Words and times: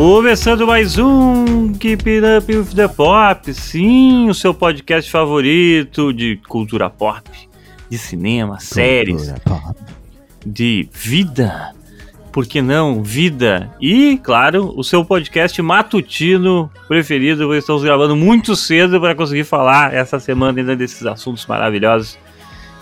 Começando 0.00 0.64
mais 0.64 0.96
um 0.96 1.72
Keep 1.72 2.08
It 2.08 2.24
Up 2.24 2.56
with 2.56 2.66
the 2.66 2.86
Pop, 2.86 3.52
sim, 3.52 4.30
o 4.30 4.32
seu 4.32 4.54
podcast 4.54 5.10
favorito 5.10 6.12
de 6.12 6.36
cultura 6.48 6.88
pop, 6.88 7.28
de 7.90 7.98
cinema, 7.98 8.60
séries, 8.60 9.34
de 10.46 10.88
vida, 10.92 11.74
por 12.30 12.46
que 12.46 12.62
não, 12.62 13.02
vida, 13.02 13.74
e, 13.80 14.20
claro, 14.22 14.72
o 14.76 14.84
seu 14.84 15.04
podcast 15.04 15.60
matutino 15.60 16.70
preferido, 16.86 17.52
estamos 17.52 17.82
gravando 17.82 18.14
muito 18.14 18.54
cedo 18.54 19.00
para 19.00 19.16
conseguir 19.16 19.42
falar 19.42 19.92
essa 19.92 20.20
semana 20.20 20.60
ainda 20.60 20.76
desses 20.76 21.04
assuntos 21.06 21.44
maravilhosos. 21.44 22.16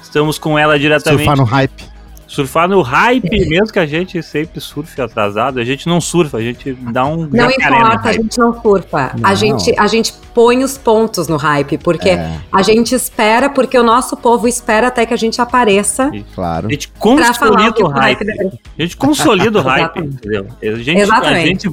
Estamos 0.02 0.38
com 0.38 0.58
ela 0.58 0.78
diretamente. 0.78 1.24
Surfar 1.24 1.38
no 1.38 1.44
hype. 1.44 1.95
Surfar 2.36 2.68
no 2.68 2.82
hype, 2.82 3.30
mesmo 3.48 3.72
que 3.72 3.78
a 3.78 3.86
gente 3.86 4.22
sempre 4.22 4.60
surfe 4.60 5.00
atrasado, 5.00 5.58
a 5.58 5.64
gente 5.64 5.86
não 5.88 6.02
surfa, 6.02 6.36
a 6.36 6.42
gente 6.42 6.74
dá 6.74 7.06
um. 7.06 7.26
Não 7.26 7.50
importa, 7.50 8.10
a 8.10 8.12
gente 8.12 8.38
não 8.38 8.60
surfa. 8.60 9.12
Não. 9.16 9.26
A, 9.28 9.34
gente, 9.34 9.74
a 9.78 9.86
gente 9.86 10.12
põe 10.34 10.62
os 10.62 10.76
pontos 10.76 11.28
no 11.28 11.38
hype, 11.38 11.78
porque 11.78 12.10
é. 12.10 12.38
a 12.52 12.60
gente 12.60 12.94
espera, 12.94 13.48
porque 13.48 13.78
o 13.78 13.82
nosso 13.82 14.18
povo 14.18 14.46
espera 14.46 14.88
até 14.88 15.06
que 15.06 15.14
a 15.14 15.16
gente 15.16 15.40
apareça. 15.40 16.10
E, 16.12 16.22
claro. 16.34 16.66
A 16.66 16.70
gente 16.70 16.88
consolida 16.88 17.82
o 17.82 17.88
hype. 17.88 18.18
hype 18.18 18.60
a 18.78 18.82
gente 18.82 18.96
consolida 18.98 19.58
o 19.58 19.62
hype, 19.62 19.98
entendeu? 19.98 20.46
A 20.62 20.66
gente, 20.76 21.00
Exatamente. 21.00 21.42
a 21.42 21.46
gente 21.46 21.68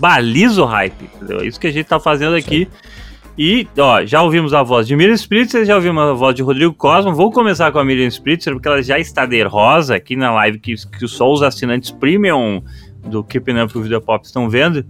baliza 0.00 0.62
o 0.62 0.64
hype, 0.64 1.10
entendeu? 1.14 1.40
É 1.40 1.46
isso 1.46 1.60
que 1.60 1.66
a 1.66 1.72
gente 1.72 1.84
tá 1.84 2.00
fazendo 2.00 2.34
aqui. 2.34 2.66
Sim. 2.70 3.03
E, 3.36 3.66
ó, 3.78 4.04
já 4.04 4.22
ouvimos 4.22 4.54
a 4.54 4.62
voz 4.62 4.86
de 4.86 4.94
Miriam 4.94 5.14
Spritzer, 5.14 5.64
já 5.64 5.74
ouvimos 5.74 6.02
a 6.02 6.12
voz 6.12 6.34
de 6.34 6.42
Rodrigo 6.42 6.72
Cosmo. 6.72 7.14
Vou 7.14 7.32
começar 7.32 7.72
com 7.72 7.78
a 7.78 7.84
Miriam 7.84 8.06
Spritzer, 8.08 8.52
porque 8.52 8.68
ela 8.68 8.82
já 8.82 8.98
está 8.98 9.26
de 9.26 9.42
rosa 9.42 9.96
aqui 9.96 10.14
na 10.14 10.32
live 10.32 10.58
que, 10.60 10.74
que 10.74 11.08
só 11.08 11.32
os 11.32 11.42
assinantes 11.42 11.90
premium 11.90 12.62
do 13.04 13.24
Keeping 13.24 13.60
Up 13.60 13.88
the 13.88 14.00
Pop 14.00 14.24
estão 14.24 14.48
vendo. 14.48 14.84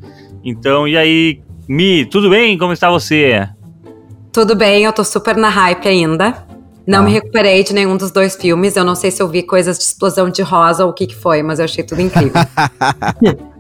Então, 0.45 0.87
e 0.87 0.97
aí, 0.97 1.41
Mi, 1.67 2.05
tudo 2.05 2.29
bem? 2.29 2.59
Como 2.59 2.75
está 2.75 2.91
você? 2.91 3.49
Tudo 4.31 4.55
bem, 4.55 4.85
eu 4.85 4.93
tô 4.93 5.03
super 5.03 5.37
na 5.37 5.49
hype 5.49 5.89
ainda. 5.89 6.47
Não 6.87 6.99
ah. 6.99 7.03
me 7.03 7.11
recuperei 7.11 7.65
de 7.65 7.73
nenhum 7.73 7.97
dos 7.97 8.11
dois 8.11 8.37
filmes. 8.37 8.77
Eu 8.77 8.85
não 8.85 8.95
sei 8.95 9.11
se 9.11 9.23
eu 9.23 9.29
vi 9.29 9.43
coisas 9.43 9.79
de 9.79 9.85
explosão 9.85 10.29
de 10.29 10.43
rosa 10.43 10.85
ou 10.85 10.91
o 10.91 10.93
que, 10.93 11.07
que 11.07 11.15
foi, 11.15 11.43
mas 11.43 11.59
eu 11.59 11.65
achei 11.65 11.83
tudo 11.83 12.03
incrível. 12.03 12.35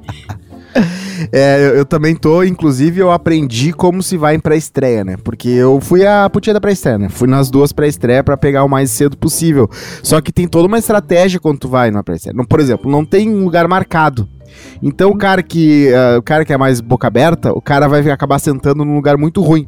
É, 1.32 1.66
eu, 1.66 1.76
eu, 1.76 1.84
também 1.84 2.14
tô, 2.14 2.42
inclusive, 2.42 3.00
eu 3.00 3.10
aprendi 3.10 3.72
como 3.72 4.02
se 4.02 4.16
vai 4.16 4.34
em 4.34 4.40
pré-estreia, 4.40 5.04
né? 5.04 5.16
Porque 5.22 5.48
eu 5.48 5.80
fui 5.80 6.06
a 6.06 6.28
putinha 6.30 6.54
da 6.54 6.60
pré-estreia, 6.60 6.98
né? 6.98 7.08
Fui 7.08 7.28
nas 7.28 7.50
duas 7.50 7.72
pré-estreia 7.72 8.22
para 8.22 8.36
pegar 8.36 8.64
o 8.64 8.68
mais 8.68 8.90
cedo 8.90 9.16
possível. 9.16 9.68
Só 10.02 10.20
que 10.20 10.32
tem 10.32 10.48
toda 10.48 10.66
uma 10.66 10.78
estratégia 10.78 11.40
quando 11.40 11.58
tu 11.58 11.68
vai 11.68 11.90
numa 11.90 12.02
pré-estreia. 12.02 12.36
Por 12.48 12.60
exemplo, 12.60 12.90
não 12.90 13.04
tem 13.04 13.28
um 13.28 13.44
lugar 13.44 13.68
marcado. 13.68 14.28
Então 14.82 15.10
o 15.10 15.18
cara 15.18 15.42
que 15.42 15.90
uh, 15.90 16.18
o 16.18 16.22
cara 16.22 16.44
que 16.44 16.52
é 16.52 16.56
mais 16.56 16.80
boca 16.80 17.06
aberta, 17.06 17.52
o 17.52 17.60
cara 17.60 17.88
vai 17.88 18.08
acabar 18.10 18.38
sentando 18.38 18.84
num 18.84 18.94
lugar 18.94 19.16
muito 19.16 19.42
ruim. 19.42 19.66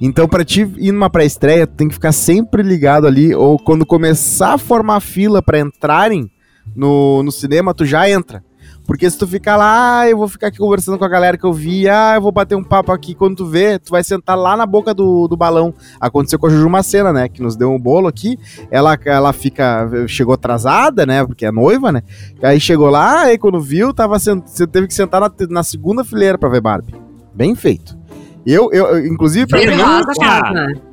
Então, 0.00 0.26
para 0.26 0.44
ti 0.44 0.68
ir 0.78 0.92
numa 0.92 1.10
pré-estreia, 1.10 1.66
tu 1.66 1.74
tem 1.74 1.88
que 1.88 1.94
ficar 1.94 2.12
sempre 2.12 2.62
ligado 2.62 3.06
ali, 3.06 3.34
ou 3.34 3.58
quando 3.58 3.86
começar 3.86 4.54
a 4.54 4.58
formar 4.58 4.98
fila 5.00 5.40
para 5.40 5.60
entrarem 5.60 6.28
no, 6.74 7.22
no 7.22 7.30
cinema, 7.30 7.74
tu 7.74 7.84
já 7.84 8.08
entra. 8.08 8.42
Porque 8.86 9.08
se 9.08 9.18
tu 9.18 9.26
ficar 9.26 9.56
lá, 9.56 10.00
ah, 10.00 10.08
eu 10.08 10.16
vou 10.16 10.26
ficar 10.26 10.48
aqui 10.48 10.58
conversando 10.58 10.98
com 10.98 11.04
a 11.04 11.08
galera 11.08 11.38
que 11.38 11.44
eu 11.44 11.52
vi, 11.52 11.88
ah, 11.88 12.14
eu 12.16 12.20
vou 12.20 12.32
bater 12.32 12.56
um 12.56 12.64
papo 12.64 12.90
aqui, 12.90 13.14
quando 13.14 13.36
tu 13.36 13.46
vê, 13.46 13.78
tu 13.78 13.90
vai 13.90 14.02
sentar 14.02 14.36
lá 14.36 14.56
na 14.56 14.66
boca 14.66 14.92
do, 14.92 15.28
do 15.28 15.36
balão. 15.36 15.72
Aconteceu 16.00 16.38
com 16.38 16.46
a 16.46 16.50
Juju 16.50 16.68
Macena, 16.68 17.12
né, 17.12 17.28
que 17.28 17.42
nos 17.42 17.56
deu 17.56 17.70
um 17.70 17.78
bolo 17.78 18.08
aqui, 18.08 18.38
ela, 18.70 18.98
ela 19.04 19.32
fica, 19.32 19.88
chegou 20.08 20.34
atrasada, 20.34 21.06
né, 21.06 21.24
porque 21.24 21.46
é 21.46 21.52
noiva, 21.52 21.92
né, 21.92 22.02
aí 22.42 22.58
chegou 22.58 22.90
lá, 22.90 23.22
aí 23.22 23.38
quando 23.38 23.60
viu, 23.60 23.94
tava, 23.94 24.18
você 24.18 24.66
teve 24.66 24.88
que 24.88 24.94
sentar 24.94 25.20
na, 25.20 25.30
na 25.48 25.62
segunda 25.62 26.02
fileira 26.02 26.36
pra 26.36 26.48
ver 26.48 26.60
Barbie. 26.60 26.94
Bem 27.34 27.54
feito. 27.54 27.96
Eu, 28.44 28.72
eu, 28.72 29.06
inclusive, 29.06 29.46
pra 29.46 29.58
mim, 29.60 30.89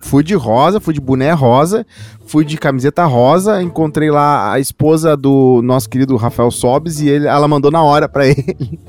Fui 0.00 0.24
de 0.24 0.34
rosa, 0.34 0.80
fui 0.80 0.94
de 0.94 1.00
boné 1.00 1.30
rosa, 1.32 1.86
fui 2.26 2.44
de 2.44 2.56
camiseta 2.56 3.04
rosa, 3.04 3.62
encontrei 3.62 4.10
lá 4.10 4.52
a 4.52 4.58
esposa 4.58 5.16
do 5.16 5.60
nosso 5.62 5.88
querido 5.90 6.16
Rafael 6.16 6.50
Sobes 6.50 7.00
e 7.00 7.08
ele, 7.08 7.26
ela 7.26 7.46
mandou 7.46 7.70
na 7.70 7.82
hora 7.82 8.08
para 8.08 8.26
ele 8.28 8.80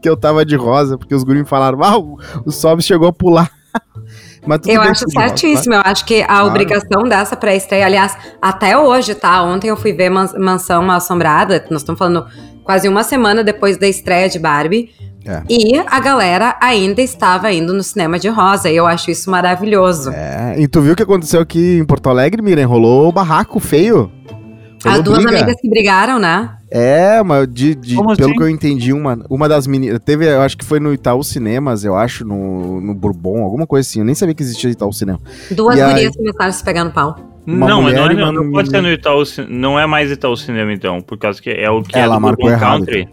que 0.00 0.08
eu 0.08 0.16
tava 0.16 0.44
de 0.44 0.56
rosa, 0.56 0.96
porque 0.96 1.14
os 1.14 1.22
guris 1.22 1.42
me 1.42 1.48
falaram, 1.48 1.82
ah, 1.82 1.98
o, 1.98 2.18
o 2.44 2.50
Sobes 2.50 2.86
chegou 2.86 3.06
a 3.06 3.12
pular. 3.12 3.50
eu 4.66 4.80
acho 4.80 5.04
certíssimo, 5.10 5.74
tá? 5.74 5.80
eu 5.80 5.90
acho 5.92 6.04
que 6.04 6.22
a 6.22 6.26
claro. 6.26 6.46
obrigação 6.46 7.02
dessa 7.04 7.36
pré-estreia, 7.36 7.84
aliás, 7.84 8.16
até 8.40 8.78
hoje, 8.78 9.14
tá? 9.14 9.42
Ontem 9.42 9.68
eu 9.68 9.76
fui 9.76 9.92
ver 9.92 10.10
Mansão 10.10 10.90
Assombrada, 10.90 11.64
nós 11.70 11.82
estamos 11.82 11.98
falando 11.98 12.26
quase 12.66 12.88
uma 12.88 13.04
semana 13.04 13.44
depois 13.44 13.78
da 13.78 13.86
estreia 13.86 14.28
de 14.28 14.38
Barbie. 14.38 14.90
É. 15.24 15.42
E 15.48 15.78
a 15.78 16.00
galera 16.00 16.56
ainda 16.60 17.00
estava 17.00 17.50
indo 17.52 17.72
no 17.72 17.82
cinema 17.82 18.18
de 18.18 18.28
rosa, 18.28 18.68
e 18.68 18.76
eu 18.76 18.86
acho 18.86 19.10
isso 19.10 19.30
maravilhoso. 19.30 20.10
É, 20.10 20.56
e 20.58 20.68
tu 20.68 20.80
viu 20.80 20.92
o 20.92 20.96
que 20.96 21.02
aconteceu 21.02 21.40
aqui 21.40 21.78
em 21.78 21.84
Porto 21.84 22.08
Alegre, 22.08 22.42
Miriam? 22.42 22.68
Rolou 22.68 23.08
o 23.08 23.12
barraco 23.12 23.58
feio. 23.58 24.10
As 24.84 25.02
duas 25.02 25.24
briga. 25.24 25.38
amigas 25.38 25.56
que 25.60 25.68
brigaram, 25.68 26.18
né? 26.18 26.50
É, 26.70 27.22
mas 27.22 27.48
de, 27.52 27.74
de 27.74 27.96
pelo 27.96 28.10
assim? 28.10 28.32
que 28.32 28.42
eu 28.42 28.48
entendi, 28.48 28.92
uma, 28.92 29.18
uma 29.28 29.48
das 29.48 29.66
meninas. 29.66 29.98
Teve, 30.04 30.28
eu 30.28 30.42
acho 30.42 30.56
que 30.56 30.64
foi 30.64 30.78
no 30.78 30.92
Itaú 30.92 31.24
Cinemas, 31.24 31.84
eu 31.84 31.96
acho, 31.96 32.24
no, 32.24 32.80
no 32.80 32.94
Bourbon, 32.94 33.42
alguma 33.42 33.66
coisa 33.66 33.88
assim. 33.88 34.00
Eu 34.00 34.04
nem 34.04 34.14
sabia 34.14 34.34
que 34.34 34.42
existia 34.42 34.70
Itaú 34.70 34.92
Cinema. 34.92 35.20
Duas 35.50 35.76
gurias 35.76 36.12
aí... 36.12 36.16
começaram 36.16 36.50
a 36.50 36.52
se 36.52 36.62
pegar 36.62 36.84
no 36.84 36.92
pau. 36.92 37.35
Não, 37.46 37.82
não, 37.82 37.88
é, 37.88 38.14
não, 38.14 38.32
não, 38.32 38.50
pode 38.50 38.70
ser 38.70 38.82
no 38.82 38.90
Itaú 38.90 39.22
Não 39.48 39.78
é 39.78 39.86
mais 39.86 40.10
Itaú 40.10 40.36
Cinema, 40.36 40.72
então, 40.72 41.00
por 41.00 41.16
causa 41.16 41.40
que 41.40 41.50
é 41.50 41.70
o 41.70 41.80
que 41.82 41.96
Ela 41.96 42.16
é 42.16 42.18
do 42.18 42.20
marcou 42.20 42.50
errado, 42.50 42.78
Country. 42.78 43.08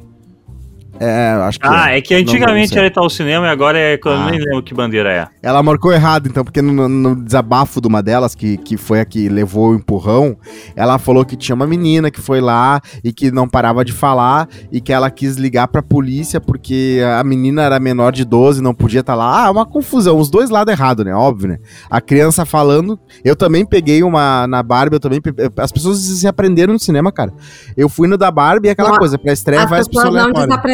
É, 1.00 1.32
acho 1.44 1.60
que. 1.60 1.68
Ah, 1.68 1.92
é, 1.92 1.98
é 1.98 2.02
que 2.02 2.14
antigamente 2.14 2.78
era 2.78 2.88
Itaú 2.88 3.10
Cinema 3.10 3.48
e 3.48 3.50
agora 3.50 3.78
é. 3.78 4.00
Eu 4.04 4.12
ah. 4.12 4.30
nem 4.30 4.40
lembro 4.40 4.62
que 4.62 4.74
bandeira 4.74 5.12
é. 5.12 5.28
Ela 5.42 5.64
marcou 5.64 5.92
errado, 5.92 6.28
então, 6.28 6.44
porque 6.44 6.62
no, 6.62 6.88
no, 6.88 7.16
desabafo 7.16 7.82
de 7.82 7.88
uma 7.88 8.02
delas, 8.02 8.36
que, 8.36 8.58
que 8.58 8.78
foi 8.78 9.00
a 9.00 9.06
que 9.06 9.28
levou 9.28 9.72
o 9.72 9.76
empurrão, 9.76 10.38
ela 10.76 11.00
falou 11.00 11.26
que 11.26 11.36
tinha 11.36 11.56
uma 11.56 11.66
menina 11.66 12.12
que 12.12 12.22
foi 12.22 12.40
lá 12.40 12.80
e 13.04 13.12
que 13.12 13.32
não 13.32 13.48
parava 13.48 13.84
de 13.84 13.92
falar 13.92 14.48
e 14.72 14.80
que 14.80 14.94
ela 14.94 15.10
quis 15.10 15.36
ligar 15.36 15.68
pra 15.68 15.82
polícia 15.82 16.40
porque 16.40 17.02
a 17.18 17.24
menina 17.24 17.64
era 17.64 17.80
menor 17.80 18.12
de 18.12 18.24
12, 18.24 18.62
não 18.62 18.74
podia 18.74 19.00
estar 19.00 19.14
tá 19.14 19.18
lá. 19.18 19.46
Ah, 19.46 19.52
uma 19.52 19.66
confusão, 19.66 20.18
os 20.18 20.30
dois 20.30 20.50
lados 20.50 20.72
errado, 20.72 21.04
né? 21.04 21.14
Óbvio, 21.14 21.50
né? 21.50 21.58
A 21.90 22.00
criança 22.00 22.46
falando. 22.46 23.00
Eu 23.24 23.36
também 23.36 23.66
peguei 23.66 24.04
uma 24.04 24.46
na 24.48 24.62
Barbie, 24.62 24.96
eu 24.96 25.00
também. 25.00 25.20
As 25.58 25.72
pessoas 25.72 26.00
se 26.00 26.28
aprenderam 26.28 26.74
no 26.74 26.80
cinema, 26.80 27.12
cara. 27.12 27.34
Eu 27.76 27.90
fui 27.90 28.08
no 28.08 28.18
da 28.18 28.30
Barbie 28.30 28.68
e 28.68 28.72
aquela 28.72 28.90
uma, 28.90 29.00
coisa, 29.00 29.18
pra 29.18 29.34
estreia 29.34 29.66
vai 29.66 29.80
as 29.80 29.88
pessoas 29.88 30.14
não 30.14 30.32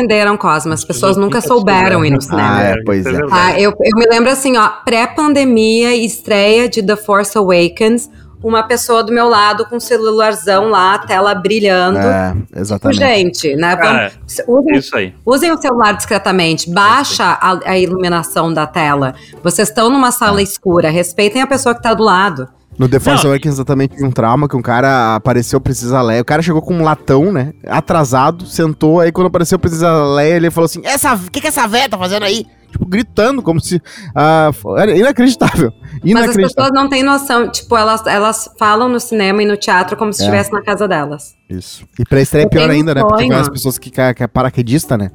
aprenderam, 0.09 0.35
Cosmo. 0.35 0.73
As 0.73 0.83
pessoas 0.83 1.15
nunca 1.15 1.39
souberam 1.39 2.03
ir 2.03 2.09
no 2.09 2.21
cinema. 2.21 2.57
Ah, 2.57 2.63
é, 2.63 2.83
pois 2.83 3.05
é. 3.05 3.19
Ah, 3.31 3.59
eu, 3.59 3.71
eu 3.71 3.95
me 3.95 4.07
lembro 4.07 4.31
assim, 4.31 4.57
ó, 4.57 4.67
pré-pandemia, 4.83 5.95
estreia 5.95 6.67
de 6.67 6.81
The 6.81 6.95
Force 6.95 7.37
Awakens, 7.37 8.09
uma 8.41 8.63
pessoa 8.63 9.03
do 9.03 9.11
meu 9.11 9.27
lado 9.27 9.65
com 9.65 9.75
um 9.75 9.79
celularzão 9.79 10.69
lá, 10.69 10.97
tela 10.97 11.35
brilhando. 11.35 11.99
É, 11.99 12.35
exatamente. 12.55 12.97
Tipo, 12.97 13.09
gente, 13.11 13.55
né? 13.55 13.75
Vamos, 13.75 14.41
usem, 14.47 14.77
isso 14.77 14.97
aí. 14.97 15.13
usem 15.25 15.51
o 15.51 15.57
celular 15.57 15.93
discretamente, 15.93 16.69
baixa 16.69 17.25
a, 17.25 17.71
a 17.71 17.77
iluminação 17.77 18.51
da 18.51 18.65
tela. 18.65 19.13
Vocês 19.43 19.67
estão 19.67 19.89
numa 19.89 20.11
sala 20.11 20.39
é. 20.39 20.43
escura, 20.43 20.89
respeitem 20.89 21.41
a 21.41 21.47
pessoa 21.47 21.75
que 21.75 21.79
está 21.79 21.93
do 21.93 22.03
lado. 22.03 22.47
No 22.79 22.87
The 22.87 22.97
Force 22.97 23.27
Awakens 23.27 23.55
exatamente 23.55 24.01
um 24.01 24.09
trauma 24.09 24.47
que 24.47 24.55
um 24.55 24.61
cara 24.61 25.15
apareceu 25.15 25.59
Precisa 25.59 26.01
Leia. 26.01 26.21
O 26.21 26.25
cara 26.25 26.41
chegou 26.41 26.61
com 26.61 26.73
um 26.73 26.81
latão, 26.81 27.29
né? 27.29 27.51
Atrasado, 27.67 28.45
sentou, 28.45 29.01
aí 29.01 29.11
quando 29.11 29.27
apareceu 29.27 29.59
Precisa 29.59 30.05
Leia, 30.05 30.35
ele 30.35 30.49
falou 30.49 30.63
assim: 30.63 30.79
Essa, 30.85 31.13
o 31.13 31.29
que, 31.29 31.41
que 31.41 31.47
essa 31.47 31.67
véia 31.67 31.89
tá 31.89 31.97
fazendo 31.97 32.23
aí? 32.23 32.45
Tipo, 32.71 32.85
gritando, 32.85 33.41
como 33.41 33.59
se. 33.59 33.75
Uh, 33.75 34.77
era 34.77 34.95
inacreditável. 34.95 35.73
inacreditável. 36.05 36.13
Mas 36.13 36.29
as 36.29 36.35
pessoas 36.37 36.69
não 36.71 36.87
têm 36.87 37.03
noção. 37.03 37.51
Tipo, 37.51 37.75
elas, 37.75 38.05
elas 38.07 38.49
falam 38.57 38.87
no 38.87 38.99
cinema 38.99 39.43
e 39.43 39.45
no 39.45 39.57
teatro 39.57 39.97
como 39.97 40.13
se 40.13 40.21
é. 40.21 40.25
estivesse 40.25 40.53
na 40.53 40.61
casa 40.61 40.87
delas. 40.87 41.35
Isso. 41.49 41.85
E 41.99 42.05
pra 42.05 42.21
estreia 42.21 42.45
é 42.45 42.47
pior 42.47 42.69
ainda, 42.69 42.93
né? 42.95 43.01
Porque 43.01 43.33
as 43.33 43.49
pessoas 43.49 43.77
que, 43.77 43.89
que 43.91 43.99
é 43.99 44.27
paraquedista, 44.27 44.97
né? 44.97 45.11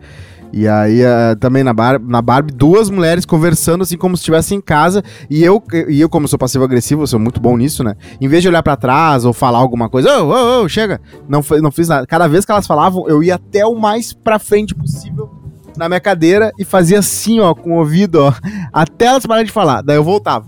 E 0.57 0.69
aí, 0.69 1.03
uh, 1.03 1.35
também 1.41 1.65
na, 1.65 1.73
bar, 1.73 2.01
na 2.01 2.23
Barbie, 2.23 2.53
duas 2.53 2.89
mulheres 2.89 3.27
conversando 3.27 3.83
assim 3.83 3.97
como 3.97 4.17
se 4.17 4.21
estivessem 4.21 4.59
em 4.59 4.61
casa. 4.61 5.03
E 5.29 5.43
eu, 5.43 5.61
e 5.89 6.01
eu, 6.01 6.09
como 6.09 6.29
sou 6.29 6.39
passivo-agressivo, 6.39 7.05
sou 7.09 7.19
muito 7.19 7.41
bom 7.41 7.57
nisso, 7.57 7.83
né? 7.83 7.97
Em 8.21 8.29
vez 8.29 8.41
de 8.41 8.49
olhar 8.49 8.63
para 8.63 8.77
trás 8.77 9.25
ou 9.25 9.33
falar 9.33 9.59
alguma 9.59 9.89
coisa, 9.89 10.23
ô, 10.23 10.29
ô, 10.29 10.63
ô, 10.63 10.69
chega! 10.69 11.01
Não, 11.29 11.41
não 11.61 11.73
fiz 11.73 11.89
nada. 11.89 12.07
Cada 12.07 12.29
vez 12.29 12.45
que 12.45 12.53
elas 12.53 12.69
falavam, 12.69 13.09
eu 13.09 13.21
ia 13.21 13.35
até 13.35 13.67
o 13.67 13.75
mais 13.75 14.13
pra 14.13 14.39
frente 14.39 14.77
possível 14.77 15.29
na 15.77 15.89
minha 15.89 16.01
cadeira 16.01 16.53
e 16.57 16.65
fazia 16.65 17.01
assim, 17.01 17.41
ó, 17.41 17.53
com 17.53 17.73
o 17.73 17.79
ouvido, 17.79 18.23
ó, 18.23 18.33
até 18.73 19.07
elas 19.07 19.27
pararem 19.27 19.47
de 19.47 19.53
falar. 19.53 19.83
Daí 19.83 19.97
eu 19.97 20.05
voltava. 20.05 20.47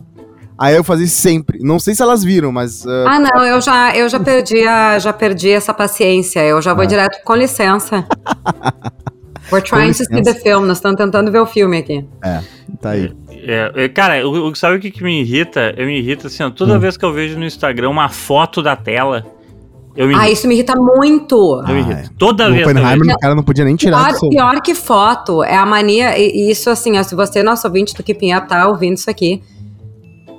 Aí 0.56 0.76
eu 0.76 0.85
fazia 0.85 1.09
sempre. 1.09 1.59
Não 1.64 1.81
sei 1.81 1.97
se 1.97 2.02
elas 2.02 2.23
viram, 2.23 2.52
mas. 2.52 2.85
Uh... 2.85 3.09
Ah, 3.09 3.19
não, 3.19 3.44
eu 3.44 3.61
já, 3.61 3.94
eu 3.97 4.09
já 4.09 4.20
perdi 4.20 4.64
a, 4.69 5.00
já 5.00 5.12
perdi 5.12 5.50
essa 5.50 5.75
paciência. 5.75 6.44
Eu 6.44 6.62
já 6.62 6.73
vou 6.73 6.85
ah. 6.85 6.87
direto 6.87 7.23
com 7.25 7.35
licença. 7.35 8.06
We're 9.50 9.62
trying 9.62 9.93
to 9.93 10.04
see 10.04 10.22
the 10.22 10.34
film, 10.34 10.66
nós 10.66 10.78
estamos 10.78 10.96
tentando 10.96 11.31
ver 11.31 11.40
o 11.40 11.46
filme 11.46 11.78
aqui. 11.78 12.04
É, 12.25 12.40
tá 12.81 12.90
aí. 12.90 13.12
É, 13.31 13.84
é, 13.84 13.88
cara, 13.88 14.26
o, 14.26 14.54
sabe 14.56 14.76
o 14.76 14.81
que, 14.81 14.90
que 14.90 15.02
me 15.04 15.20
irrita? 15.20 15.72
Eu 15.76 15.87
me 15.87 15.98
irrita 15.98 16.26
assim, 16.26 16.43
ó, 16.43 16.50
toda 16.50 16.76
hum. 16.76 16.81
vez 16.81 16.96
que 16.96 17.04
eu 17.04 17.12
vejo 17.12 17.38
no 17.38 17.44
Instagram 17.44 17.90
uma 17.90 18.08
foto 18.08 18.60
da 18.60 18.75
tela 18.75 19.25
Eu 19.94 20.08
me 20.08 20.14
ah, 20.14 20.28
isso 20.28 20.48
me 20.48 20.54
irrita 20.54 20.75
muito. 20.75 21.62
Eu 21.66 21.75
me 21.75 21.81
irrito. 21.81 22.10
Ah, 22.10 22.14
Toda 22.19 22.50
vez. 22.50 22.66
Oppenheimer, 22.66 23.14
o 23.14 23.19
cara 23.19 23.34
não 23.34 23.43
podia 23.43 23.64
nem 23.64 23.76
tirar 23.76 24.12
pior, 24.12 24.31
pior 24.31 24.60
que 24.60 24.75
foto. 24.75 25.44
É 25.44 25.56
a 25.56 25.64
mania. 25.64 26.19
E 26.19 26.50
isso, 26.50 26.69
assim, 26.69 26.99
ó, 26.99 27.02
se 27.02 27.14
você, 27.14 27.42
nosso 27.42 27.66
ouvinte 27.66 27.94
do 27.94 28.02
Keeping 28.02 28.34
Up, 28.34 28.49
tá 28.49 28.69
ouvindo 28.69 28.96
isso 28.96 29.08
aqui. 29.08 29.42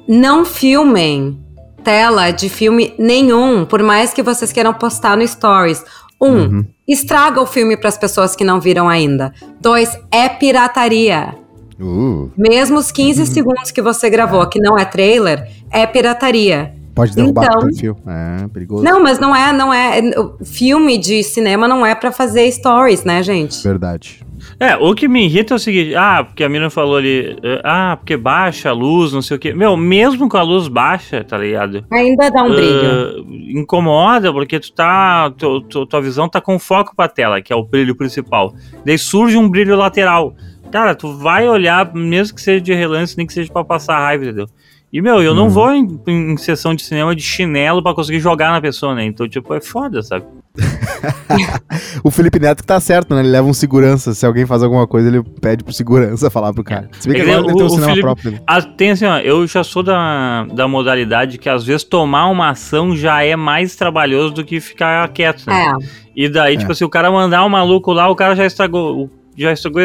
Não 0.07 0.45
filmem 0.45 1.39
tela 1.83 2.31
de 2.31 2.49
filme 2.49 2.93
nenhum, 2.99 3.63
por 3.63 3.81
mais 3.81 4.13
que 4.13 4.21
vocês 4.21 4.51
queiram 4.51 4.73
postar 4.73 5.15
no 5.15 5.25
Stories. 5.25 5.83
Um, 6.19 6.37
uhum. 6.37 6.65
estraga 6.87 7.41
o 7.41 7.45
filme 7.45 7.77
para 7.77 7.89
as 7.89 7.97
pessoas 7.97 8.35
que 8.35 8.43
não 8.43 8.59
viram 8.59 8.89
ainda. 8.89 9.33
Dois, 9.61 9.97
é 10.11 10.27
pirataria. 10.27 11.35
Uh. 11.79 12.31
Mesmo 12.35 12.79
os 12.79 12.91
15 12.91 13.19
uhum. 13.19 13.25
segundos 13.25 13.71
que 13.71 13.81
você 13.81 14.09
gravou, 14.09 14.47
que 14.47 14.59
não 14.59 14.77
é 14.77 14.85
trailer, 14.85 15.47
é 15.69 15.85
pirataria. 15.85 16.73
Pode 16.95 17.13
derrubar 17.13 17.45
então, 17.45 17.59
o 17.59 17.65
perfil. 17.65 17.97
É 18.07 18.47
perigoso. 18.47 18.83
Não, 18.83 18.99
mas 18.99 19.19
não 19.19 19.35
é, 19.35 19.53
não 19.53 19.71
é. 19.71 20.01
Filme 20.43 20.97
de 20.97 21.23
cinema 21.23 21.67
não 21.67 21.85
é 21.85 21.93
para 21.93 22.11
fazer 22.11 22.51
stories, 22.51 23.03
né, 23.03 23.21
gente? 23.21 23.61
Verdade. 23.61 24.25
É, 24.59 24.75
o 24.75 24.95
que 24.95 25.07
me 25.07 25.25
irrita 25.25 25.53
é 25.53 25.57
o 25.57 25.59
seguinte, 25.59 25.95
ah, 25.95 26.23
porque 26.23 26.43
a 26.43 26.49
Miriam 26.49 26.71
falou 26.71 26.97
ali, 26.97 27.37
ah, 27.63 27.95
porque 27.95 28.17
baixa 28.17 28.69
a 28.69 28.73
luz, 28.73 29.13
não 29.13 29.21
sei 29.21 29.37
o 29.37 29.39
quê. 29.39 29.53
Meu, 29.53 29.77
mesmo 29.77 30.27
com 30.27 30.37
a 30.37 30.41
luz 30.41 30.67
baixa, 30.67 31.23
tá 31.23 31.37
ligado? 31.37 31.85
Ainda 31.91 32.31
dá 32.31 32.43
um 32.43 32.51
uh, 32.51 32.55
brilho. 32.55 33.59
Incomoda, 33.59 34.33
porque 34.33 34.59
tu 34.59 34.71
tá, 34.71 35.29
tu, 35.37 35.61
tu, 35.61 35.85
tua 35.85 36.01
visão 36.01 36.27
tá 36.27 36.41
com 36.41 36.57
foco 36.57 36.95
pra 36.95 37.07
tela, 37.07 37.39
que 37.39 37.53
é 37.53 37.55
o 37.55 37.63
brilho 37.63 37.95
principal. 37.95 38.55
Daí 38.83 38.97
surge 38.97 39.37
um 39.37 39.47
brilho 39.47 39.75
lateral. 39.75 40.35
Cara, 40.71 40.95
tu 40.95 41.15
vai 41.15 41.47
olhar, 41.47 41.93
mesmo 41.93 42.35
que 42.35 42.41
seja 42.41 42.59
de 42.59 42.73
relance, 42.73 43.15
nem 43.15 43.27
que 43.27 43.33
seja 43.33 43.53
pra 43.53 43.63
passar 43.63 43.99
raiva, 43.99 44.25
entendeu? 44.25 44.47
E, 44.91 45.01
meu, 45.01 45.21
eu 45.21 45.33
hum. 45.33 45.35
não 45.35 45.43
uhum. 45.43 45.49
vou 45.49 45.71
em, 45.71 46.01
em, 46.07 46.37
sessão 46.37 46.73
de 46.73 46.81
cinema 46.81 47.15
de 47.15 47.21
chinelo 47.21 47.83
para 47.83 47.93
conseguir 47.93 48.19
jogar 48.19 48.51
na 48.51 48.59
pessoa, 48.59 48.95
né? 48.95 49.05
Então, 49.05 49.27
tipo, 49.27 49.53
é 49.53 49.61
foda, 49.61 50.01
sabe? 50.01 50.25
o 52.03 52.11
Felipe 52.11 52.39
Neto 52.39 52.61
que 52.61 52.67
tá 52.67 52.79
certo, 52.79 53.13
né? 53.13 53.21
Ele 53.21 53.29
leva 53.29 53.47
um 53.47 53.53
segurança. 53.53 54.13
Se 54.13 54.25
alguém 54.25 54.45
faz 54.45 54.63
alguma 54.63 54.87
coisa, 54.87 55.07
ele 55.07 55.23
pede 55.23 55.63
pro 55.63 55.73
segurança 55.73 56.29
falar 56.31 56.53
pro 56.53 56.63
cara. 56.63 56.89
Se 56.99 57.07
bem 57.07 57.21
que 57.21 57.29
agora 57.29 57.45
o, 57.45 57.63
um 57.63 57.69
cinema 57.69 57.87
Felipe, 57.87 58.01
próprio. 58.01 58.39
A, 58.47 58.61
tem 58.61 58.91
assim, 58.91 59.05
ó, 59.05 59.19
eu 59.19 59.45
já 59.47 59.63
sou 59.63 59.83
da, 59.83 60.45
da 60.45 60.67
modalidade 60.67 61.37
que 61.37 61.49
às 61.49 61.63
vezes 61.63 61.83
tomar 61.83 62.27
uma 62.27 62.49
ação 62.49 62.95
já 62.95 63.23
é 63.23 63.35
mais 63.35 63.75
trabalhoso 63.75 64.33
do 64.33 64.43
que 64.43 64.59
ficar 64.59 65.07
quieto, 65.09 65.45
né? 65.47 65.73
É. 65.81 66.07
E 66.15 66.29
daí, 66.29 66.55
é. 66.55 66.57
tipo 66.57 66.71
assim, 66.71 66.83
o 66.83 66.89
cara 66.89 67.11
mandar 67.11 67.45
um 67.45 67.49
maluco 67.49 67.93
lá, 67.93 68.09
o 68.09 68.15
cara 68.15 68.35
já 68.35 68.45
estragou 68.45 69.09
já 69.37 69.53
estragou 69.53 69.81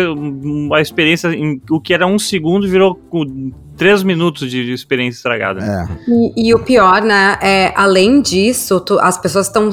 a 0.75 0.81
experiência, 0.81 1.29
em, 1.29 1.61
o 1.71 1.79
que 1.79 1.93
era 1.93 2.07
um 2.07 2.19
segundo 2.19 2.67
virou 2.67 2.99
três 3.77 4.03
minutos 4.03 4.51
de 4.51 4.73
experiência 4.73 5.19
estragada. 5.19 5.61
É. 5.63 6.11
E, 6.11 6.49
e, 6.49 6.55
o 6.55 6.59
pior, 6.59 7.03
né, 7.03 7.37
é, 7.43 7.73
além 7.77 8.23
disso, 8.23 8.81
tu, 8.81 8.99
as 8.99 9.19
pessoas 9.19 9.47
estão 9.49 9.71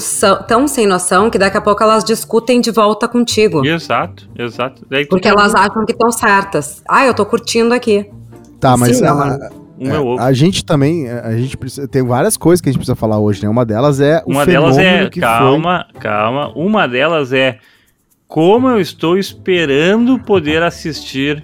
tão 0.48 0.68
sem 0.68 0.86
noção 0.86 1.30
que 1.30 1.38
daqui 1.38 1.58
a 1.58 1.62
pouco 1.62 1.81
elas 1.81 2.04
discutem 2.04 2.60
de 2.60 2.72
volta 2.72 3.08
contigo. 3.08 3.66
Exato, 3.66 4.30
exato. 4.38 4.86
Porque 5.10 5.28
elas 5.28 5.56
acham 5.56 5.86
que 5.86 5.94
estão 5.94 6.12
certas. 6.12 6.84
Ah, 6.88 7.06
eu 7.06 7.14
tô 7.14 7.26
curtindo 7.26 7.74
aqui. 7.74 8.10
Tá, 8.60 8.76
mas 8.76 8.98
Sim, 8.98 9.06
a, 9.06 9.50
é, 9.80 10.22
a 10.22 10.34
gente 10.34 10.66
também, 10.66 11.10
a 11.10 11.31
gente 11.38 11.56
precisa, 11.56 11.88
tem 11.88 12.04
várias 12.04 12.36
coisas 12.36 12.60
que 12.60 12.68
a 12.68 12.72
gente 12.72 12.80
precisa 12.80 12.98
falar 12.98 13.18
hoje, 13.20 13.42
né? 13.42 13.48
Uma 13.48 13.66
delas 13.66 14.02
é 14.02 14.22
o 14.26 14.31
Uma 14.31 14.46
delas 14.46 14.78
é, 14.78 15.10
calma, 15.10 15.86
foi... 15.92 16.02
calma. 16.02 16.52
Uma 16.54 16.86
delas 16.86 17.31
é 17.31 17.60
como 18.30 18.70
eu 18.70 18.80
estou 18.80 19.18
esperando 19.18 20.20
poder 20.20 20.62
assistir 20.62 21.44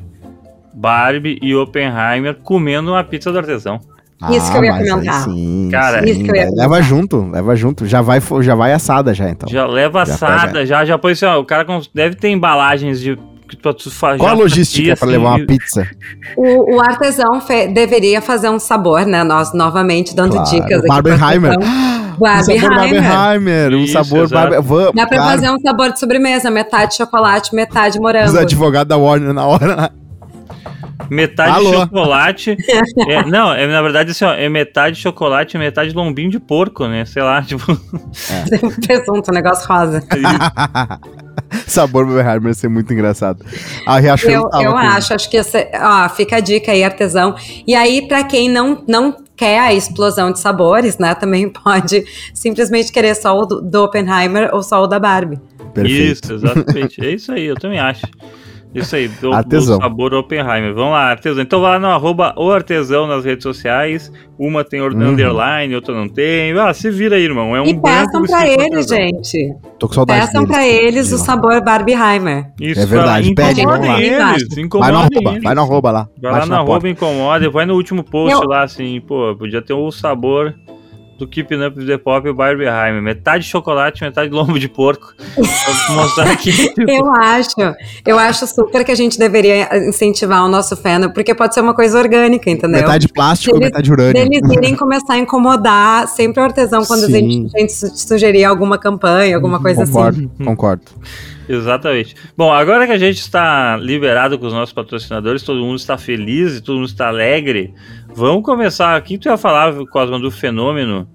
Barbie 0.72 1.40
e 1.42 1.56
Oppenheimer 1.56 2.36
comendo 2.36 2.92
uma 2.92 3.04
pizza 3.04 3.32
do 3.32 3.40
artesão. 3.40 3.80
Isso 4.30 4.52
que 4.52 4.58
eu 4.58 4.64
ia 4.64 4.74
ah, 4.76 4.78
comentar. 4.78 5.24
Sim, 5.24 5.68
Cara, 5.72 6.08
isso 6.08 6.24
que 6.24 6.30
eu 6.30 6.36
ia 6.36 6.50
leva 6.52 6.82
junto, 6.84 7.30
leva 7.32 7.56
junto. 7.56 7.88
Já 7.88 8.02
vai, 8.02 8.22
já 8.42 8.54
vai 8.54 8.72
assada 8.72 9.16
já, 9.16 9.28
então. 9.30 9.50
Já 9.50 9.66
leva 9.66 10.06
já 10.06 10.14
assada, 10.14 10.52
pega. 10.54 10.66
já, 10.66 10.86
já 10.86 10.98
põe 10.98 11.14
assim, 11.14 11.26
ó, 11.26 11.40
o 11.40 11.44
cara 11.44 11.66
deve 11.94 12.16
ter 12.16 12.30
embalagens 12.30 13.02
de 13.02 13.18
qual 14.18 14.30
a 14.30 14.34
logística 14.34 14.96
para 14.96 15.08
levar 15.08 15.36
uma 15.36 15.46
pizza? 15.46 15.88
O, 16.36 16.76
o 16.76 16.82
artesão 16.82 17.42
deveria 17.74 18.22
fazer 18.22 18.50
um 18.50 18.60
sabor, 18.60 19.06
né? 19.06 19.24
Nós 19.24 19.54
novamente 19.54 20.16
dando 20.16 20.32
claro. 20.34 20.50
dicas 20.50 20.80
aqui. 20.80 20.88
Barbenheimer. 20.88 21.56
Barbenheimer. 22.20 23.74
Um 23.74 23.88
sabor 23.88 24.30
Barbenheimer. 24.30 24.94
Dá 24.94 25.06
pra 25.06 25.24
fazer 25.24 25.50
um 25.50 25.60
sabor 25.60 25.92
de 25.92 26.00
sobremesa, 26.00 26.50
metade 26.50 26.96
chocolate, 26.96 27.54
metade 27.54 28.00
morango. 28.00 28.30
Os 28.30 28.36
advogados 28.36 28.90
da 28.90 28.98
Warner 28.98 29.34
na 29.34 29.46
hora. 29.46 29.92
Metade 31.10 31.52
Alô? 31.52 31.74
chocolate. 31.74 32.58
é, 33.08 33.26
não, 33.26 33.54
é, 33.54 33.68
na 33.68 33.82
verdade, 33.82 34.12
assim, 34.12 34.26
ó, 34.26 34.34
é 34.34 34.50
metade 34.50 34.98
chocolate 34.98 35.56
e 35.56 35.60
metade 35.60 35.94
lombinho 35.94 36.30
de 36.30 36.40
porco, 36.40 36.88
né? 36.88 37.06
Sei 37.06 37.22
lá, 37.22 37.42
tipo. 37.44 37.72
É. 37.72 38.86
Presunto, 38.86 39.32
negócio 39.32 39.68
rosa. 39.68 40.04
Sabor 41.68 42.06
Barbenheimer 42.06 42.48
ia 42.48 42.54
ser 42.54 42.68
muito 42.68 42.92
engraçado. 42.94 43.46
A 43.86 44.00
Riachuelo 44.00 44.50
Eu, 44.54 44.62
eu 44.62 44.78
acho, 44.78 45.14
acho 45.14 45.30
que 45.30 45.38
essa, 45.38 45.68
ó, 45.74 46.10
fica 46.10 46.38
a 46.38 46.40
dica 46.40 46.72
aí, 46.72 46.84
artesão. 46.84 47.36
E 47.68 47.76
aí, 47.76 48.08
pra 48.08 48.24
quem 48.24 48.50
não, 48.50 48.84
não 48.88 49.16
quer 49.36 49.60
a 49.60 49.74
explosão 49.74 50.32
de 50.32 50.40
sabores, 50.40 50.98
né? 50.98 51.14
Também 51.16 51.50
pode 51.52 52.06
simplesmente 52.34 52.92
querer 52.92 53.16
só 53.16 53.38
o 53.38 53.46
do, 53.46 53.62
do 53.62 53.84
Oppenheimer 53.84 54.50
ou 54.54 54.64
só 54.64 54.84
o 54.84 54.88
da 54.88 55.00
Barbie. 55.00 55.40
Perfeito. 55.74 56.24
Isso, 56.24 56.34
exatamente. 56.34 57.06
é 57.06 57.12
isso 57.12 57.32
aí, 57.32 57.46
eu 57.46 57.56
também 57.56 57.80
acho. 57.80 58.08
Isso 58.76 58.96
aí, 58.96 59.08
do, 59.08 59.34
artesão. 59.34 59.78
do 59.78 59.84
sabor 59.84 60.14
Oppenheimer. 60.14 60.74
Vamos 60.74 60.92
lá, 60.92 61.12
artesão. 61.12 61.42
Então 61.42 61.62
vai 61.62 61.72
lá 61.72 61.80
no 61.80 61.88
arroba 61.88 62.34
o 62.38 62.52
artesão 62.52 63.08
nas 63.08 63.24
redes 63.24 63.44
sociais. 63.44 64.12
Uma 64.38 64.66
tem 64.66 64.82
uhum. 64.82 64.88
underline, 64.88 65.74
outra 65.74 65.96
não 65.96 66.10
tem. 66.10 66.52
Ah, 66.60 66.74
se 66.74 66.92
vira 66.92 67.16
aí, 67.16 67.24
irmão. 67.24 67.56
É 67.56 67.62
um 67.62 67.66
e 67.66 67.82
peçam 67.82 68.24
pra 68.24 68.46
eles, 68.48 68.88
gente. 68.88 69.56
Tô 69.80 69.88
com 69.88 69.94
saudade 69.94 70.26
Peçam 70.26 70.46
pra 70.46 70.68
eles 70.68 71.12
o 71.14 71.18
sabor 71.18 71.64
Barbieheimer. 71.64 72.52
Isso, 72.60 72.82
é 72.82 72.86
verdade. 72.86 73.34
Pede, 73.34 73.64
vamos 73.64 73.88
lá. 73.88 74.02
Eles, 74.02 74.48
vai 74.72 74.92
no 74.92 74.98
arroba, 74.98 75.40
vai 75.42 75.56
no 75.56 75.62
arroba 75.62 75.92
lá. 75.92 76.10
Vai 76.22 76.32
lá 76.32 76.46
no 76.46 76.56
arroba, 76.56 76.90
incomoda. 76.90 77.50
Vai 77.50 77.66
no 77.66 77.76
último 77.76 78.04
post 78.04 78.34
Eu... 78.34 78.48
lá, 78.48 78.64
assim, 78.64 79.00
pô, 79.00 79.34
podia 79.38 79.62
ter 79.62 79.74
o 79.74 79.90
sabor 79.90 80.54
do 81.18 81.28
Keeping 81.28 81.64
Up 81.64 81.78
with 81.78 81.88
the 81.88 81.98
Pop 81.98 82.28
e 82.28 82.30
o 82.30 82.34
Barbieheimer. 82.34 83.02
Metade 83.02 83.44
chocolate, 83.44 84.04
metade 84.04 84.30
lombo 84.30 84.60
de 84.60 84.68
porco. 84.68 85.14
Mostrar 85.90 86.32
aqui. 86.32 86.52
Tipo... 86.76 86.90
eu 86.90 87.14
acho. 87.16 87.56
Eu 88.06 88.20
acho 88.20 88.48
super 88.48 88.84
que 88.84 88.92
a 88.92 88.96
gente 88.96 89.18
deveria 89.18 89.88
incentivar 89.88 90.44
o 90.44 90.50
nosso 90.50 90.76
fandom, 90.76 91.10
porque 91.12 91.34
pode 91.34 91.54
ser 91.54 91.62
uma 91.62 91.74
coisa 91.74 91.98
orgânica, 91.98 92.50
entendeu? 92.50 92.82
Metade 92.82 93.08
plástico, 93.08 93.56
eles, 93.56 93.68
metade 93.68 93.92
urânio. 93.92 94.22
Eles 94.22 94.42
irem 94.52 94.76
começar 94.76 95.14
a 95.14 95.18
incomodar 95.18 96.08
sempre 96.08 96.42
o 96.42 96.44
artesão 96.44 96.86
quando 96.86 97.06
Sim. 97.06 97.14
a 97.14 97.18
gente, 97.18 97.56
a 97.56 97.60
gente 97.60 97.74
sugerir 97.74 98.44
alguma 98.44 98.78
campanha, 98.78 99.36
alguma 99.36 99.62
coisa 99.62 99.86
concordo, 99.86 100.18
assim. 100.18 100.28
Concordo, 100.28 100.46
concordo. 100.46 101.26
Exatamente. 101.48 102.16
Bom, 102.36 102.52
agora 102.52 102.86
que 102.88 102.94
a 102.94 102.98
gente 102.98 103.20
está 103.20 103.78
liberado 103.78 104.38
com 104.40 104.48
os 104.48 104.54
nossos 104.54 104.74
patrocinadores, 104.74 105.44
todo 105.44 105.60
mundo 105.60 105.78
está 105.78 105.98
feliz 105.98 106.58
e 106.58 106.62
todo 106.62 106.78
mundo 106.78 106.88
está 106.88 107.08
alegre, 107.08 107.74
vamos 108.16 108.44
começar. 108.44 108.96
Aqui 108.96 109.18
tu 109.18 109.28
ia 109.28 109.38
falar, 109.38 109.74
Cosma, 109.88 110.20
do 110.20 110.32
fenômeno. 110.32 111.08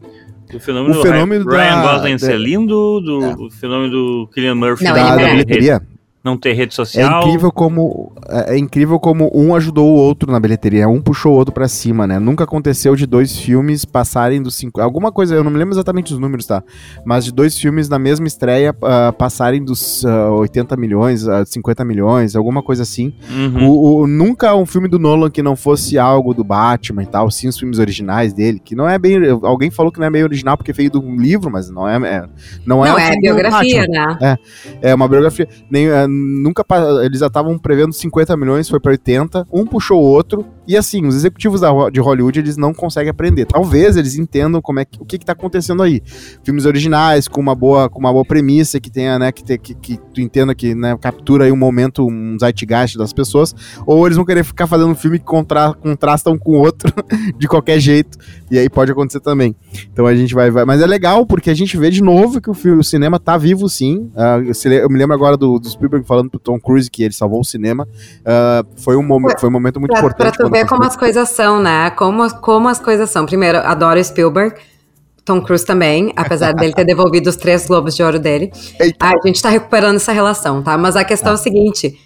Do 0.51 0.61
fenômeno, 0.61 0.99
o 0.99 1.03
fenômeno 1.03 1.45
do 1.45 1.51
Ryan 1.51 1.83
Gosling 1.83 2.19
ser 2.19 2.37
lindo, 2.37 3.01
do 3.01 3.47
é. 3.47 3.51
fenômeno 3.51 3.91
do 3.91 4.31
Killian 4.35 4.57
Murphy 4.57 4.85
Não, 4.85 4.95
da, 4.95 5.17
da 5.17 5.31
bilheteria 5.31 5.81
não 6.23 6.37
ter 6.37 6.53
rede 6.53 6.75
social. 6.75 7.23
É 7.23 7.25
incrível 7.25 7.51
como 7.51 8.13
é, 8.29 8.55
é 8.55 8.59
incrível 8.59 8.99
como 8.99 9.31
um 9.35 9.55
ajudou 9.55 9.89
o 9.89 9.95
outro 9.95 10.31
na 10.31 10.39
bilheteria, 10.39 10.89
um 10.89 11.01
puxou 11.01 11.33
o 11.33 11.37
outro 11.37 11.53
para 11.53 11.67
cima, 11.67 12.07
né? 12.07 12.19
Nunca 12.19 12.45
aconteceu 12.45 12.95
de 12.95 13.07
dois 13.07 13.39
filmes 13.39 13.85
passarem 13.85 14.43
dos 14.43 14.55
cinco, 14.55 14.81
alguma 14.81 15.11
coisa, 15.11 15.35
eu 15.35 15.43
não 15.43 15.51
me 15.51 15.59
lembro 15.59 15.75
exatamente 15.75 16.13
os 16.13 16.19
números, 16.19 16.47
tá? 16.47 16.63
Mas 17.05 17.25
de 17.25 17.33
dois 17.33 17.59
filmes 17.59 17.89
na 17.89 17.99
mesma 17.99 18.27
estreia 18.27 18.73
uh, 18.73 19.13
passarem 19.15 19.65
dos 19.65 20.05
uh, 20.05 20.09
ah, 20.09 20.31
80 20.33 20.77
milhões 20.77 21.27
a 21.27 21.43
uh, 21.43 21.47
50 21.47 21.85
milhões, 21.85 22.37
alguma 22.37 22.63
coisa 22.63 22.83
assim. 22.83 23.15
Uhum. 23.31 23.69
O, 23.69 24.01
o, 24.01 24.07
nunca 24.07 24.55
um 24.55 24.67
filme 24.67 24.89
do 24.89 24.99
Nolan 24.99 25.31
que 25.31 25.43
não 25.43 25.57
fosse 25.57 25.99
algo 25.99 26.35
do 26.35 26.45
Batman 26.45 27.03
e 27.03 27.07
tal, 27.07 27.31
sim 27.31 27.49
os 27.49 27.59
filmes 27.59 27.79
originais 27.79 28.35
dele, 28.35 28.61
que 28.63 28.75
não 28.75 28.87
é 28.87 28.99
bem, 28.99 29.17
alguém 29.43 29.71
falou 29.71 29.91
que 29.91 29.99
não 29.99 30.07
é 30.07 30.11
bem 30.11 30.23
original 30.23 30.57
porque 30.57 30.73
veio 30.73 30.91
do 30.91 31.01
livro, 31.01 31.51
mas 31.51 31.71
não 31.71 31.89
é, 31.89 31.97
é 31.97 32.25
não 32.67 32.85
é, 32.85 32.91
não 32.91 32.99
é 32.99 33.17
biografia, 33.17 33.87
né? 33.89 34.19
É, 34.83 34.91
é 34.91 34.95
uma 34.95 35.09
biografia. 35.09 35.49
Nem 35.71 35.89
é, 35.89 36.07
nunca 36.11 36.65
eles 37.05 37.21
já 37.21 37.27
estavam 37.27 37.59
prevendo 37.59 37.93
50 37.93 38.37
milhões, 38.37 38.69
foi 38.69 38.81
para 38.81 38.93
80, 38.93 39.47
um 39.53 39.67
puxou 39.67 40.01
o 40.01 40.05
outro, 40.05 40.45
e 40.67 40.77
assim, 40.77 41.07
os 41.07 41.15
executivos 41.15 41.61
da, 41.61 41.71
de 41.91 42.01
Hollywood, 42.01 42.39
eles 42.39 42.57
não 42.57 42.73
conseguem 42.73 43.11
aprender. 43.11 43.47
Talvez 43.47 43.97
eles 43.97 44.17
entendam 44.17 44.61
como 44.61 44.81
é 44.81 44.85
que, 44.85 45.01
o 45.01 45.05
que 45.05 45.17
está 45.17 45.33
acontecendo 45.33 45.83
aí. 45.83 46.03
Filmes 46.45 46.65
originais 46.65 47.27
com 47.27 47.41
uma 47.41 47.55
boa, 47.55 47.89
com 47.89 47.99
uma 47.99 48.13
boa 48.13 48.25
premissa 48.25 48.79
que 48.79 48.91
tenha, 48.91 49.19
né, 49.19 49.33
que, 49.33 49.43
te, 49.43 49.59
que, 49.59 49.75
que 49.75 49.99
tu 50.13 50.21
entenda 50.21 50.55
que, 50.55 50.75
né, 50.75 50.97
captura 51.01 51.45
aí 51.45 51.53
um 51.53 51.57
momento, 51.57 52.07
um 52.07 52.37
zeitgeist 52.39 52.97
das 52.97 53.13
pessoas, 53.13 53.55
ou 53.87 54.07
eles 54.07 54.17
vão 54.17 54.25
querer 54.25 54.45
ficar 54.45 54.67
fazendo 54.67 54.91
um 54.91 54.95
filme 54.95 55.19
que 55.19 55.25
contra, 55.25 55.75
contrasta 55.75 56.31
um 56.31 56.39
com 56.39 56.53
o 56.53 56.59
outro 56.59 56.93
de 57.39 57.49
qualquer 57.49 57.81
jeito, 57.81 58.19
e 58.51 58.59
aí 58.59 58.69
pode 58.69 58.91
acontecer 58.91 59.21
também. 59.21 59.55
Então 59.93 60.07
a 60.07 60.15
gente 60.15 60.35
vai, 60.35 60.51
vai 60.51 60.65
mas 60.65 60.81
é 60.81 60.87
legal 60.87 61.25
porque 61.25 61.51
a 61.51 61.55
gente 61.55 61.77
vê 61.77 61.91
de 61.91 62.03
novo 62.03 62.41
que 62.41 62.51
o, 62.51 62.55
filme, 62.55 62.81
o 62.81 62.85
cinema 62.85 63.19
tá 63.21 63.37
vivo 63.37 63.69
sim. 63.69 64.11
Uh, 64.15 64.69
eu 64.69 64.89
me 64.89 64.99
lembro 64.99 65.15
agora 65.15 65.37
do, 65.37 65.59
do 65.59 65.69
Spielberg 65.69 66.07
falando 66.07 66.31
pro 66.31 66.41
Tom 66.41 66.59
Cruise 66.59 66.91
que 66.91 67.03
ele 67.03 67.15
salvou 67.15 67.41
o 67.41 67.45
cinema. 67.45 67.87
Uh, 68.21 68.67
foi, 68.77 68.97
um 68.97 69.03
momen 69.03 69.35
foi 69.39 69.49
um 69.49 69.53
momento 69.53 69.79
muito 69.79 69.97
importante. 69.97 70.37
Pra 70.37 70.47
tu 70.47 70.51
ver 70.51 70.67
como 70.67 70.85
as 70.85 70.97
coisas 70.97 71.29
são, 71.29 71.63
né? 71.63 71.91
Como, 71.91 72.29
como 72.41 72.69
as 72.69 72.81
coisas 72.81 73.09
são. 73.11 73.25
Primeiro, 73.25 73.59
adoro 73.59 74.03
Spielberg. 74.03 74.57
Tom 75.25 75.43
Cruise 75.43 75.65
também, 75.65 76.13
apesar 76.17 76.53
dele 76.53 76.73
ter 76.73 76.85
devolvido 76.85 77.31
os 77.31 77.37
três 77.37 77.67
globos 77.67 77.95
de 77.95 78.03
ouro 78.03 78.19
dele. 78.19 78.51
Eita. 78.81 79.07
A 79.07 79.27
gente 79.27 79.41
tá 79.41 79.49
recuperando 79.49 79.97
essa 79.97 80.13
relação, 80.13 80.63
tá? 80.63 80.77
Mas 80.77 80.97
a 80.97 81.05
questão 81.05 81.31
ah. 81.31 81.35
é 81.35 81.39
o 81.39 81.39
seguinte: 81.39 81.97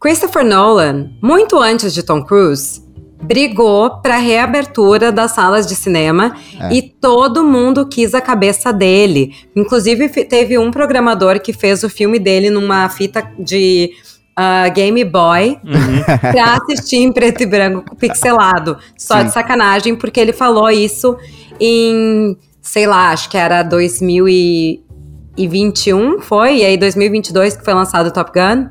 Christopher 0.00 0.44
Nolan, 0.44 1.10
muito 1.22 1.58
antes 1.58 1.94
de 1.94 2.02
Tom 2.02 2.22
Cruise, 2.22 2.82
brigou 3.22 4.02
para 4.02 4.18
reabertura 4.18 5.10
das 5.10 5.32
salas 5.32 5.66
de 5.66 5.74
cinema 5.74 6.36
é. 6.60 6.74
e 6.74 6.82
todo 6.82 7.44
mundo 7.44 7.86
quis 7.86 8.14
a 8.14 8.20
cabeça 8.20 8.72
dele. 8.72 9.34
Inclusive 9.54 10.08
teve 10.24 10.58
um 10.58 10.70
programador 10.70 11.40
que 11.40 11.52
fez 11.52 11.82
o 11.82 11.88
filme 11.88 12.18
dele 12.18 12.50
numa 12.50 12.88
fita 12.88 13.26
de 13.38 13.92
uh, 14.38 14.70
Game 14.72 15.02
Boy 15.04 15.58
uhum. 15.64 16.02
pra 16.20 16.58
assistir 16.60 16.98
em 16.98 17.12
preto 17.12 17.42
e 17.42 17.46
branco 17.46 17.96
pixelado. 17.96 18.78
Só 18.96 19.18
Sim. 19.18 19.24
de 19.26 19.32
sacanagem, 19.32 19.96
porque 19.96 20.20
ele 20.20 20.32
falou 20.32 20.70
isso 20.70 21.16
em, 21.58 22.36
sei 22.60 22.86
lá, 22.86 23.10
acho 23.10 23.28
que 23.30 23.36
era 23.36 23.62
2021, 23.62 26.20
foi? 26.20 26.58
E 26.58 26.64
aí 26.64 26.76
2022 26.76 27.56
que 27.56 27.64
foi 27.64 27.74
lançado 27.74 28.06
o 28.08 28.12
Top 28.12 28.30
Gun. 28.32 28.68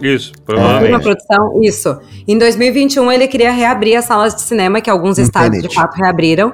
Isso, 0.00 0.32
provavelmente. 0.44 0.92
Uma 0.92 1.00
produção, 1.00 1.60
isso. 1.62 1.98
Em 2.28 2.38
2021 2.38 3.10
ele 3.12 3.26
queria 3.28 3.50
reabrir 3.50 3.96
as 3.96 4.04
salas 4.04 4.34
de 4.34 4.42
cinema, 4.42 4.80
que 4.80 4.90
alguns 4.90 5.18
estados 5.18 5.60
de 5.60 5.74
fato 5.74 5.94
reabriram, 5.94 6.52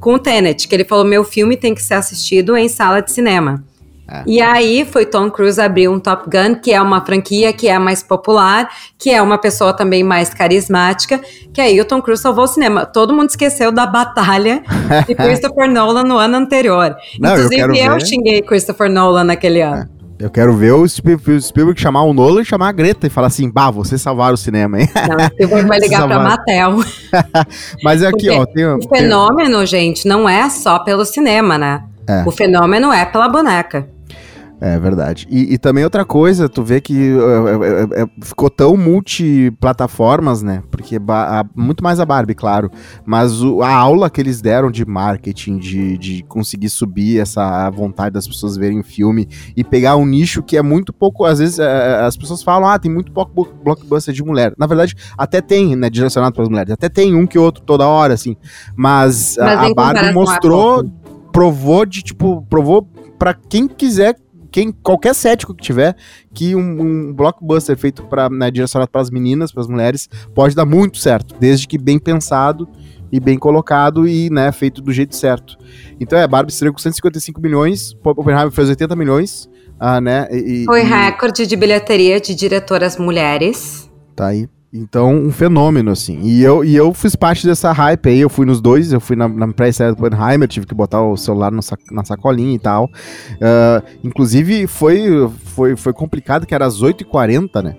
com 0.00 0.14
o 0.14 0.18
Tenet, 0.18 0.66
que 0.66 0.74
ele 0.74 0.84
falou: 0.84 1.04
meu 1.04 1.24
filme 1.24 1.56
tem 1.56 1.74
que 1.74 1.82
ser 1.82 1.94
assistido 1.94 2.56
em 2.56 2.68
sala 2.68 3.00
de 3.00 3.12
cinema. 3.12 3.64
É. 4.10 4.24
E 4.26 4.42
aí 4.42 4.84
foi 4.84 5.06
Tom 5.06 5.30
Cruise 5.30 5.60
abrir 5.60 5.88
um 5.88 5.98
Top 5.98 6.28
Gun, 6.28 6.56
que 6.56 6.72
é 6.72 6.82
uma 6.82 7.04
franquia 7.04 7.52
que 7.52 7.68
é 7.68 7.78
mais 7.78 8.02
popular, 8.02 8.68
que 8.98 9.10
é 9.10 9.22
uma 9.22 9.38
pessoa 9.38 9.72
também 9.72 10.02
mais 10.02 10.34
carismática, 10.34 11.20
que 11.52 11.60
aí 11.60 11.80
o 11.80 11.84
Tom 11.84 12.02
Cruise 12.02 12.20
salvou 12.20 12.44
o 12.44 12.48
cinema. 12.48 12.84
Todo 12.84 13.14
mundo 13.14 13.30
esqueceu 13.30 13.72
da 13.72 13.86
batalha 13.86 14.62
de 15.06 15.14
Christopher 15.16 15.70
Nolan 15.70 16.02
no 16.02 16.18
ano 16.18 16.36
anterior. 16.36 16.94
Não, 17.18 17.32
Inclusive 17.32 17.78
eu, 17.78 17.92
eu 17.92 18.00
xinguei 18.00 18.42
Christopher 18.42 18.90
Nolan 18.90 19.24
naquele 19.24 19.62
ano. 19.62 19.88
Eu 20.22 20.30
quero 20.30 20.54
ver 20.54 20.70
o 20.70 20.86
Spielberg 20.86 21.80
chamar 21.80 22.04
o 22.04 22.14
Nolan 22.14 22.42
e 22.42 22.44
chamar 22.44 22.68
a 22.68 22.72
Greta 22.72 23.08
e 23.08 23.10
falar 23.10 23.26
assim, 23.26 23.50
bah, 23.50 23.72
você 23.72 23.98
salvaram 23.98 24.34
o 24.34 24.36
cinema, 24.36 24.80
hein? 24.80 24.88
Não, 24.94 25.16
o 25.16 25.28
Spielberg 25.30 25.68
vai 25.68 25.80
ligar 25.82 26.06
pra 26.06 26.20
Mattel. 26.20 26.78
Mas 27.82 28.04
é 28.04 28.06
aqui, 28.06 28.28
Porque 28.28 28.30
ó. 28.30 28.46
Tem, 28.46 28.64
o 28.64 28.88
fenômeno, 28.88 29.58
tem... 29.58 29.66
gente, 29.66 30.06
não 30.06 30.28
é 30.28 30.48
só 30.48 30.78
pelo 30.78 31.04
cinema, 31.04 31.58
né? 31.58 31.82
É. 32.08 32.22
O 32.24 32.30
fenômeno 32.30 32.92
é 32.92 33.04
pela 33.04 33.28
boneca. 33.28 33.88
É 34.64 34.78
verdade. 34.78 35.26
E, 35.28 35.54
e, 35.54 35.58
também 35.58 35.82
outra 35.82 36.04
coisa, 36.04 36.48
tu 36.48 36.62
vê 36.62 36.80
que 36.80 36.94
é, 36.96 37.98
é, 37.98 38.02
é, 38.02 38.06
ficou 38.22 38.48
tão 38.48 38.76
multiplataformas, 38.76 40.40
né? 40.40 40.62
Porque 40.70 40.98
a, 41.08 41.44
muito 41.56 41.82
mais 41.82 41.98
a 41.98 42.06
Barbie, 42.06 42.36
claro. 42.36 42.70
Mas 43.04 43.42
o, 43.42 43.60
a 43.60 43.74
aula 43.74 44.08
que 44.08 44.20
eles 44.20 44.40
deram 44.40 44.70
de 44.70 44.86
marketing, 44.86 45.58
de, 45.58 45.98
de 45.98 46.22
conseguir 46.28 46.68
subir 46.68 47.18
essa 47.18 47.68
vontade 47.70 48.14
das 48.14 48.28
pessoas 48.28 48.56
verem 48.56 48.78
o 48.78 48.84
filme 48.84 49.28
e 49.56 49.64
pegar 49.64 49.96
um 49.96 50.06
nicho 50.06 50.44
que 50.44 50.56
é 50.56 50.62
muito 50.62 50.92
pouco. 50.92 51.24
Às 51.24 51.40
vezes 51.40 51.58
as 51.58 52.16
pessoas 52.16 52.40
falam, 52.40 52.68
ah, 52.68 52.78
tem 52.78 52.88
muito 52.88 53.10
pouco 53.10 53.52
blockbuster 53.64 54.14
de 54.14 54.22
mulher. 54.22 54.54
Na 54.56 54.68
verdade, 54.68 54.94
até 55.18 55.40
tem, 55.40 55.74
né? 55.74 55.90
Direcionado 55.90 56.36
para 56.36 56.44
as 56.44 56.48
mulheres. 56.48 56.72
Até 56.72 56.88
tem 56.88 57.16
um 57.16 57.26
que 57.26 57.36
outro 57.36 57.64
toda 57.64 57.88
hora, 57.88 58.14
assim. 58.14 58.36
Mas, 58.76 59.36
Mas 59.36 59.58
a, 59.58 59.66
a 59.66 59.74
Barbie 59.74 60.12
mostrou, 60.12 60.88
provou 61.32 61.84
de, 61.84 62.00
tipo, 62.00 62.46
provou 62.48 62.88
para 63.18 63.34
quem 63.34 63.66
quiser 63.66 64.14
quem, 64.52 64.70
qualquer 64.70 65.14
cético 65.14 65.54
que 65.54 65.62
tiver, 65.62 65.96
que 66.32 66.54
um, 66.54 66.60
um 66.60 67.12
blockbuster 67.12 67.76
feito 67.76 68.04
para 68.04 68.28
né, 68.28 68.50
direcionado 68.50 68.90
para 68.90 69.00
as 69.00 69.10
meninas, 69.10 69.50
para 69.50 69.62
as 69.62 69.68
mulheres, 69.68 70.08
pode 70.34 70.54
dar 70.54 70.66
muito 70.66 70.98
certo, 70.98 71.34
desde 71.40 71.66
que 71.66 71.78
bem 71.78 71.98
pensado 71.98 72.68
e 73.10 73.18
bem 73.18 73.38
colocado 73.38 74.06
e 74.06 74.30
né, 74.30 74.52
feito 74.52 74.82
do 74.82 74.92
jeito 74.92 75.16
certo. 75.16 75.56
Então 75.98 76.18
é, 76.18 76.28
Barbie 76.28 76.52
estreou 76.52 76.72
com 76.72 76.78
155 76.78 77.40
milhões, 77.40 77.96
Oppenheimer 78.04 78.50
fez 78.50 78.68
80 78.68 78.94
milhões, 78.94 79.48
ah, 79.80 80.00
né? 80.00 80.28
E, 80.30 80.64
Foi 80.64 80.82
e... 80.82 80.84
recorde 80.84 81.46
de 81.46 81.56
bilheteria 81.56 82.20
de 82.20 82.34
diretoras 82.34 82.96
mulheres. 82.96 83.90
Tá 84.14 84.28
aí. 84.28 84.48
Então, 84.74 85.14
um 85.14 85.30
fenômeno, 85.30 85.90
assim. 85.90 86.18
E 86.22 86.42
eu, 86.42 86.64
e 86.64 86.74
eu 86.74 86.94
fiz 86.94 87.14
parte 87.14 87.46
dessa 87.46 87.70
hype 87.72 88.08
aí, 88.08 88.20
eu 88.20 88.30
fui 88.30 88.46
nos 88.46 88.58
dois, 88.58 88.90
eu 88.90 89.00
fui 89.00 89.14
na, 89.14 89.28
na 89.28 89.48
pré-estreia 89.52 89.94
do 89.94 90.02
Oppenheimer, 90.02 90.48
tive 90.48 90.64
que 90.64 90.74
botar 90.74 91.02
o 91.02 91.14
celular 91.14 91.52
no, 91.52 91.60
na 91.90 92.04
sacolinha 92.04 92.54
e 92.54 92.58
tal. 92.58 92.86
Uh, 92.86 93.86
inclusive, 94.02 94.66
foi, 94.66 95.28
foi, 95.44 95.76
foi 95.76 95.92
complicado, 95.92 96.46
que 96.46 96.54
era 96.54 96.64
às 96.64 96.80
8h40, 96.80 97.62
né? 97.62 97.76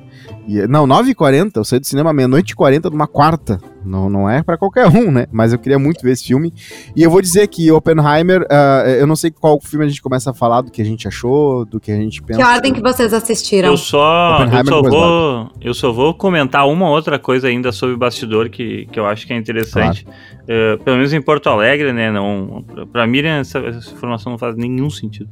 E, 0.48 0.68
não, 0.68 0.86
9h40, 0.86 1.52
eu 1.56 1.64
saí 1.64 1.80
do 1.80 1.86
cinema 1.86 2.12
meia-noite 2.12 2.52
e 2.52 2.56
40 2.56 2.90
de 2.90 2.96
uma 2.96 3.08
quarta. 3.08 3.60
Não, 3.86 4.10
não 4.10 4.30
é 4.30 4.42
para 4.42 4.58
qualquer 4.58 4.88
um, 4.88 5.12
né? 5.12 5.26
Mas 5.32 5.54
eu 5.54 5.60
queria 5.60 5.78
muito 5.78 6.02
ver 6.02 6.12
esse 6.12 6.26
filme. 6.26 6.54
E 6.96 7.04
eu 7.04 7.10
vou 7.10 7.22
dizer 7.22 7.48
que 7.48 7.72
Oppenheimer, 7.72 8.42
uh, 8.44 8.88
eu 8.90 9.08
não 9.08 9.16
sei 9.16 9.32
qual 9.32 9.60
filme 9.62 9.86
a 9.86 9.88
gente 9.88 10.02
começa 10.02 10.32
a 10.32 10.34
falar, 10.34 10.62
do 10.62 10.72
que 10.72 10.82
a 10.82 10.86
gente 10.86 11.08
achou, 11.08 11.66
do 11.66 11.80
que 11.80 11.92
a 11.92 11.96
gente 11.96 12.22
pensa. 12.22 12.40
Que 12.40 12.46
ordem 12.46 12.74
que 12.74 12.82
vocês 12.82 13.14
assistiram? 13.14 13.70
Eu 13.70 13.78
só, 13.78 14.46
eu 14.46 14.66
só, 14.66 14.82
vou, 14.82 15.52
eu 15.62 15.74
só 15.74 15.92
vou 15.92 16.14
comentar 16.14 16.68
uma 16.68 16.90
outra 16.90 17.20
coisa 17.20 17.48
ainda 17.48 17.72
sobre 17.72 17.96
o 17.96 17.98
bastidor 17.98 18.50
que, 18.50 18.86
que 18.92 19.00
eu 19.00 19.06
acho 19.06 19.26
que 19.28 19.34
é 19.34 19.38
interessante. 19.38 20.06
Claro. 20.06 20.20
Uh, 20.44 20.84
pelo 20.84 20.98
menos 20.98 21.14
em 21.14 21.22
Porto 21.22 21.50
Alegre, 21.50 21.94
né? 21.94 22.12
Não, 22.12 22.64
pra 22.92 23.08
Miriam, 23.08 23.40
essa, 23.40 23.60
essa 23.60 23.92
informação 23.92 24.32
não 24.32 24.40
faz 24.40 24.56
nenhum 24.56 24.90
sentido. 24.90 25.30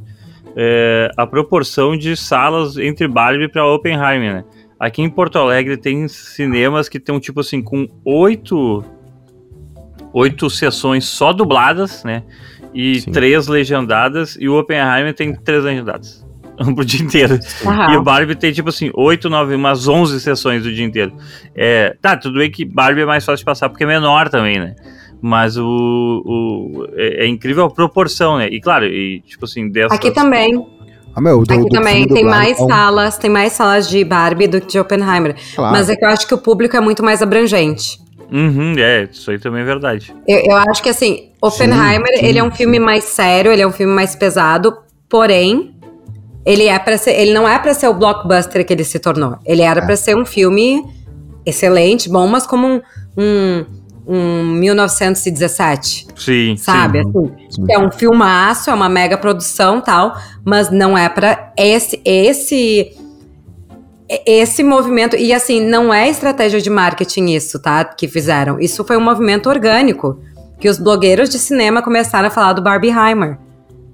Uh, 0.51 1.07
a 1.15 1.25
proporção 1.25 1.95
de 1.97 2.15
salas 2.17 2.77
entre 2.77 3.07
Barbie 3.07 3.47
para 3.47 3.65
Oppenheimer, 3.65 4.33
né? 4.33 4.43
Aqui 4.81 5.03
em 5.03 5.09
Porto 5.11 5.37
Alegre 5.37 5.77
tem 5.77 6.07
cinemas 6.07 6.89
que 6.89 6.99
tem 6.99 7.13
um 7.13 7.19
tipo 7.19 7.41
assim, 7.41 7.61
com 7.61 7.87
oito, 8.03 8.83
oito 10.11 10.49
sessões 10.49 11.05
só 11.05 11.31
dubladas, 11.31 12.03
né? 12.03 12.23
E 12.73 12.99
Sim. 12.99 13.11
três 13.11 13.47
legendadas, 13.47 14.35
e 14.39 14.49
o 14.49 14.57
Oppenheimer 14.57 15.13
tem 15.13 15.35
três 15.35 15.63
legendadas. 15.63 16.25
Pro 16.73 16.83
dia 16.83 16.99
inteiro. 16.99 17.37
Uhum. 17.63 17.93
E 17.93 17.97
o 17.97 18.01
Barbie 18.01 18.33
tem, 18.33 18.51
tipo 18.51 18.69
assim, 18.69 18.89
oito, 18.95 19.29
nove, 19.29 19.53
umas 19.53 19.87
onze 19.87 20.19
sessões 20.19 20.63
do 20.63 20.73
dia 20.73 20.83
inteiro. 20.83 21.13
É, 21.53 21.95
tá, 22.01 22.17
tudo 22.17 22.39
bem 22.39 22.49
que 22.49 22.65
Barbie 22.65 23.01
é 23.01 23.05
mais 23.05 23.23
fácil 23.23 23.37
de 23.37 23.45
passar 23.45 23.69
porque 23.69 23.83
é 23.83 23.87
menor 23.87 24.29
também, 24.29 24.57
né? 24.57 24.75
Mas 25.21 25.57
o, 25.57 25.63
o 25.63 26.87
é, 26.95 27.25
é, 27.25 27.27
incrível 27.27 27.65
a 27.65 27.69
proporção, 27.69 28.39
né? 28.39 28.47
E 28.47 28.59
claro, 28.59 28.85
e 28.85 29.21
tipo 29.21 29.45
assim, 29.45 29.69
dessas... 29.69 29.95
Aqui 29.95 30.09
também. 30.09 30.80
Ah, 31.15 31.21
meu, 31.21 31.43
do, 31.43 31.53
Aqui 31.53 31.63
do 31.63 31.69
também 31.69 32.07
tem 32.07 32.23
mais 32.23 32.59
é 32.59 32.65
salas, 32.65 33.17
tem 33.17 33.29
mais 33.29 33.53
salas 33.53 33.89
de 33.89 34.03
Barbie 34.03 34.47
do 34.47 34.61
que 34.61 34.67
de 34.67 34.79
Oppenheimer. 34.79 35.35
Claro. 35.55 35.73
Mas 35.73 35.89
é 35.89 35.95
que 35.95 36.05
eu 36.05 36.09
acho 36.09 36.27
que 36.27 36.33
o 36.33 36.37
público 36.37 36.75
é 36.75 36.79
muito 36.79 37.03
mais 37.03 37.21
abrangente. 37.21 37.99
Uhum, 38.31 38.75
é, 38.77 39.09
isso 39.11 39.29
aí 39.29 39.37
também 39.37 39.61
é 39.61 39.65
verdade. 39.65 40.15
Eu, 40.25 40.41
eu 40.45 40.55
acho 40.69 40.81
que 40.81 40.89
assim, 40.89 41.31
Oppenheimer, 41.41 42.13
sim, 42.13 42.19
sim, 42.19 42.25
ele 42.25 42.39
é 42.39 42.43
um 42.43 42.51
filme 42.51 42.79
mais 42.79 43.03
sério, 43.03 43.51
ele 43.51 43.61
é 43.61 43.67
um 43.67 43.73
filme 43.73 43.93
mais 43.93 44.15
pesado, 44.15 44.77
porém, 45.09 45.75
ele 46.45 46.67
é 46.67 46.79
para 46.79 46.97
ser, 46.97 47.11
ele 47.11 47.33
não 47.33 47.47
é 47.47 47.59
para 47.59 47.73
ser 47.73 47.89
o 47.89 47.93
blockbuster 47.93 48.65
que 48.65 48.71
ele 48.71 48.85
se 48.85 48.99
tornou. 48.99 49.37
Ele 49.45 49.61
era 49.61 49.81
é. 49.81 49.85
para 49.85 49.97
ser 49.97 50.15
um 50.15 50.25
filme 50.25 50.81
excelente, 51.45 52.09
bom, 52.09 52.25
mas 52.25 52.47
como 52.47 52.67
um, 52.67 52.81
um 53.17 53.65
um 54.05 54.43
1917. 54.43 56.07
Sim. 56.15 56.55
Sabe? 56.57 57.03
Sim. 57.03 57.31
Assim, 57.47 57.65
é 57.69 57.79
um 57.79 57.91
filmaço, 57.91 58.69
é 58.69 58.73
uma 58.73 58.89
mega 58.89 59.17
produção 59.17 59.81
tal, 59.81 60.15
mas 60.45 60.69
não 60.69 60.97
é 60.97 61.07
para 61.09 61.53
esse 61.57 62.01
esse 62.03 62.95
esse 64.25 64.61
movimento 64.61 65.15
e 65.15 65.31
assim 65.33 65.65
não 65.65 65.93
é 65.93 66.09
estratégia 66.09 66.59
de 66.59 66.69
marketing 66.69 67.27
isso, 67.27 67.61
tá? 67.61 67.83
Que 67.85 68.07
fizeram. 68.07 68.59
Isso 68.59 68.83
foi 68.83 68.97
um 68.97 69.01
movimento 69.01 69.49
orgânico 69.49 70.19
que 70.59 70.69
os 70.69 70.77
blogueiros 70.77 71.29
de 71.29 71.39
cinema 71.39 71.81
começaram 71.81 72.27
a 72.27 72.31
falar 72.31 72.53
do 72.53 72.61
Barbieheimer. 72.61 73.37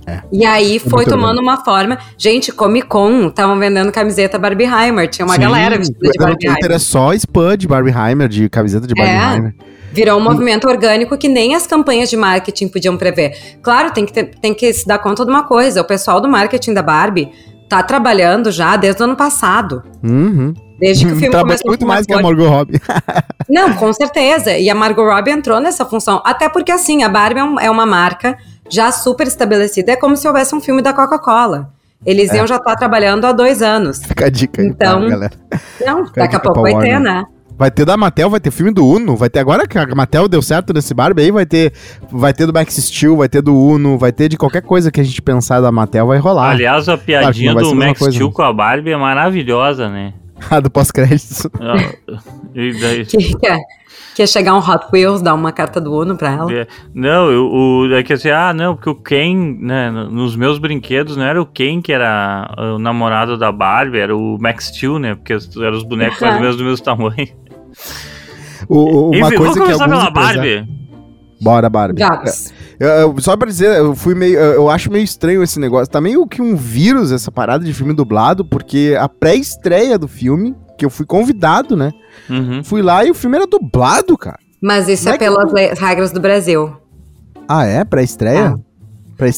É. 0.08 0.22
E 0.32 0.46
aí 0.46 0.80
foi 0.80 1.06
tomando 1.06 1.42
uma 1.42 1.58
forma. 1.66 1.98
Gente, 2.18 2.54
Comic 2.54 2.88
Con, 2.88 3.28
estavam 3.28 3.60
vendendo 3.60 3.92
camiseta 3.92 4.40
Barbieheimer. 4.40 5.10
Tinha 5.10 5.26
uma 5.26 5.36
Sim, 5.36 5.42
galera 5.42 5.78
vestida 5.78 6.10
de 6.10 6.18
Barbieheimer. 6.18 6.64
Era 6.64 6.80
só 6.80 7.14
spam 7.14 7.58
de 7.58 7.68
Barbieheimer, 7.68 8.30
de 8.30 8.48
camiseta 8.48 8.88
de 8.88 8.96
Barbieheimer. 8.96 9.54
É. 9.60 9.78
Virou 9.92 10.20
um 10.20 10.24
movimento 10.24 10.68
orgânico 10.68 11.18
que 11.18 11.28
nem 11.28 11.56
as 11.56 11.68
campanhas 11.68 12.10
de 12.10 12.16
marketing 12.16 12.70
podiam 12.70 12.96
prever. 12.96 13.58
Claro, 13.62 13.92
tem 13.92 14.06
que, 14.06 14.14
ter, 14.14 14.26
tem 14.40 14.54
que 14.54 14.72
se 14.72 14.88
dar 14.88 15.00
conta 15.00 15.26
de 15.26 15.30
uma 15.32 15.44
coisa: 15.44 15.82
o 15.82 15.86
pessoal 15.86 16.22
do 16.22 16.30
marketing 16.30 16.74
da 16.74 16.82
Barbie 16.82 17.30
tá 17.68 17.84
trabalhando 17.84 18.50
já 18.50 18.78
desde 18.78 19.02
o 19.02 19.06
ano 19.06 19.16
passado. 19.16 19.84
Uhum. 20.04 20.54
Desde 20.80 21.06
que 21.06 21.12
o 21.12 21.16
filme 21.18 21.32
Trabalha 21.32 21.58
começou. 21.58 21.72
muito 21.72 21.86
mais 21.86 22.06
que 22.06 22.14
a 22.14 22.22
Margot 22.22 22.48
Robbie. 22.48 22.80
Não, 23.50 23.74
com 23.74 23.92
certeza. 23.92 24.58
E 24.58 24.70
a 24.70 24.76
Margot 24.76 25.04
Robbie 25.04 25.32
entrou 25.32 25.60
nessa 25.60 25.86
função. 25.86 26.22
Até 26.24 26.48
porque, 26.48 26.72
assim, 26.72 27.04
a 27.04 27.10
Barbie 27.10 27.40
é, 27.40 27.66
é 27.66 27.72
uma 27.72 27.86
marca 27.86 28.38
já 28.70 28.92
super 28.92 29.28
estabelecida. 29.28 29.92
É 29.92 29.96
como 29.96 30.16
se 30.16 30.28
houvesse 30.28 30.56
um 30.56 30.62
filme 30.62 30.82
da 30.82 30.94
Coca-Cola. 30.94 31.72
Eles 32.06 32.32
é. 32.32 32.38
iam 32.38 32.48
já 32.48 32.58
estar 32.58 32.72
tá 32.72 32.76
trabalhando 32.76 33.26
há 33.26 33.32
dois 33.32 33.62
anos. 33.62 34.04
Fica 34.04 34.28
a 34.28 34.30
dica 34.30 34.62
aí, 34.62 34.68
então, 34.68 35.02
tá, 35.02 35.10
galera. 35.10 35.34
Não, 35.86 36.06
Fica 36.06 36.22
daqui 36.22 36.36
a, 36.36 36.38
a 36.38 36.42
pouco 36.42 36.62
vai 36.62 36.78
ter, 36.80 37.00
né? 37.00 37.26
Vai 37.58 37.72
ter 37.72 37.86
da 37.86 37.98
Mattel, 37.98 38.30
vai 38.30 38.40
ter 38.40 38.52
filme 38.52 38.72
do 38.72 38.86
Uno, 38.86 39.16
vai 39.16 39.32
ter 39.32 39.40
agora 39.40 39.68
que 39.68 39.80
a 39.80 39.96
Mattel 39.96 40.28
deu 40.28 40.44
certo 40.44 40.72
nesse 40.74 40.94
Barbie 40.94 41.24
aí, 41.24 41.32
vai 41.32 41.46
ter, 41.46 41.74
vai 42.12 42.32
ter 42.32 42.46
do 42.46 42.54
Max 42.54 42.76
Steel, 42.76 43.18
vai 43.18 43.28
ter 43.28 43.42
do 43.42 43.60
Uno, 43.60 43.98
vai 43.98 44.12
ter 44.12 44.30
de 44.30 44.38
qualquer 44.38 44.62
coisa 44.62 44.92
que 44.92 45.02
a 45.02 45.04
gente 45.04 45.20
pensar 45.24 45.60
da 45.60 45.72
Mattel 45.72 46.06
vai 46.06 46.20
rolar. 46.20 46.52
Aliás, 46.52 46.88
a 46.88 46.96
piadinha 47.00 47.54
claro 47.54 47.70
do 47.70 47.76
Max 47.76 47.98
coisa, 47.98 48.14
Steel 48.14 48.28
né? 48.28 48.34
com 48.36 48.42
a 48.44 48.54
Barbie 48.54 48.92
é 48.92 48.98
maravilhosa, 48.98 49.90
né? 49.90 50.14
a 50.52 50.60
do 50.60 50.70
pós-créditos. 50.70 51.48
Ah, 51.60 52.22
e 52.54 52.80
daí... 52.80 53.06
Que, 53.10 53.18
que, 53.18 53.48
é, 53.48 53.58
Que 54.16 54.24
ia 54.24 54.28
chegar 54.28 54.56
um 54.56 54.60
Hot 54.60 54.88
Wheels, 54.92 55.22
dar 55.22 55.34
uma 55.34 55.52
carta 55.52 55.80
do 55.80 55.94
Uno 55.94 56.18
pra 56.18 56.32
ela. 56.32 56.52
É, 56.52 56.68
não, 56.94 57.28
o, 57.28 57.94
é 57.94 58.02
que 58.02 58.14
assim, 58.14 58.30
ah, 58.30 58.54
não, 58.54 58.76
porque 58.76 58.90
o 58.90 58.96
Ken, 58.96 59.58
né, 59.60 59.92
nos 59.92 60.36
meus 60.36 60.58
brinquedos 60.58 61.16
não 61.16 61.24
era 61.24 61.42
o 61.42 61.46
Ken 61.46 61.82
que 61.82 61.94
era 61.94 62.50
o 62.76 62.80
namorado 62.80 63.38
da 63.38 63.52
Barbie, 63.52 64.00
era 64.00 64.16
o 64.16 64.38
Max 64.40 64.66
Steel, 64.66 64.98
né, 64.98 65.16
porque 65.16 65.34
eram 65.34 65.78
os 65.78 65.84
bonecos 65.84 66.20
mais 66.20 66.36
ou 66.36 66.42
menos 66.42 66.58
do 66.58 66.64
mesmo 66.64 66.84
tamanho. 66.84 67.28
O, 68.68 69.10
uma 69.10 69.28
Enfim, 69.28 69.38
coisa 69.38 69.54
vamos 69.54 69.58
começar 69.58 69.88
pela 69.88 70.10
Barbie. 70.10 70.68
Bora, 71.40 71.70
Barbie. 71.70 72.02
Eu, 72.80 72.88
eu, 72.88 73.16
só 73.20 73.36
pra 73.38 73.48
dizer, 73.48 73.78
eu 73.78 73.96
fui 73.96 74.16
meio. 74.16 74.38
Eu, 74.38 74.54
eu, 74.54 74.70
acho 74.70 74.92
meio 74.92 75.04
estranho 75.04 75.44
esse 75.44 75.60
negócio. 75.60 75.92
Tá 75.92 76.02
meio 76.02 76.28
que 76.28 76.42
um 76.42 76.56
vírus 76.56 77.12
essa 77.12 77.32
parada 77.32 77.64
de 77.64 77.74
filme 77.74 77.94
dublado, 77.94 78.44
porque 78.44 78.96
a 79.00 79.08
pré-estreia 79.08 79.98
do 79.98 80.08
filme, 80.08 80.56
que 80.78 80.86
eu 80.86 80.90
fui 80.90 81.06
convidado, 81.06 81.76
né? 81.76 81.92
Uhum. 82.30 82.64
Fui 82.64 82.82
lá 82.82 83.04
e 83.04 83.12
o 83.12 83.16
filme 83.16 83.38
era 83.38 83.48
dublado, 83.48 84.18
cara. 84.18 84.40
Mas 84.62 84.88
isso 84.88 85.10
é, 85.10 85.16
é 85.16 85.18
pelas 85.18 85.52
que... 85.52 85.74
regras 85.80 86.12
do 86.12 86.20
Brasil. 86.20 86.76
Ah, 87.48 87.66
é? 87.66 87.84
Pré-estreia? 87.84 88.58
É. 88.58 88.68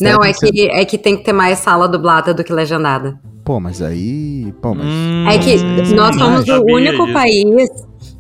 Não, 0.01 0.24
é 0.24 0.34
que, 0.34 0.69
é 0.69 0.84
que 0.84 0.98
tem 0.98 1.15
que 1.15 1.24
ter 1.24 1.31
mais 1.31 1.60
sala 1.60 1.88
dublada 1.88 2.34
do 2.34 2.43
que 2.43 2.51
legendada. 2.51 3.17
Pô, 3.46 3.60
mas 3.60 3.81
aí. 3.81 4.53
Pô, 4.62 4.75
mas... 4.75 4.86
Hum, 4.86 5.25
é 5.27 5.38
que 5.38 5.93
nós 5.96 6.15
somos 6.15 6.48
o 6.48 6.63
único 6.65 7.03
disso. 7.03 7.13
país. 7.13 7.69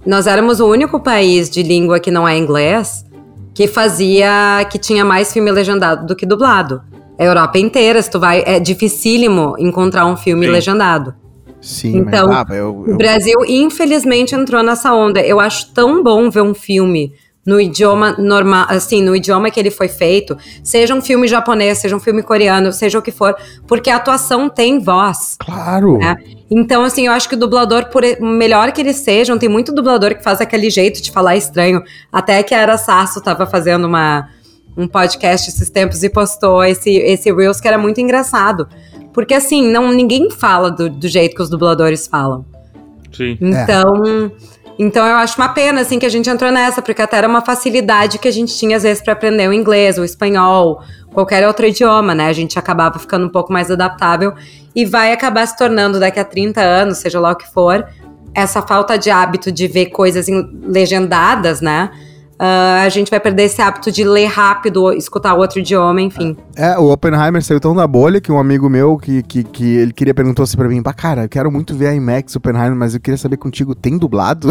Nós 0.05 0.25
éramos 0.25 0.59
o 0.59 0.67
único 0.67 0.99
país 1.01 1.49
de 1.49 1.61
língua 1.61 1.99
que 1.99 2.09
não 2.09 2.27
é 2.27 2.37
inglês 2.37 3.05
que 3.53 3.67
fazia. 3.67 4.65
que 4.71 4.79
tinha 4.79 5.03
mais 5.03 5.33
filme 5.33 5.51
legendado 5.51 6.05
do 6.07 6.15
que 6.15 6.25
dublado. 6.25 6.81
A 7.19 7.23
Europa 7.23 7.59
inteira, 7.59 8.01
se 8.01 8.09
tu 8.09 8.19
vai. 8.19 8.41
É 8.45 8.59
dificílimo 8.59 9.55
encontrar 9.59 10.05
um 10.05 10.15
filme 10.15 10.45
Sim. 10.45 10.51
legendado. 10.51 11.13
Sim, 11.61 11.97
então, 11.97 12.27
mas, 12.27 12.49
ah, 12.49 12.53
eu, 12.55 12.85
eu... 12.87 12.93
o 12.93 12.97
Brasil, 12.97 13.37
infelizmente, 13.47 14.33
entrou 14.33 14.63
nessa 14.63 14.93
onda. 14.93 15.21
Eu 15.21 15.39
acho 15.39 15.73
tão 15.73 16.01
bom 16.01 16.29
ver 16.29 16.41
um 16.41 16.53
filme 16.53 17.13
no 17.45 17.59
idioma 17.59 18.15
normal, 18.19 18.67
assim, 18.69 19.01
no 19.01 19.15
idioma 19.15 19.49
que 19.49 19.59
ele 19.59 19.71
foi 19.71 19.87
feito, 19.87 20.37
seja 20.63 20.93
um 20.93 21.01
filme 21.01 21.27
japonês, 21.27 21.79
seja 21.79 21.95
um 21.95 21.99
filme 21.99 22.21
coreano, 22.21 22.71
seja 22.71 22.99
o 22.99 23.01
que 23.01 23.11
for, 23.11 23.35
porque 23.65 23.89
a 23.89 23.95
atuação 23.95 24.47
tem 24.47 24.79
voz. 24.79 25.35
Claro. 25.39 25.97
Né? 25.97 26.15
Então, 26.51 26.83
assim, 26.83 27.07
eu 27.07 27.11
acho 27.11 27.27
que 27.27 27.35
o 27.35 27.37
dublador, 27.37 27.89
por 27.89 28.03
melhor 28.21 28.71
que 28.71 28.81
eles 28.81 28.97
sejam, 28.97 29.37
tem 29.37 29.49
muito 29.49 29.73
dublador 29.73 30.15
que 30.15 30.23
faz 30.23 30.39
aquele 30.39 30.69
jeito 30.69 31.01
de 31.01 31.11
falar 31.11 31.37
estranho. 31.37 31.81
Até 32.11 32.43
que 32.43 32.53
a 32.53 32.59
Era 32.59 32.77
Sasso 32.77 33.19
tava 33.19 33.47
fazendo 33.47 33.85
uma, 33.85 34.29
um 34.77 34.87
podcast 34.87 35.49
esses 35.49 35.69
tempos 35.69 36.03
e 36.03 36.09
postou 36.09 36.63
esse, 36.63 36.91
esse 36.97 37.31
Reels 37.33 37.59
que 37.59 37.67
era 37.67 37.77
muito 37.77 37.99
engraçado. 37.99 38.67
Porque, 39.13 39.33
assim, 39.33 39.67
não 39.69 39.91
ninguém 39.91 40.29
fala 40.29 40.71
do, 40.71 40.89
do 40.89 41.07
jeito 41.07 41.35
que 41.35 41.41
os 41.41 41.49
dubladores 41.49 42.07
falam. 42.07 42.45
Sim. 43.11 43.37
Então. 43.41 44.05
É. 44.05 44.59
Então 44.81 45.05
eu 45.05 45.17
acho 45.17 45.35
uma 45.35 45.49
pena, 45.49 45.81
assim, 45.81 45.99
que 45.99 46.05
a 46.05 46.09
gente 46.09 46.29
entrou 46.29 46.49
nessa, 46.53 46.81
porque 46.81 47.01
até 47.01 47.17
era 47.17 47.27
uma 47.27 47.41
facilidade 47.41 48.17
que 48.17 48.29
a 48.29 48.31
gente 48.31 48.57
tinha, 48.57 48.77
às 48.77 48.83
vezes, 48.83 49.03
para 49.03 49.11
aprender 49.11 49.45
o 49.49 49.51
inglês, 49.51 49.97
o 49.97 50.05
espanhol, 50.05 50.81
qualquer 51.11 51.45
outro 51.45 51.67
idioma, 51.67 52.15
né? 52.15 52.27
A 52.27 52.33
gente 52.33 52.57
acabava 52.57 52.97
ficando 52.97 53.25
um 53.25 53.29
pouco 53.29 53.51
mais 53.51 53.69
adaptável 53.69 54.33
e 54.73 54.85
vai 54.85 55.11
acabar 55.11 55.45
se 55.45 55.57
tornando, 55.57 55.99
daqui 55.99 56.17
a 56.17 56.23
30 56.23 56.61
anos, 56.61 56.99
seja 56.99 57.19
lá 57.19 57.31
o 57.31 57.35
que 57.35 57.45
for, 57.51 57.85
essa 58.33 58.61
falta 58.61 58.97
de 58.97 59.09
hábito 59.09 59.51
de 59.51 59.67
ver 59.67 59.87
coisas 59.87 60.27
legendadas, 60.63 61.59
né? 61.59 61.91
Uh, 62.39 62.85
a 62.85 62.87
gente 62.87 63.11
vai 63.11 63.19
perder 63.19 63.43
esse 63.43 63.61
hábito 63.61 63.91
de 63.91 64.05
ler 64.05 64.27
rápido, 64.27 64.93
escutar 64.93 65.33
outro 65.33 65.59
idioma, 65.59 66.01
enfim. 66.01 66.37
É, 66.55 66.77
o 66.77 66.89
Oppenheimer 66.89 67.43
saiu 67.43 67.59
tão 67.59 67.75
da 67.75 67.85
bolha 67.85 68.21
que 68.21 68.31
um 68.31 68.39
amigo 68.39 68.69
meu 68.69 68.97
que, 68.97 69.21
que, 69.23 69.43
que 69.43 69.75
ele 69.75 69.91
queria 69.91 70.13
perguntou 70.13 70.43
assim 70.43 70.55
pra 70.55 70.69
mim, 70.69 70.81
pá, 70.81 70.93
cara, 70.93 71.23
eu 71.23 71.29
quero 71.29 71.51
muito 71.51 71.75
ver 71.75 71.87
a 71.87 71.93
IMAX 71.93 72.37
Oppenheimer, 72.37 72.77
mas 72.77 72.93
eu 72.93 73.01
queria 73.01 73.17
saber 73.17 73.35
contigo, 73.35 73.75
tem 73.75 73.97
dublado? 73.97 74.47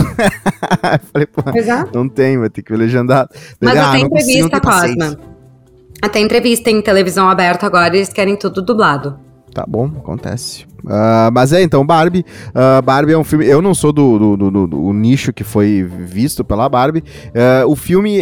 falei, 1.10 1.26
pô, 1.26 1.42
Exato. 1.54 1.90
não 1.94 2.06
tem, 2.06 2.36
vai 2.36 2.50
ter 2.50 2.60
que 2.60 2.70
ver 2.70 2.76
legendado. 2.76 3.30
Mas 3.58 3.70
ele, 3.70 3.80
até 3.80 3.96
ah, 3.96 4.00
entrevista, 4.00 4.60
Cosma. 4.60 5.18
Até 6.02 6.20
entrevista 6.20 6.70
em 6.70 6.82
televisão 6.82 7.26
aberta 7.26 7.64
agora, 7.64 7.96
eles 7.96 8.12
querem 8.12 8.36
tudo 8.36 8.60
dublado. 8.60 9.18
Tá 9.52 9.64
bom, 9.66 9.90
acontece. 9.96 10.66
Uh, 10.84 11.30
mas 11.32 11.52
é, 11.52 11.62
então, 11.62 11.84
Barbie. 11.84 12.24
Uh, 12.50 12.82
Barbie 12.82 13.12
é 13.12 13.18
um 13.18 13.24
filme. 13.24 13.46
Eu 13.46 13.60
não 13.60 13.74
sou 13.74 13.92
do, 13.92 14.18
do, 14.18 14.36
do, 14.36 14.50
do, 14.50 14.66
do 14.66 14.92
nicho 14.92 15.32
que 15.32 15.44
foi 15.44 15.82
visto 15.82 16.44
pela 16.44 16.68
Barbie. 16.68 17.02
Uh, 17.28 17.68
o 17.68 17.76
filme. 17.76 18.20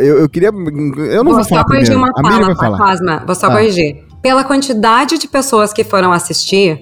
eu, 0.00 0.18
eu 0.20 0.28
queria. 0.28 0.48
Eu 0.48 1.22
não 1.22 1.32
vou, 1.32 1.34
vou 1.34 1.44
falar. 1.44 1.64
corrigir 1.64 1.96
uma 1.96 2.10
fala, 2.14 2.46
vai 2.46 2.56
falar. 2.56 3.24
vou 3.26 3.34
só 3.34 3.46
ah. 3.46 3.50
corrigir. 3.50 4.04
Pela 4.22 4.44
quantidade 4.44 5.18
de 5.18 5.26
pessoas 5.26 5.72
que 5.72 5.82
foram 5.82 6.12
assistir, 6.12 6.80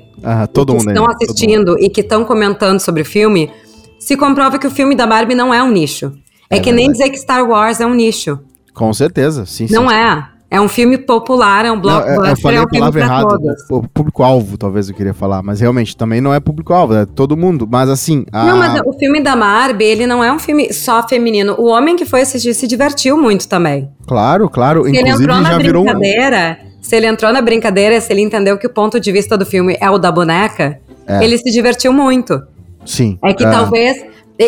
todo 0.52 0.74
que 0.74 0.78
mundo 0.78 0.90
estão 0.90 1.06
assistindo 1.09 1.78
e 1.78 1.88
que 1.88 2.02
estão 2.02 2.22
comentando 2.22 2.78
sobre 2.78 3.00
o 3.00 3.04
filme, 3.04 3.50
se 3.98 4.14
comprova 4.14 4.59
que 4.59 4.66
o 4.66 4.70
filme 4.70 4.94
da 4.94 5.06
Barbie 5.06 5.35
não 5.35 5.52
é 5.52 5.62
um 5.62 5.70
nicho. 5.70 6.12
É, 6.50 6.56
é 6.56 6.59
que 6.59 6.66
verdade. 6.66 6.76
nem 6.76 6.92
dizer 6.92 7.09
que 7.09 7.16
Star 7.16 7.48
Wars 7.48 7.80
é 7.80 7.87
um 7.87 7.94
nicho. 7.94 8.38
Com 8.74 8.92
certeza, 8.92 9.46
sim. 9.46 9.66
Não 9.70 9.88
sim. 9.88 9.94
é. 9.94 10.39
É 10.50 10.60
um 10.60 10.68
filme 10.68 10.98
popular, 10.98 11.64
é 11.64 11.70
um 11.70 11.80
blockbuster, 11.80 12.20
não, 12.20 12.26
eu 12.26 12.36
falei 12.36 12.58
é 12.58 12.60
um 12.60 12.64
a 12.64 12.68
palavra 12.68 13.00
errada. 13.00 13.38
O 13.70 13.86
público-alvo, 13.86 14.58
talvez 14.58 14.88
eu 14.88 14.94
queria 14.96 15.14
falar, 15.14 15.44
mas 15.44 15.60
realmente 15.60 15.96
também 15.96 16.20
não 16.20 16.34
é 16.34 16.40
público-alvo, 16.40 16.92
é 16.94 17.06
todo 17.06 17.36
mundo. 17.36 17.68
Mas 17.70 17.88
assim. 17.88 18.26
A... 18.32 18.46
Não, 18.46 18.58
mas 18.58 18.80
o 18.84 18.92
filme 18.94 19.22
da 19.22 19.36
Barbie, 19.36 19.84
ele 19.84 20.08
não 20.08 20.24
é 20.24 20.32
um 20.32 20.40
filme 20.40 20.72
só 20.72 21.06
feminino. 21.06 21.54
O 21.56 21.66
homem 21.66 21.94
que 21.94 22.04
foi 22.04 22.22
assistir 22.22 22.52
se 22.52 22.66
divertiu 22.66 23.16
muito 23.16 23.46
também. 23.46 23.88
Claro, 24.08 24.50
claro. 24.50 24.82
Se 24.82 24.90
Inclusive, 24.90 25.08
ele 25.08 25.22
entrou 25.22 25.40
na 25.40 25.56
brincadeira, 25.56 26.58
se 26.80 26.96
ele 26.96 27.06
entrou 27.06 27.32
na 27.32 27.40
brincadeira, 27.40 28.00
se 28.00 28.12
ele 28.12 28.22
entendeu 28.22 28.58
que 28.58 28.66
o 28.66 28.70
ponto 28.70 28.98
de 28.98 29.12
vista 29.12 29.38
do 29.38 29.46
filme 29.46 29.76
é 29.80 29.88
o 29.88 29.98
da 29.98 30.10
boneca, 30.10 30.80
é. 31.06 31.22
ele 31.24 31.38
se 31.38 31.48
divertiu 31.52 31.92
muito. 31.92 32.42
Sim. 32.84 33.18
É 33.22 33.32
que 33.32 33.44
é. 33.44 33.50
talvez 33.50 34.02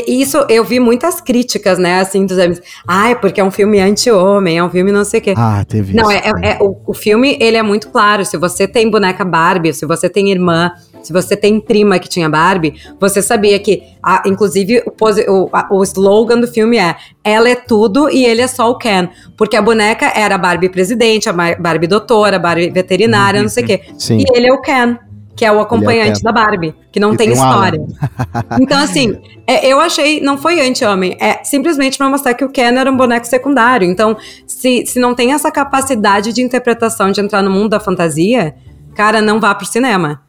isso 0.06 0.38
eu 0.48 0.64
vi 0.64 0.80
muitas 0.80 1.20
críticas, 1.20 1.78
né? 1.78 2.00
Assim, 2.00 2.24
dos 2.24 2.38
amigos. 2.38 2.62
Ai, 2.86 3.14
porque 3.18 3.40
é 3.40 3.44
um 3.44 3.50
filme 3.50 3.78
anti-homem, 3.78 4.58
é 4.58 4.64
um 4.64 4.70
filme 4.70 4.90
não 4.90 5.04
sei 5.04 5.20
o 5.20 5.22
quê. 5.22 5.34
Ah, 5.36 5.64
teve 5.68 5.94
não, 5.94 6.10
isso. 6.10 6.22
Não, 6.30 6.38
é, 6.38 6.52
é, 6.52 6.58
o, 6.62 6.76
o 6.86 6.94
filme, 6.94 7.36
ele 7.38 7.56
é 7.56 7.62
muito 7.62 7.88
claro. 7.88 8.24
Se 8.24 8.36
você 8.36 8.66
tem 8.66 8.90
boneca 8.90 9.24
Barbie, 9.24 9.74
se 9.74 9.84
você 9.84 10.08
tem 10.08 10.30
irmã, 10.30 10.72
se 11.02 11.12
você 11.12 11.36
tem 11.36 11.60
prima 11.60 11.98
que 11.98 12.08
tinha 12.08 12.28
Barbie, 12.28 12.74
você 12.98 13.20
sabia 13.20 13.58
que, 13.58 13.82
a, 14.02 14.22
inclusive, 14.26 14.82
o, 14.86 14.92
o, 15.30 15.50
a, 15.52 15.68
o, 15.70 15.82
slogan 15.82 16.40
do 16.40 16.46
filme 16.46 16.78
é 16.78 16.96
ela 17.22 17.48
é 17.48 17.54
tudo 17.54 18.08
e 18.08 18.24
ele 18.24 18.40
é 18.40 18.46
só 18.46 18.70
o 18.70 18.78
Ken. 18.78 19.08
Porque 19.36 19.56
a 19.56 19.62
boneca 19.62 20.10
era 20.14 20.36
a 20.36 20.38
Barbie 20.38 20.68
presidente, 20.68 21.28
a 21.28 21.32
Barbie 21.32 21.86
doutora, 21.86 22.36
a 22.36 22.38
Barbie 22.38 22.70
veterinária, 22.70 23.38
uhum, 23.38 23.44
não 23.44 23.50
sei 23.50 23.64
o 23.64 23.66
quê. 23.66 23.80
Sim. 23.98 24.18
E 24.18 24.24
ele 24.36 24.46
é 24.46 24.52
o 24.52 24.60
Ken 24.60 24.96
que 25.34 25.44
é 25.44 25.52
o 25.52 25.60
acompanhante 25.60 26.20
é 26.20 26.22
da 26.22 26.32
Barbie, 26.32 26.74
que 26.90 27.00
não 27.00 27.16
tem, 27.16 27.28
tem, 27.28 27.36
história. 27.36 27.80
então, 28.60 28.78
assim, 28.78 29.18
é, 29.46 29.66
eu 29.66 29.80
achei, 29.80 30.20
não 30.20 30.36
foi 30.36 30.60
anti-homem, 30.60 31.16
é 31.18 31.42
simplesmente 31.42 31.96
para 31.96 32.08
mostrar 32.08 32.34
que 32.34 32.44
o 32.44 32.50
Ken 32.50 32.76
era 32.76 32.90
um 32.90 32.96
boneco 32.96 33.26
secundário. 33.26 33.88
Então, 33.88 34.16
se, 34.46 34.84
se 34.86 34.98
não 34.98 35.14
tem 35.14 35.32
essa 35.32 35.50
capacidade 35.50 36.32
de 36.32 36.42
interpretação 36.42 37.10
de 37.10 37.20
entrar 37.20 37.42
no 37.42 37.50
mundo 37.50 37.70
da 37.70 37.80
fantasia, 37.80 38.54
cara, 38.94 39.20
não 39.20 39.40
vá 39.40 39.54
pro 39.54 39.66
cinema. 39.66 40.20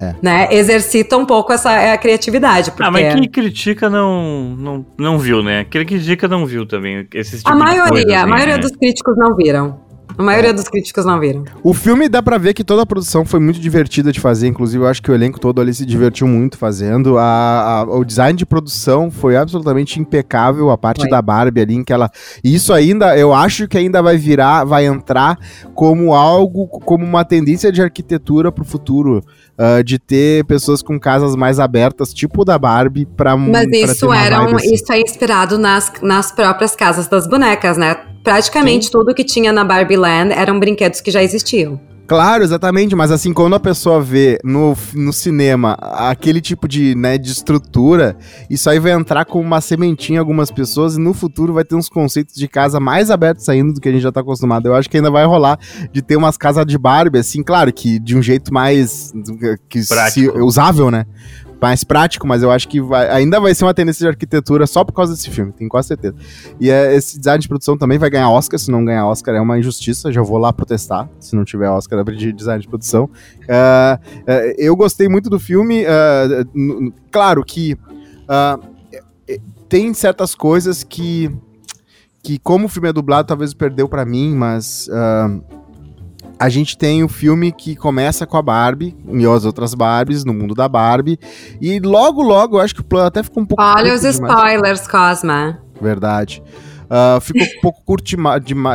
É. 0.00 0.14
Né? 0.22 0.48
Exercita 0.50 1.18
um 1.18 1.26
pouco 1.26 1.52
essa 1.52 1.92
a 1.92 1.98
criatividade. 1.98 2.70
Porque... 2.70 2.84
Ah, 2.84 2.90
mas 2.90 3.14
quem 3.14 3.28
critica 3.28 3.90
não, 3.90 4.56
não, 4.56 4.86
não 4.96 5.18
viu, 5.18 5.42
né? 5.42 5.66
Quem 5.68 5.84
critica 5.84 6.26
não 6.26 6.46
viu 6.46 6.64
também. 6.64 7.06
Esse 7.12 7.36
tipo 7.36 7.50
a 7.50 7.54
maioria, 7.54 7.88
coisa, 7.90 8.06
assim, 8.06 8.14
a 8.14 8.26
maioria 8.26 8.56
né? 8.56 8.62
dos 8.62 8.70
críticos 8.70 9.14
não 9.18 9.36
viram. 9.36 9.89
A 10.16 10.22
maioria 10.22 10.52
dos 10.52 10.68
críticos 10.68 11.04
não 11.04 11.18
viram. 11.18 11.44
O 11.62 11.72
filme 11.72 12.08
dá 12.08 12.22
pra 12.22 12.38
ver 12.38 12.54
que 12.54 12.64
toda 12.64 12.82
a 12.82 12.86
produção 12.86 13.24
foi 13.24 13.40
muito 13.40 13.60
divertida 13.60 14.12
de 14.12 14.20
fazer. 14.20 14.48
Inclusive, 14.48 14.82
eu 14.82 14.88
acho 14.88 15.02
que 15.02 15.10
o 15.10 15.14
elenco 15.14 15.40
todo 15.40 15.60
ali 15.60 15.72
se 15.72 15.86
divertiu 15.86 16.26
muito 16.26 16.58
fazendo. 16.58 17.18
A, 17.18 17.80
a 17.80 17.82
o 17.84 18.04
design 18.04 18.36
de 18.36 18.44
produção 18.44 19.10
foi 19.10 19.36
absolutamente 19.36 20.00
impecável. 20.00 20.70
A 20.70 20.78
parte 20.78 21.02
foi. 21.02 21.10
da 21.10 21.22
Barbie 21.22 21.60
ali, 21.60 21.74
em 21.74 21.84
que 21.84 21.92
ela. 21.92 22.10
Isso 22.42 22.72
ainda, 22.72 23.16
eu 23.16 23.32
acho 23.32 23.68
que 23.68 23.78
ainda 23.78 24.02
vai 24.02 24.16
virar, 24.16 24.64
vai 24.64 24.86
entrar 24.86 25.38
como 25.74 26.14
algo, 26.14 26.66
como 26.66 27.04
uma 27.04 27.24
tendência 27.24 27.70
de 27.72 27.82
arquitetura 27.82 28.50
pro 28.52 28.64
futuro. 28.64 29.22
Uh, 29.58 29.84
de 29.84 29.98
ter 29.98 30.42
pessoas 30.46 30.80
com 30.80 30.98
casas 30.98 31.36
mais 31.36 31.60
abertas, 31.60 32.14
tipo 32.14 32.46
da 32.46 32.58
Barbie, 32.58 33.04
pra 33.04 33.36
Mas 33.36 33.68
pra 33.68 33.78
isso 33.78 34.10
era 34.10 34.42
um, 34.42 34.56
assim. 34.56 34.72
isso 34.72 34.90
é 34.90 34.98
inspirado 34.98 35.58
nas, 35.58 35.92
nas 36.00 36.32
próprias 36.32 36.74
casas 36.74 37.06
das 37.06 37.26
bonecas, 37.26 37.76
né? 37.76 37.94
Praticamente 38.22 38.86
Sim. 38.86 38.92
tudo 38.92 39.14
que 39.14 39.24
tinha 39.24 39.52
na 39.52 39.64
Barbie 39.64 39.96
Land 39.96 40.32
eram 40.32 40.58
brinquedos 40.58 41.00
que 41.00 41.10
já 41.10 41.22
existiam. 41.22 41.80
Claro, 42.10 42.42
exatamente, 42.42 42.96
mas 42.96 43.12
assim, 43.12 43.32
quando 43.32 43.54
a 43.54 43.60
pessoa 43.60 44.02
vê 44.02 44.40
no, 44.42 44.76
no 44.94 45.12
cinema 45.12 45.74
aquele 45.80 46.40
tipo 46.40 46.66
de, 46.66 46.92
né, 46.96 47.16
de 47.16 47.30
estrutura, 47.30 48.16
isso 48.50 48.68
aí 48.68 48.80
vai 48.80 48.90
entrar 48.90 49.24
como 49.24 49.44
uma 49.44 49.60
sementinha 49.60 50.16
em 50.16 50.18
algumas 50.18 50.50
pessoas 50.50 50.96
e 50.96 51.00
no 51.00 51.14
futuro 51.14 51.54
vai 51.54 51.62
ter 51.62 51.76
uns 51.76 51.88
conceitos 51.88 52.34
de 52.34 52.48
casa 52.48 52.80
mais 52.80 53.12
abertos 53.12 53.48
ainda 53.48 53.74
do 53.74 53.80
que 53.80 53.88
a 53.88 53.92
gente 53.92 54.02
já 54.02 54.10
tá 54.10 54.22
acostumado. 54.22 54.66
Eu 54.66 54.74
acho 54.74 54.90
que 54.90 54.96
ainda 54.96 55.08
vai 55.08 55.24
rolar 55.24 55.56
de 55.92 56.02
ter 56.02 56.16
umas 56.16 56.36
casas 56.36 56.66
de 56.66 56.76
Barbie, 56.76 57.20
assim, 57.20 57.44
claro, 57.44 57.72
que 57.72 58.00
de 58.00 58.16
um 58.16 58.22
jeito 58.22 58.52
mais 58.52 59.12
que 59.68 59.80
se, 59.80 60.28
usável, 60.30 60.90
né? 60.90 61.06
Mais 61.60 61.84
prático, 61.84 62.26
mas 62.26 62.42
eu 62.42 62.50
acho 62.50 62.66
que 62.68 62.80
vai, 62.80 63.08
ainda 63.10 63.38
vai 63.38 63.54
ser 63.54 63.64
uma 63.64 63.74
tendência 63.74 64.04
de 64.04 64.08
arquitetura 64.08 64.66
só 64.66 64.82
por 64.82 64.92
causa 64.92 65.12
desse 65.12 65.30
filme, 65.30 65.52
tenho 65.52 65.68
quase 65.68 65.88
certeza. 65.88 66.14
E 66.58 66.70
é, 66.70 66.94
esse 66.94 67.18
design 67.18 67.40
de 67.40 67.48
produção 67.48 67.76
também 67.76 67.98
vai 67.98 68.08
ganhar 68.08 68.30
Oscar, 68.30 68.58
se 68.58 68.70
não 68.70 68.84
ganhar 68.84 69.06
Oscar 69.06 69.34
é 69.34 69.40
uma 69.40 69.58
injustiça, 69.58 70.10
já 70.10 70.22
vou 70.22 70.38
lá 70.38 70.52
protestar, 70.52 71.08
se 71.18 71.36
não 71.36 71.44
tiver 71.44 71.68
Oscar 71.68 72.02
de 72.04 72.32
design 72.32 72.62
de 72.62 72.68
produção. 72.68 73.04
Uh, 73.04 73.96
uh, 73.96 74.54
eu 74.56 74.74
gostei 74.74 75.08
muito 75.08 75.28
do 75.28 75.38
filme, 75.38 75.84
uh, 75.84 76.92
claro 77.10 77.44
que 77.44 77.76
tem 79.68 79.94
certas 79.94 80.34
coisas 80.34 80.82
que, 80.82 81.30
que 82.22 82.38
como 82.38 82.66
o 82.66 82.68
filme 82.68 82.88
é 82.88 82.92
dublado, 82.92 83.28
talvez 83.28 83.54
perdeu 83.54 83.88
para 83.88 84.04
mim, 84.04 84.34
mas 84.34 84.88
uh, 84.88 85.59
a 86.40 86.48
gente 86.48 86.78
tem 86.78 87.04
o 87.04 87.08
filme 87.08 87.52
que 87.52 87.76
começa 87.76 88.26
com 88.26 88.34
a 88.34 88.40
Barbie 88.40 88.96
e 89.12 89.26
as 89.26 89.44
outras 89.44 89.74
Barbies 89.74 90.24
no 90.24 90.32
mundo 90.32 90.54
da 90.54 90.66
Barbie. 90.66 91.18
E 91.60 91.78
logo, 91.80 92.22
logo, 92.22 92.56
eu 92.56 92.62
acho 92.62 92.74
que 92.74 92.80
o 92.80 92.84
plano 92.84 93.08
até 93.08 93.22
ficou 93.22 93.42
um 93.42 93.46
pouco. 93.46 93.62
Olha 93.62 93.94
os 93.94 94.02
spoilers, 94.02 94.88
Cosma. 94.88 95.60
Verdade. 95.78 96.42
Uh, 96.84 97.20
ficou 97.20 97.42
um 97.42 97.60
pouco 97.60 97.82
curto 97.84 98.04
de, 98.04 98.16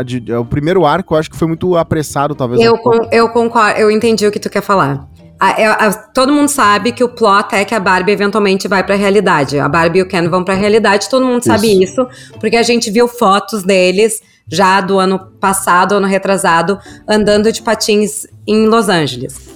de, 0.06 0.19
de, 0.19 0.34
O 0.34 0.45
primeiro 0.45 0.86
arco 0.86 1.15
eu 1.15 1.17
acho 1.17 1.30
que 1.30 1.36
foi 1.36 1.47
muito 1.47 1.75
apressado, 1.75 2.36
talvez. 2.36 2.62
Eu, 2.62 2.78
com, 2.78 3.10
eu 3.12 3.30
concordo, 3.30 3.80
eu 3.80 3.89
entendi 3.89 4.28
o 4.28 4.32
que 4.32 4.39
tu 4.39 4.49
quer 4.49 4.62
falar. 4.62 5.08
A, 5.39 5.47
a, 5.47 5.60
é, 5.60 5.65
a, 5.65 5.91
todo 5.91 6.32
mundo 6.32 6.47
sabe 6.47 6.91
que 6.91 7.04
o 7.04 7.10
plot 7.10 7.56
é 7.56 7.65
que 7.65 7.73
a 7.73 7.80
Barbie 7.80 8.12
eventualmente 8.12 8.67
vai 8.67 8.84
pra 8.84 8.93
realidade. 8.93 9.58
A 9.58 9.67
Barbie 9.67 9.99
e 9.99 10.01
o 10.04 10.08
Ken 10.08 10.30
vão 10.30 10.43
pra 10.43 10.54
realidade, 10.54 11.10
todo 11.10 11.25
mundo 11.25 11.39
isso. 11.39 11.49
sabe 11.49 11.84
isso, 11.84 12.08
porque 12.39 12.58
a 12.58 12.63
gente 12.63 12.91
viu 12.91 13.08
fotos 13.08 13.63
deles 13.63 14.21
já 14.47 14.81
do 14.81 14.99
ano 14.99 15.19
passado, 15.39 15.95
ano 15.95 16.08
retrasado, 16.08 16.79
andando 17.08 17.51
de 17.51 17.62
patins 17.62 18.27
em 18.47 18.65
Los 18.67 18.89
Angeles. 18.89 19.49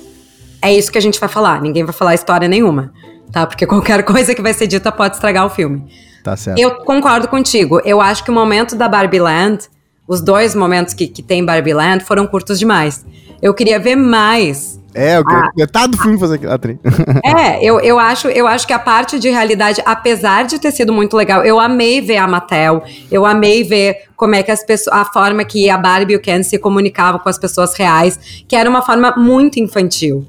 É 0.61 0.73
isso 0.73 0.91
que 0.91 0.97
a 0.97 1.01
gente 1.01 1.19
vai 1.19 1.29
falar, 1.29 1.61
ninguém 1.61 1.83
vai 1.83 1.93
falar 1.93 2.15
história 2.15 2.47
nenhuma, 2.47 2.91
tá? 3.31 3.45
Porque 3.45 3.65
qualquer 3.65 4.03
coisa 4.05 4.33
que 4.35 4.41
vai 4.41 4.53
ser 4.53 4.67
dita 4.67 4.91
pode 4.91 5.15
estragar 5.15 5.45
o 5.45 5.49
filme. 5.49 5.85
Tá 6.23 6.35
certo. 6.35 6.59
Eu 6.59 6.75
concordo 6.83 7.27
contigo. 7.27 7.79
Eu 7.85 8.01
acho 8.01 8.23
que 8.23 8.31
o 8.31 8.33
momento 8.33 8.75
da 8.75 8.87
Barbie 8.89 9.19
Land, 9.19 9.69
os 10.07 10.21
dois 10.21 10.53
momentos 10.53 10.93
que, 10.93 11.07
que 11.07 11.21
tem 11.21 11.45
Barbie 11.45 11.73
Land, 11.73 12.03
foram 12.03 12.27
curtos 12.27 12.59
demais. 12.59 13.05
Eu 13.41 13.53
queria 13.53 13.79
ver 13.79 13.95
mais. 13.95 14.78
É, 14.93 15.17
eu 15.17 15.25
quero 15.25 15.39
ah, 15.39 15.51
metade 15.55 15.91
do 15.91 15.97
filme 15.97 16.19
fazer 16.19 16.35
aquilo. 16.35 16.51
é, 17.23 17.63
eu, 17.63 17.79
eu, 17.79 17.99
acho, 17.99 18.27
eu 18.27 18.47
acho 18.47 18.65
que 18.65 18.73
a 18.73 18.79
parte 18.79 19.19
de 19.19 19.29
realidade, 19.29 19.81
apesar 19.85 20.45
de 20.45 20.59
ter 20.59 20.71
sido 20.71 20.91
muito 20.91 21.15
legal, 21.15 21.43
eu 21.43 21.59
amei 21.59 22.01
ver 22.01 22.17
a 22.17 22.27
Mattel, 22.27 22.83
eu 23.11 23.25
amei 23.25 23.63
ver 23.63 23.97
como 24.15 24.35
é 24.35 24.41
que 24.41 24.51
as 24.51 24.63
pessoas, 24.63 24.95
a 24.95 25.05
forma 25.05 25.43
que 25.45 25.69
a 25.69 25.77
Barbie 25.77 26.13
e 26.13 26.15
o 26.15 26.19
Ken 26.19 26.41
se 26.41 26.57
comunicavam 26.57 27.19
com 27.19 27.29
as 27.29 27.37
pessoas 27.37 27.75
reais, 27.75 28.43
que 28.47 28.55
era 28.55 28.69
uma 28.69 28.81
forma 28.81 29.13
muito 29.15 29.59
infantil. 29.59 30.25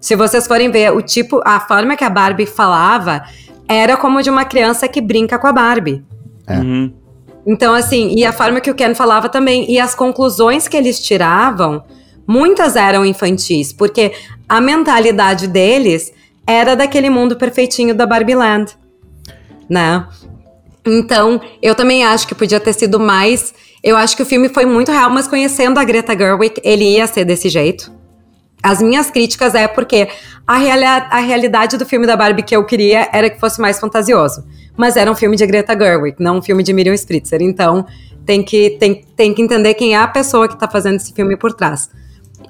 Se 0.00 0.14
vocês 0.14 0.46
forem 0.46 0.70
ver 0.70 0.92
o 0.92 1.00
tipo, 1.00 1.40
a 1.44 1.60
forma 1.60 1.96
que 1.96 2.04
a 2.04 2.10
Barbie 2.10 2.46
falava, 2.46 3.22
era 3.68 3.96
como 3.96 4.22
de 4.22 4.28
uma 4.28 4.44
criança 4.44 4.88
que 4.88 5.00
brinca 5.00 5.38
com 5.38 5.46
a 5.46 5.52
Barbie. 5.52 6.04
É. 6.46 6.58
Uhum. 6.58 6.92
Então, 7.46 7.74
assim, 7.74 8.14
e 8.16 8.24
a 8.24 8.32
forma 8.32 8.60
que 8.60 8.70
o 8.70 8.74
Ken 8.74 8.94
falava 8.94 9.28
também, 9.28 9.70
e 9.70 9.78
as 9.78 9.94
conclusões 9.94 10.68
que 10.68 10.76
eles 10.76 11.00
tiravam, 11.00 11.82
muitas 12.26 12.76
eram 12.76 13.04
infantis, 13.04 13.72
porque 13.72 14.12
a 14.48 14.60
mentalidade 14.60 15.46
deles 15.46 16.12
era 16.46 16.74
daquele 16.74 17.08
mundo 17.08 17.36
perfeitinho 17.36 17.94
da 17.94 18.06
Barbie 18.06 18.34
Land, 18.34 18.76
né? 19.68 20.06
Então, 20.84 21.40
eu 21.62 21.74
também 21.74 22.04
acho 22.04 22.26
que 22.26 22.34
podia 22.34 22.58
ter 22.58 22.72
sido 22.72 22.98
mais. 22.98 23.54
Eu 23.82 23.96
acho 23.96 24.16
que 24.16 24.22
o 24.22 24.26
filme 24.26 24.48
foi 24.48 24.64
muito 24.64 24.90
real, 24.90 25.10
mas 25.10 25.28
conhecendo 25.28 25.78
a 25.78 25.84
Greta 25.84 26.16
Gerwig, 26.16 26.60
ele 26.64 26.84
ia 26.84 27.06
ser 27.06 27.24
desse 27.24 27.48
jeito. 27.48 27.92
As 28.62 28.80
minhas 28.80 29.10
críticas 29.10 29.54
é 29.54 29.66
porque 29.66 30.08
a, 30.46 30.56
reali 30.56 30.84
a 30.84 31.18
realidade 31.18 31.76
do 31.76 31.84
filme 31.84 32.06
da 32.06 32.16
Barbie 32.16 32.42
que 32.42 32.54
eu 32.54 32.64
queria 32.64 33.08
era 33.12 33.28
que 33.28 33.40
fosse 33.40 33.60
mais 33.60 33.80
fantasioso. 33.80 34.44
Mas 34.76 34.96
era 34.96 35.10
um 35.10 35.14
filme 35.14 35.36
de 35.36 35.44
Greta 35.46 35.76
Gerwig, 35.76 36.16
não 36.20 36.38
um 36.38 36.42
filme 36.42 36.62
de 36.62 36.72
Miriam 36.72 36.94
Spritzer. 36.94 37.42
Então 37.42 37.86
tem 38.24 38.42
que, 38.42 38.70
tem, 38.78 39.04
tem 39.16 39.34
que 39.34 39.42
entender 39.42 39.74
quem 39.74 39.94
é 39.94 39.98
a 39.98 40.06
pessoa 40.06 40.46
que 40.46 40.54
está 40.54 40.68
fazendo 40.68 40.96
esse 40.96 41.12
filme 41.12 41.36
por 41.36 41.52
trás. 41.52 41.90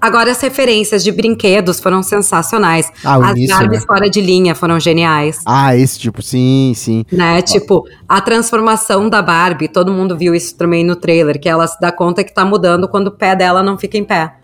Agora, 0.02 0.32
as 0.32 0.40
referências 0.40 1.04
de 1.04 1.12
brinquedos 1.12 1.78
foram 1.78 2.02
sensacionais. 2.02 2.90
Ah, 3.04 3.18
as 3.24 3.36
início, 3.36 3.56
Barbies 3.56 3.80
né? 3.82 3.86
fora 3.86 4.10
de 4.10 4.20
linha 4.20 4.52
foram 4.52 4.80
geniais. 4.80 5.38
Ah, 5.46 5.76
esse 5.76 5.96
tipo, 5.96 6.20
sim, 6.20 6.72
sim. 6.74 7.04
Né? 7.12 7.40
Tipo, 7.40 7.84
a 8.08 8.20
transformação 8.20 9.08
da 9.08 9.22
Barbie, 9.22 9.68
todo 9.68 9.92
mundo 9.92 10.18
viu 10.18 10.34
isso 10.34 10.56
também 10.56 10.84
no 10.84 10.96
trailer, 10.96 11.40
que 11.40 11.48
ela 11.48 11.68
se 11.68 11.78
dá 11.80 11.92
conta 11.92 12.24
que 12.24 12.34
tá 12.34 12.44
mudando 12.44 12.88
quando 12.88 13.06
o 13.06 13.10
pé 13.12 13.36
dela 13.36 13.62
não 13.62 13.78
fica 13.78 13.96
em 13.96 14.02
pé. 14.02 14.41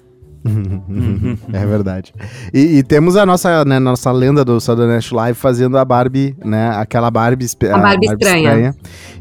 É 1.53 1.67
verdade. 1.67 2.13
E, 2.53 2.79
e, 2.79 2.83
temos 2.83 3.17
a 3.17 3.25
nossa, 3.25 3.65
né, 3.65 3.79
nossa 3.79 4.11
lenda 4.11 4.45
do 4.45 4.61
Saturday 4.61 4.95
Night 4.95 5.15
Live 5.15 5.39
fazendo 5.39 5.77
a 5.79 5.85
Barbie, 5.85 6.37
né? 6.45 6.71
Aquela 6.77 7.11
Barbie, 7.11 7.47
a, 7.71 7.75
a 7.75 7.79
Barbie, 7.79 8.07
estranha. 8.07 8.49
estranha. 8.49 8.75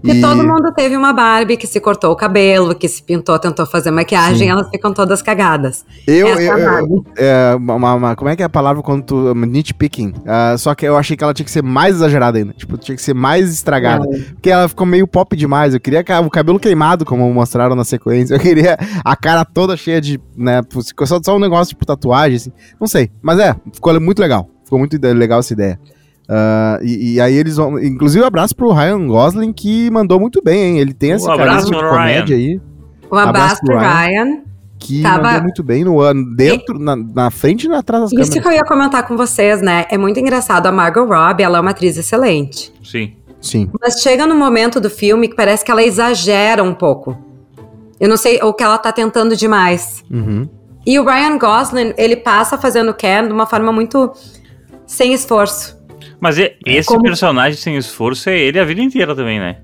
E, 0.04 0.12
e 0.12 0.22
todo 0.22 0.44
mundo 0.44 0.72
teve 0.74 0.96
uma 0.96 1.14
Barbie 1.14 1.58
que 1.58 1.68
se 1.68 1.80
cortou 1.80 2.12
o 2.12 2.16
cabelo, 2.16 2.76
que 2.76 2.88
se 2.88 3.02
pintou, 3.02 3.38
tentou 3.40 3.66
fazer 3.66 3.92
maquiagem, 3.92 4.48
Sim. 4.48 4.50
elas 4.50 4.70
ficam 4.70 4.94
todas 4.94 5.22
cagadas. 5.22 5.86
Eu, 6.06 6.28
Essa 6.28 6.42
eu, 6.42 6.58
é 6.58 6.82
eu 6.82 7.06
é, 7.18 7.56
uma, 7.56 7.94
uma, 7.94 8.16
como 8.16 8.30
é 8.30 8.36
que 8.36 8.44
é 8.44 8.46
a 8.46 8.50
palavra 8.50 8.82
quando 8.82 9.04
tu, 9.04 9.36
nitpicking? 9.36 10.10
Uh, 10.10 10.58
só 10.58 10.74
que 10.76 10.86
eu 10.86 10.98
achei 10.98 11.18
que 11.18 11.24
ela 11.24 11.34
tinha 11.34 11.46
que 11.46 11.52
ser 11.52 11.64
mais 11.64 11.96
exagerada 11.96 12.38
ainda, 12.38 12.54
tipo, 12.54 12.78
tinha 12.78 12.96
que 12.96 13.02
ser 13.02 13.14
mais 13.14 13.52
estragada, 13.52 14.06
é. 14.06 14.20
porque 14.34 14.50
ela 14.50 14.68
ficou 14.68 14.86
meio 14.86 15.08
pop 15.08 15.36
demais. 15.36 15.74
Eu 15.74 15.80
queria 15.80 16.04
o 16.24 16.30
cabelo 16.30 16.60
queimado, 16.60 17.06
como 17.06 17.32
mostraram 17.34 17.76
na 17.76 17.84
sequência. 17.84 18.36
Eu 18.36 18.40
queria 18.40 18.78
a 19.04 19.16
cara 19.16 19.44
toda 19.44 19.76
cheia 19.76 20.00
de, 20.00 20.20
né, 20.36 20.62
ficou 20.70 21.08
só, 21.24 21.32
só 21.32 21.36
um 21.36 21.40
negócio 21.40 21.70
tipo 21.70 21.86
tatuagem, 21.86 22.38
assim. 22.38 22.52
Não 22.80 22.88
sei. 22.88 23.10
Mas 23.22 23.40
é, 23.40 23.56
ficou 23.74 24.00
muito 24.00 24.20
legal. 24.20 24.50
Ficou 24.64 24.80
muito 24.80 24.98
legal 25.02 25.40
essa 25.40 25.54
ideia. 25.54 25.80
Uh, 26.30 26.84
e, 26.84 27.14
e, 27.14 27.22
aí 27.22 27.36
eles 27.36 27.56
vão. 27.56 27.80
Inclusive, 27.80 28.24
um 28.24 28.28
abraço 28.28 28.56
pro 28.56 28.72
Ryan 28.72 29.08
Gosling, 29.08 29.54
que 29.54 29.90
mandou 29.90 30.20
muito 30.20 30.42
bem, 30.44 30.62
hein? 30.62 30.80
Ele 30.80 30.94
tem 30.94 31.14
essa 31.14 31.34
um 31.34 31.38
carisma 31.38 31.72
de 31.72 31.90
comédia 31.90 32.36
aí. 32.36 32.62
Um 33.10 33.18
abraço, 33.18 33.62
pro 33.62 33.78
Ryan. 33.78 33.90
Ryan 33.90 34.48
que 34.80 35.02
Tava... 35.02 35.24
mandou 35.24 35.44
muito 35.44 35.64
bem 35.64 35.84
no 35.84 36.00
ano, 36.00 36.36
dentro, 36.36 36.76
e... 36.76 36.84
na, 36.84 36.96
na, 36.96 37.32
frente 37.32 37.68
e 37.68 37.74
atrás 37.74 38.04
das 38.04 38.12
Isso 38.12 38.16
câmeras. 38.16 38.36
Isso 38.36 38.42
que 38.42 38.48
eu 38.48 38.52
ia 38.52 38.64
comentar 38.64 39.08
com 39.08 39.18
vocês, 39.18 39.62
né? 39.62 39.86
É 39.90 39.98
muito 39.98 40.20
engraçado. 40.20 40.68
A 40.68 40.72
Margot 40.72 41.06
Robbie, 41.06 41.44
ela 41.44 41.58
é 41.58 41.62
uma 41.62 41.72
atriz 41.72 41.98
excelente. 41.98 42.72
Sim. 42.84 43.14
Sim. 43.42 43.70
Mas 43.82 44.02
chega 44.02 44.26
no 44.26 44.36
momento 44.36 44.80
do 44.80 44.90
filme 44.90 45.28
que 45.28 45.36
parece 45.36 45.64
que 45.64 45.72
ela 45.72 45.84
exagera 45.84 46.64
um 46.64 46.74
pouco. 46.74 47.18
Eu 48.00 48.10
não 48.10 48.18
sei, 48.18 48.40
ou 48.42 48.54
que 48.54 48.64
ela 48.64 48.78
tá 48.78 48.92
tentando 48.92 49.36
demais. 49.36 50.04
Uhum. 50.10 50.48
E 50.88 50.98
o 50.98 51.04
Ryan 51.04 51.38
Gosling, 51.38 51.94
ele 51.98 52.16
passa 52.16 52.58
fazendo 52.58 52.94
Ken 52.94 53.28
de 53.28 53.34
uma 53.34 53.46
forma 53.46 53.74
muito 53.74 54.14
sem 54.86 55.14
esforço. 55.14 55.78
Mas 56.18 56.38
esse 56.66 56.88
Como... 56.88 57.04
personagem 57.04 57.60
sem 57.60 57.76
esforço 57.76 58.30
é 58.30 58.40
ele 58.40 58.58
a 58.58 58.64
vida 58.64 58.82
inteira 58.82 59.14
também, 59.14 59.38
né? 59.38 59.58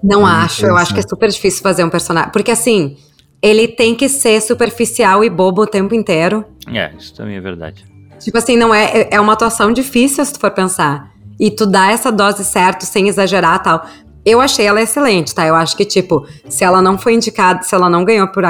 Não 0.00 0.26
é 0.26 0.30
acho, 0.30 0.64
eu 0.66 0.76
acho 0.76 0.94
que 0.94 1.00
é 1.00 1.02
super 1.02 1.28
difícil 1.28 1.62
fazer 1.62 1.82
um 1.82 1.90
personagem. 1.90 2.30
Porque 2.30 2.52
assim, 2.52 2.96
ele 3.42 3.66
tem 3.66 3.92
que 3.92 4.08
ser 4.08 4.40
superficial 4.40 5.24
e 5.24 5.28
bobo 5.28 5.62
o 5.62 5.66
tempo 5.66 5.96
inteiro. 5.96 6.44
É, 6.72 6.92
isso 6.96 7.12
também 7.16 7.34
é 7.34 7.40
verdade. 7.40 7.84
Tipo 8.20 8.38
assim, 8.38 8.56
não 8.56 8.72
é, 8.72 9.08
é 9.10 9.20
uma 9.20 9.32
atuação 9.32 9.72
difícil 9.72 10.24
se 10.24 10.32
tu 10.32 10.38
for 10.38 10.52
pensar. 10.52 11.10
E 11.40 11.50
tu 11.50 11.66
dá 11.66 11.90
essa 11.90 12.12
dose 12.12 12.44
certa, 12.44 12.86
sem 12.86 13.08
exagerar 13.08 13.60
tal. 13.60 13.84
Eu 14.24 14.40
achei 14.40 14.64
ela 14.64 14.80
excelente, 14.80 15.34
tá? 15.34 15.44
Eu 15.44 15.56
acho 15.56 15.76
que, 15.76 15.84
tipo, 15.84 16.24
se 16.48 16.62
ela 16.62 16.80
não 16.80 16.96
foi 16.96 17.14
indicada, 17.14 17.64
se 17.64 17.74
ela 17.74 17.90
não 17.90 18.04
ganhou 18.04 18.28
por 18.28 18.44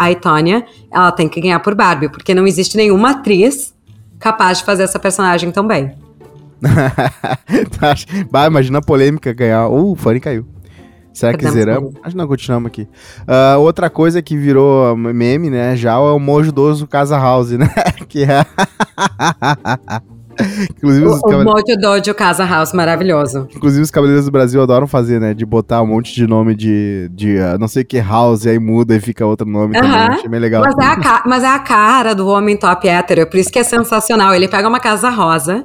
a 0.00 0.14
Tônia, 0.14 0.64
ela 0.90 1.12
tem 1.12 1.28
que 1.28 1.40
ganhar 1.40 1.60
por 1.60 1.74
Barbie, 1.74 2.08
porque 2.08 2.34
não 2.34 2.46
existe 2.46 2.76
nenhuma 2.76 3.10
atriz 3.10 3.74
capaz 4.18 4.58
de 4.58 4.64
fazer 4.64 4.84
essa 4.84 4.98
personagem 4.98 5.50
tão 5.50 5.66
bem. 5.66 5.94
bah, 8.30 8.46
imagina 8.46 8.78
a 8.78 8.82
polêmica 8.82 9.32
ganhar. 9.32 9.68
Uh, 9.68 9.92
o 9.92 9.96
Fanny 9.96 10.20
caiu. 10.20 10.46
Será 11.12 11.36
que 11.36 11.50
zeramos? 11.50 11.94
Acho 12.02 12.12
que 12.12 12.16
não, 12.16 12.26
continuamos 12.26 12.68
aqui. 12.68 12.88
Uh, 13.22 13.58
outra 13.58 13.90
coisa 13.90 14.22
que 14.22 14.36
virou 14.36 14.96
meme, 14.96 15.50
né, 15.50 15.76
já 15.76 15.92
é 15.92 15.96
o 15.96 16.18
Mojo 16.18 16.52
Doso 16.52 16.86
Casa 16.86 17.18
House, 17.18 17.50
né? 17.50 17.68
que 18.08 18.24
é... 18.24 18.46
Inclusive, 20.76 21.06
o, 21.06 21.12
o 21.12 21.44
Mojo 21.44 21.76
Dojo 21.80 22.14
Casa 22.14 22.44
House, 22.44 22.72
maravilhoso. 22.72 23.48
Inclusive, 23.54 23.82
os 23.82 23.90
Cavaleiros 23.90 24.24
do 24.24 24.30
Brasil 24.30 24.62
adoram 24.62 24.86
fazer, 24.86 25.20
né? 25.20 25.34
De 25.34 25.44
botar 25.44 25.82
um 25.82 25.86
monte 25.86 26.14
de 26.14 26.26
nome 26.26 26.54
de, 26.54 27.10
de 27.12 27.36
uh, 27.36 27.58
não 27.58 27.68
sei 27.68 27.84
que, 27.84 27.98
House, 28.00 28.44
e 28.44 28.50
aí 28.50 28.58
muda 28.58 28.94
e 28.94 29.00
fica 29.00 29.26
outro 29.26 29.46
nome 29.46 29.76
uh 29.76 29.80
-huh. 29.80 29.82
também. 29.82 30.16
Achei 30.16 30.28
meio 30.28 30.40
legal. 30.40 30.62
Mas 30.64 30.74
é, 30.78 31.08
a 31.08 31.22
mas 31.26 31.44
é 31.44 31.48
a 31.48 31.58
cara 31.58 32.14
do 32.14 32.26
homem 32.28 32.56
top 32.56 32.88
hétero, 32.88 33.26
por 33.26 33.36
isso 33.36 33.50
que 33.50 33.58
é 33.58 33.64
sensacional. 33.64 34.34
Ele 34.34 34.48
pega 34.48 34.68
uma 34.68 34.80
casa 34.80 35.10
rosa 35.10 35.64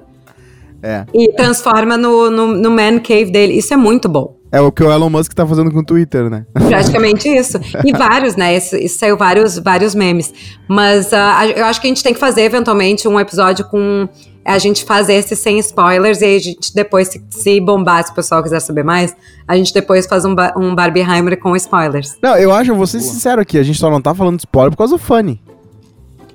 é. 0.81 1.05
e 1.13 1.33
transforma 1.33 1.97
no, 1.97 2.29
no, 2.29 2.47
no 2.47 2.71
man 2.71 2.99
cave 2.99 3.31
dele. 3.31 3.53
Isso 3.53 3.73
é 3.73 3.77
muito 3.77 4.07
bom. 4.07 4.35
É 4.51 4.61
o 4.61 4.71
que 4.71 4.83
o 4.83 4.91
Elon 4.91 5.09
Musk 5.09 5.33
tá 5.33 5.45
fazendo 5.45 5.71
com 5.71 5.79
o 5.79 5.85
Twitter, 5.85 6.29
né? 6.29 6.45
Praticamente 6.53 7.27
isso. 7.27 7.59
E 7.83 7.91
vários, 7.91 8.35
né? 8.35 8.55
Isso, 8.55 8.75
isso 8.77 8.99
saiu 8.99 9.17
vários, 9.17 9.57
vários 9.57 9.93
memes. 9.93 10.33
Mas 10.67 11.11
uh, 11.11 11.51
eu 11.55 11.65
acho 11.65 11.81
que 11.81 11.87
a 11.87 11.89
gente 11.89 12.03
tem 12.03 12.13
que 12.13 12.19
fazer, 12.19 12.43
eventualmente, 12.43 13.07
um 13.07 13.19
episódio 13.19 13.65
com 13.65 14.07
a 14.45 14.57
gente 14.59 14.85
fazer 14.85 15.15
esse 15.15 15.35
sem 15.35 15.57
spoilers 15.59 16.21
e 16.21 16.25
a 16.25 16.39
gente 16.39 16.73
depois, 16.73 17.07
se, 17.07 17.23
se 17.31 17.59
bombar, 17.59 18.05
se 18.05 18.11
o 18.11 18.15
pessoal 18.15 18.43
quiser 18.43 18.59
saber 18.59 18.83
mais, 18.83 19.15
a 19.47 19.57
gente 19.57 19.73
depois 19.73 20.05
faz 20.05 20.23
um, 20.23 20.35
um 20.55 20.75
Barbieheimer 20.75 21.39
com 21.39 21.55
spoilers. 21.55 22.15
Não, 22.21 22.37
eu 22.37 22.53
acho, 22.53 22.71
eu 22.71 22.75
vou 22.75 22.85
ser 22.85 22.99
sincero 22.99 23.41
aqui, 23.41 23.57
a 23.57 23.63
gente 23.63 23.79
só 23.79 23.89
não 23.89 24.01
tá 24.01 24.13
falando 24.13 24.35
de 24.35 24.41
spoiler 24.41 24.71
por 24.71 24.77
causa 24.77 24.93
do 24.93 24.99
Funny. 24.99 25.41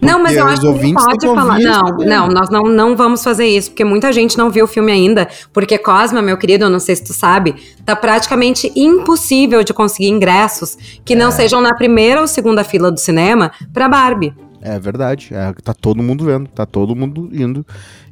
Não, 0.00 0.18
mas 0.22 0.34
eu 0.34 0.46
acho 0.46 0.62
que 0.62 0.94
pode 0.94 1.26
falar. 1.26 1.58
Não, 1.58 1.82
não, 1.98 2.28
nós 2.28 2.48
não, 2.48 2.62
não 2.62 2.96
vamos 2.96 3.22
fazer 3.22 3.46
isso, 3.46 3.70
porque 3.70 3.84
muita 3.84 4.10
gente 4.12 4.38
não 4.38 4.48
viu 4.48 4.64
o 4.64 4.68
filme 4.68 4.90
ainda. 4.90 5.28
Porque 5.52 5.76
Cosma, 5.76 6.22
meu 6.22 6.38
querido, 6.38 6.64
eu 6.64 6.70
não 6.70 6.80
sei 6.80 6.96
se 6.96 7.04
tu 7.04 7.12
sabe, 7.12 7.54
tá 7.84 7.94
praticamente 7.94 8.72
impossível 8.74 9.62
de 9.62 9.74
conseguir 9.74 10.08
ingressos 10.08 11.00
que 11.04 11.14
não 11.14 11.28
é. 11.28 11.32
sejam 11.32 11.60
na 11.60 11.74
primeira 11.74 12.20
ou 12.20 12.26
segunda 12.26 12.64
fila 12.64 12.90
do 12.90 12.98
cinema 12.98 13.52
pra 13.74 13.88
Barbie. 13.88 14.32
É 14.62 14.78
verdade. 14.78 15.30
É, 15.32 15.52
tá 15.62 15.72
todo 15.72 16.02
mundo 16.02 16.24
vendo, 16.24 16.48
tá 16.48 16.66
todo 16.66 16.94
mundo 16.94 17.28
indo. 17.32 17.64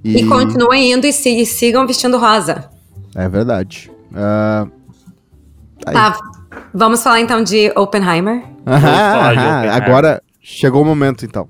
E, 0.02 0.18
e 0.18 0.26
continuem 0.26 0.92
indo 0.92 1.06
e, 1.06 1.12
se, 1.12 1.28
e 1.28 1.44
sigam 1.44 1.87
vestindo 1.87 2.16
rosa. 2.18 2.70
É 3.14 3.28
verdade. 3.28 3.90
Uh, 4.11 4.70
tá, 5.80 6.16
vamos 6.72 7.02
falar 7.02 7.20
então 7.20 7.42
de 7.42 7.72
Oppenheimer? 7.76 8.42
Aham, 8.66 9.30
aham, 9.30 9.70
agora 9.70 10.22
chegou 10.40 10.82
o 10.82 10.84
momento 10.84 11.24
então. 11.24 11.46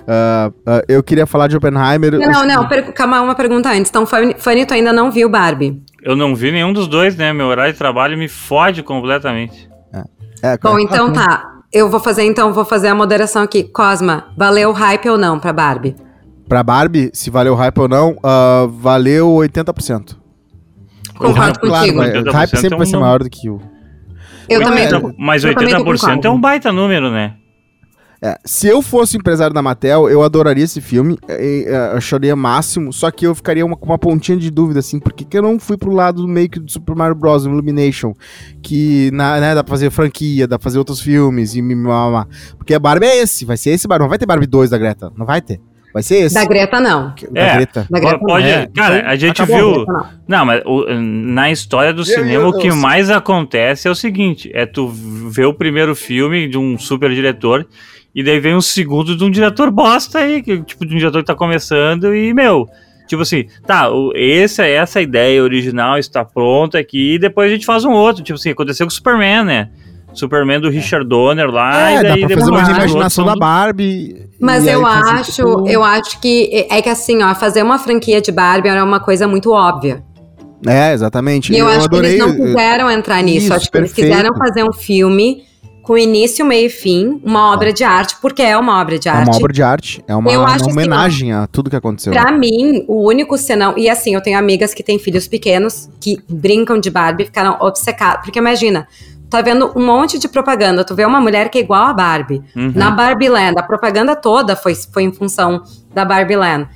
Uh, 0.00 0.48
uh, 0.48 0.82
eu 0.88 1.02
queria 1.02 1.26
falar 1.26 1.46
de 1.46 1.56
Oppenheimer. 1.56 2.12
Não, 2.18 2.30
não, 2.30 2.46
não 2.46 2.68
per 2.68 2.92
calma, 2.92 3.20
uma 3.20 3.34
pergunta 3.34 3.70
antes. 3.70 3.90
Então, 3.90 4.04
Fanny, 4.06 4.66
tu 4.66 4.74
ainda 4.74 4.92
não 4.92 5.10
viu 5.10 5.28
Barbie? 5.28 5.80
Eu 6.02 6.16
não 6.16 6.34
vi 6.34 6.50
nenhum 6.50 6.72
dos 6.72 6.88
dois, 6.88 7.16
né? 7.16 7.32
Meu 7.32 7.46
horário 7.46 7.72
de 7.72 7.78
trabalho 7.78 8.18
me 8.18 8.28
fode 8.28 8.82
completamente. 8.82 9.70
É. 9.92 10.02
É, 10.42 10.58
Bom, 10.58 10.78
então 10.78 11.12
tá. 11.12 11.59
Eu 11.72 11.88
vou 11.88 12.00
fazer, 12.00 12.24
então, 12.24 12.52
vou 12.52 12.64
fazer 12.64 12.88
a 12.88 12.94
moderação 12.94 13.42
aqui. 13.42 13.62
Cosma, 13.62 14.28
valeu 14.36 14.70
o 14.70 14.72
hype 14.72 15.08
ou 15.08 15.16
não 15.16 15.38
pra 15.38 15.52
Barbie? 15.52 15.94
Pra 16.48 16.64
Barbie, 16.64 17.10
se 17.12 17.30
valeu 17.30 17.52
o 17.52 17.56
hype 17.56 17.78
ou 17.78 17.88
não, 17.88 18.12
uh, 18.12 18.68
valeu 18.68 19.28
80%. 19.28 20.16
Concordo 21.16 21.60
contigo. 21.60 21.98
Claro, 21.98 22.28
o 22.28 22.32
hype 22.32 22.56
sempre 22.56 22.72
é 22.72 22.74
um 22.74 22.78
vai 22.78 22.86
ser 22.86 22.96
maior 22.96 23.22
do 23.22 23.30
que 23.30 23.48
o... 23.48 23.60
Eu 24.48 24.58
80, 24.58 24.88
também. 24.90 25.14
Mas 25.16 25.44
80% 25.44 26.24
é 26.24 26.30
um 26.30 26.40
baita 26.40 26.72
número, 26.72 27.08
né? 27.10 27.36
É, 28.22 28.38
se 28.44 28.66
eu 28.68 28.82
fosse 28.82 29.16
empresário 29.16 29.54
da 29.54 29.62
Mattel, 29.62 30.10
eu 30.10 30.22
adoraria 30.22 30.64
esse 30.64 30.80
filme, 30.80 31.18
eu, 31.26 31.36
eu 31.36 31.96
acharia 31.96 32.36
máximo, 32.36 32.92
só 32.92 33.10
que 33.10 33.26
eu 33.26 33.34
ficaria 33.34 33.64
uma, 33.64 33.74
com 33.74 33.86
uma 33.86 33.98
pontinha 33.98 34.36
de 34.36 34.50
dúvida, 34.50 34.80
assim, 34.80 35.00
porque 35.00 35.24
que 35.24 35.38
eu 35.38 35.42
não 35.42 35.58
fui 35.58 35.78
pro 35.78 35.90
lado 35.90 36.20
do 36.20 36.28
make 36.28 36.60
do 36.60 36.70
Super 36.70 36.94
Mario 36.94 37.14
Bros. 37.14 37.46
Illumination, 37.46 38.14
que 38.62 39.10
na, 39.12 39.40
né, 39.40 39.54
dá 39.54 39.64
pra 39.64 39.70
fazer 39.70 39.90
franquia, 39.90 40.46
dá 40.46 40.58
pra 40.58 40.64
fazer 40.64 40.78
outros 40.78 41.00
filmes, 41.00 41.54
e 41.54 41.62
mimama. 41.62 42.28
Porque 42.58 42.74
a 42.74 42.78
Barbie 42.78 43.06
é 43.06 43.22
esse, 43.22 43.46
vai 43.46 43.56
ser 43.56 43.70
esse 43.70 43.88
Barbie, 43.88 44.02
não 44.02 44.10
vai 44.10 44.18
ter 44.18 44.26
Barbie 44.26 44.46
2 44.46 44.68
da 44.68 44.76
Greta, 44.76 45.10
não 45.16 45.24
vai 45.24 45.40
ter. 45.40 45.58
Vai 45.92 46.02
ser 46.02 46.16
esse. 46.16 46.34
Da 46.34 46.44
Greta, 46.44 46.78
não. 46.78 47.14
Da 47.30 47.40
é, 47.40 47.54
Greta. 47.56 47.86
Da 47.90 47.98
Greta 47.98 48.18
pode, 48.18 48.46
é, 48.46 48.66
cara, 48.68 49.08
a 49.08 49.16
gente 49.16 49.44
viu. 49.44 49.72
Greta, 49.72 49.92
não. 49.92 50.38
não. 50.38 50.44
mas 50.44 50.62
o, 50.64 50.86
na 50.88 51.50
história 51.50 51.92
do 51.92 52.04
cinema, 52.04 52.46
o 52.48 52.58
que 52.58 52.70
mais 52.70 53.10
acontece 53.10 53.88
é 53.88 53.90
o 53.90 53.94
seguinte: 53.94 54.50
é 54.54 54.66
tu 54.66 54.88
ver 54.88 55.46
o 55.46 55.54
primeiro 55.54 55.96
filme 55.96 56.48
de 56.48 56.56
um 56.56 56.78
super 56.78 57.10
diretor 57.10 57.66
e 58.14 58.22
daí 58.22 58.40
vem 58.40 58.54
um 58.54 58.60
segundo 58.60 59.16
de 59.16 59.24
um 59.24 59.30
diretor 59.30 59.70
bosta 59.70 60.18
aí, 60.18 60.42
que, 60.42 60.60
tipo, 60.62 60.84
de 60.84 60.94
um 60.94 60.98
diretor 60.98 61.20
que 61.20 61.26
tá 61.26 61.34
começando 61.34 62.14
e, 62.14 62.34
meu, 62.34 62.68
tipo 63.06 63.22
assim, 63.22 63.46
tá, 63.66 63.88
essa, 64.14 64.64
essa 64.64 65.00
ideia 65.00 65.42
original 65.42 65.98
está 65.98 66.24
pronta 66.24 66.78
aqui 66.78 67.14
e 67.14 67.18
depois 67.18 67.48
a 67.48 67.54
gente 67.54 67.66
faz 67.66 67.84
um 67.84 67.92
outro. 67.92 68.22
Tipo 68.22 68.38
assim, 68.38 68.50
aconteceu 68.50 68.86
com 68.86 68.90
o 68.90 68.94
Superman, 68.94 69.44
né? 69.44 69.68
Superman 70.12 70.60
do. 70.60 70.68
Richard 70.68 71.08
Donner 71.08 71.48
lá, 71.48 71.92
é, 71.92 71.94
e 71.94 72.02
daí 72.02 72.20
dá 72.22 72.26
pra 72.26 72.38
fazer 72.38 72.50
uma 72.50 72.60
imaginação 72.60 73.24
da 73.24 73.36
Barbie. 73.36 74.28
Mas 74.40 74.66
eu 74.66 74.84
acho, 74.84 75.32
tipo... 75.32 75.68
eu 75.68 75.84
acho 75.84 76.20
que 76.20 76.66
é 76.68 76.82
que 76.82 76.88
assim, 76.88 77.22
ó, 77.22 77.32
fazer 77.34 77.62
uma 77.62 77.78
franquia 77.78 78.20
de 78.20 78.32
Barbie 78.32 78.68
era 78.68 78.84
uma 78.84 78.98
coisa 78.98 79.28
muito 79.28 79.52
óbvia. 79.52 80.02
É, 80.66 80.92
exatamente. 80.92 81.52
E 81.52 81.58
eu, 81.58 81.66
eu 81.66 81.72
acho 81.72 81.86
adorei... 81.86 82.16
que 82.16 82.22
eles 82.22 82.36
não 82.36 82.46
quiseram 82.46 82.90
entrar 82.90 83.22
nisso. 83.22 83.46
Isso, 83.46 83.54
acho 83.54 83.66
que 83.66 83.72
perfeito. 83.72 83.98
eles 84.00 84.10
quiseram 84.10 84.36
fazer 84.36 84.64
um 84.64 84.72
filme 84.72 85.44
com 85.90 85.98
início, 85.98 86.46
meio 86.46 86.66
e 86.66 86.70
fim, 86.70 87.20
uma 87.24 87.52
obra 87.52 87.72
de 87.72 87.82
arte, 87.82 88.16
porque 88.22 88.40
é 88.40 88.56
uma 88.56 88.80
obra 88.80 88.96
de 88.96 89.08
arte. 89.08 89.26
É 89.26 89.30
uma 89.32 89.36
obra 89.36 89.52
de 89.52 89.60
arte, 89.60 90.04
é 90.06 90.14
uma, 90.14 90.30
uma 90.30 90.54
assim, 90.54 90.70
homenagem 90.70 91.32
assim, 91.32 91.42
a 91.42 91.48
tudo 91.48 91.68
que 91.68 91.74
aconteceu. 91.74 92.12
Pra 92.12 92.30
mim, 92.30 92.84
o 92.86 93.08
único 93.08 93.36
senão. 93.36 93.76
E 93.76 93.90
assim, 93.90 94.14
eu 94.14 94.20
tenho 94.20 94.38
amigas 94.38 94.72
que 94.72 94.84
têm 94.84 95.00
filhos 95.00 95.26
pequenos 95.26 95.90
que 96.00 96.22
brincam 96.28 96.78
de 96.78 96.88
Barbie, 96.90 97.24
ficaram 97.24 97.56
obcecadas. 97.60 98.22
Porque 98.22 98.38
imagina, 98.38 98.86
tá 99.28 99.42
vendo 99.42 99.72
um 99.74 99.84
monte 99.84 100.16
de 100.16 100.28
propaganda. 100.28 100.84
Tu 100.84 100.94
vê 100.94 101.04
uma 101.04 101.20
mulher 101.20 101.48
que 101.48 101.58
é 101.58 101.60
igual 101.60 101.86
a 101.86 101.92
Barbie. 101.92 102.40
Uhum. 102.54 102.70
Na 102.72 102.92
Barbie 102.92 103.28
Land, 103.28 103.58
a 103.58 103.62
propaganda 103.64 104.14
toda 104.14 104.54
foi, 104.54 104.76
foi 104.76 105.02
em 105.02 105.12
função 105.12 105.64
da 105.92 106.04
Barbie 106.04 106.36
Land. 106.36 106.68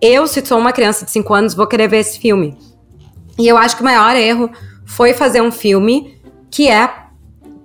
Eu, 0.00 0.28
se 0.28 0.40
sou 0.46 0.60
uma 0.60 0.70
criança 0.70 1.04
de 1.04 1.10
5 1.10 1.34
anos, 1.34 1.54
vou 1.54 1.66
querer 1.66 1.88
ver 1.88 1.98
esse 1.98 2.16
filme. 2.16 2.56
E 3.36 3.48
eu 3.48 3.58
acho 3.58 3.74
que 3.74 3.82
o 3.82 3.84
maior 3.84 4.14
erro 4.14 4.48
foi 4.86 5.14
fazer 5.14 5.42
um 5.42 5.50
filme 5.50 6.16
que 6.48 6.68
é 6.68 7.01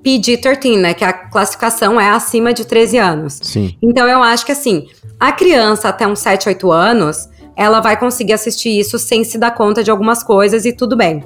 PG-13, 0.08 0.80
né? 0.80 0.93
Que 0.93 1.04
a 1.04 1.12
classificação 1.12 2.00
é 2.00 2.10
acima 2.10 2.54
de 2.54 2.63
13 2.63 2.98
anos. 2.98 3.39
Sim. 3.43 3.76
Então 3.82 4.08
eu 4.08 4.24
acho 4.24 4.46
que 4.46 4.54
assim, 4.54 4.88
a 5.20 5.34
criança 5.34 5.89
até 5.89 6.08
uns 6.08 6.20
7, 6.20 6.48
8 6.48 6.72
anos, 6.72 7.28
ela 7.58 7.82
vai 7.82 8.00
conseguir 8.00 8.32
assistir 8.32 8.80
isso 8.80 8.98
sem 8.98 9.26
se 9.26 9.38
dar 9.38 9.52
conta 9.52 9.84
de 9.84 9.91
algumas 9.91 10.24
coisas 10.24 10.63
e 10.63 10.72
tudo 10.72 10.96
bem. 10.96 11.26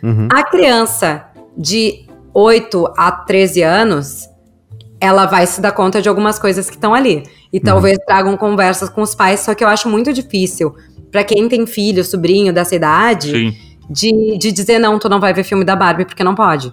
Uhum. 0.00 0.28
A 0.32 0.44
criança 0.44 1.26
de 1.58 2.06
8 2.32 2.92
a 2.96 3.10
13 3.10 3.62
anos, 3.62 4.28
ela 5.00 5.26
vai 5.26 5.44
se 5.46 5.60
dar 5.60 5.72
conta 5.72 6.00
de 6.00 6.08
algumas 6.08 6.38
coisas 6.38 6.70
que 6.70 6.76
estão 6.76 6.94
ali. 6.94 7.24
E 7.52 7.58
uhum. 7.58 7.64
talvez 7.64 7.98
tragam 8.06 8.36
conversas 8.36 8.88
com 8.88 9.02
os 9.02 9.12
pais, 9.12 9.40
só 9.40 9.54
que 9.54 9.64
eu 9.64 9.68
acho 9.68 9.88
muito 9.88 10.12
difícil 10.12 10.72
para 11.10 11.24
quem 11.24 11.48
tem 11.48 11.66
filho, 11.66 12.04
sobrinho 12.04 12.52
dessa 12.52 12.76
idade, 12.76 13.58
de, 13.90 14.38
de 14.38 14.52
dizer 14.52 14.78
não, 14.78 14.96
tu 15.00 15.08
não 15.08 15.18
vai 15.18 15.34
ver 15.34 15.42
filme 15.42 15.64
da 15.64 15.74
Barbie 15.74 16.04
porque 16.04 16.22
não 16.22 16.36
pode. 16.36 16.72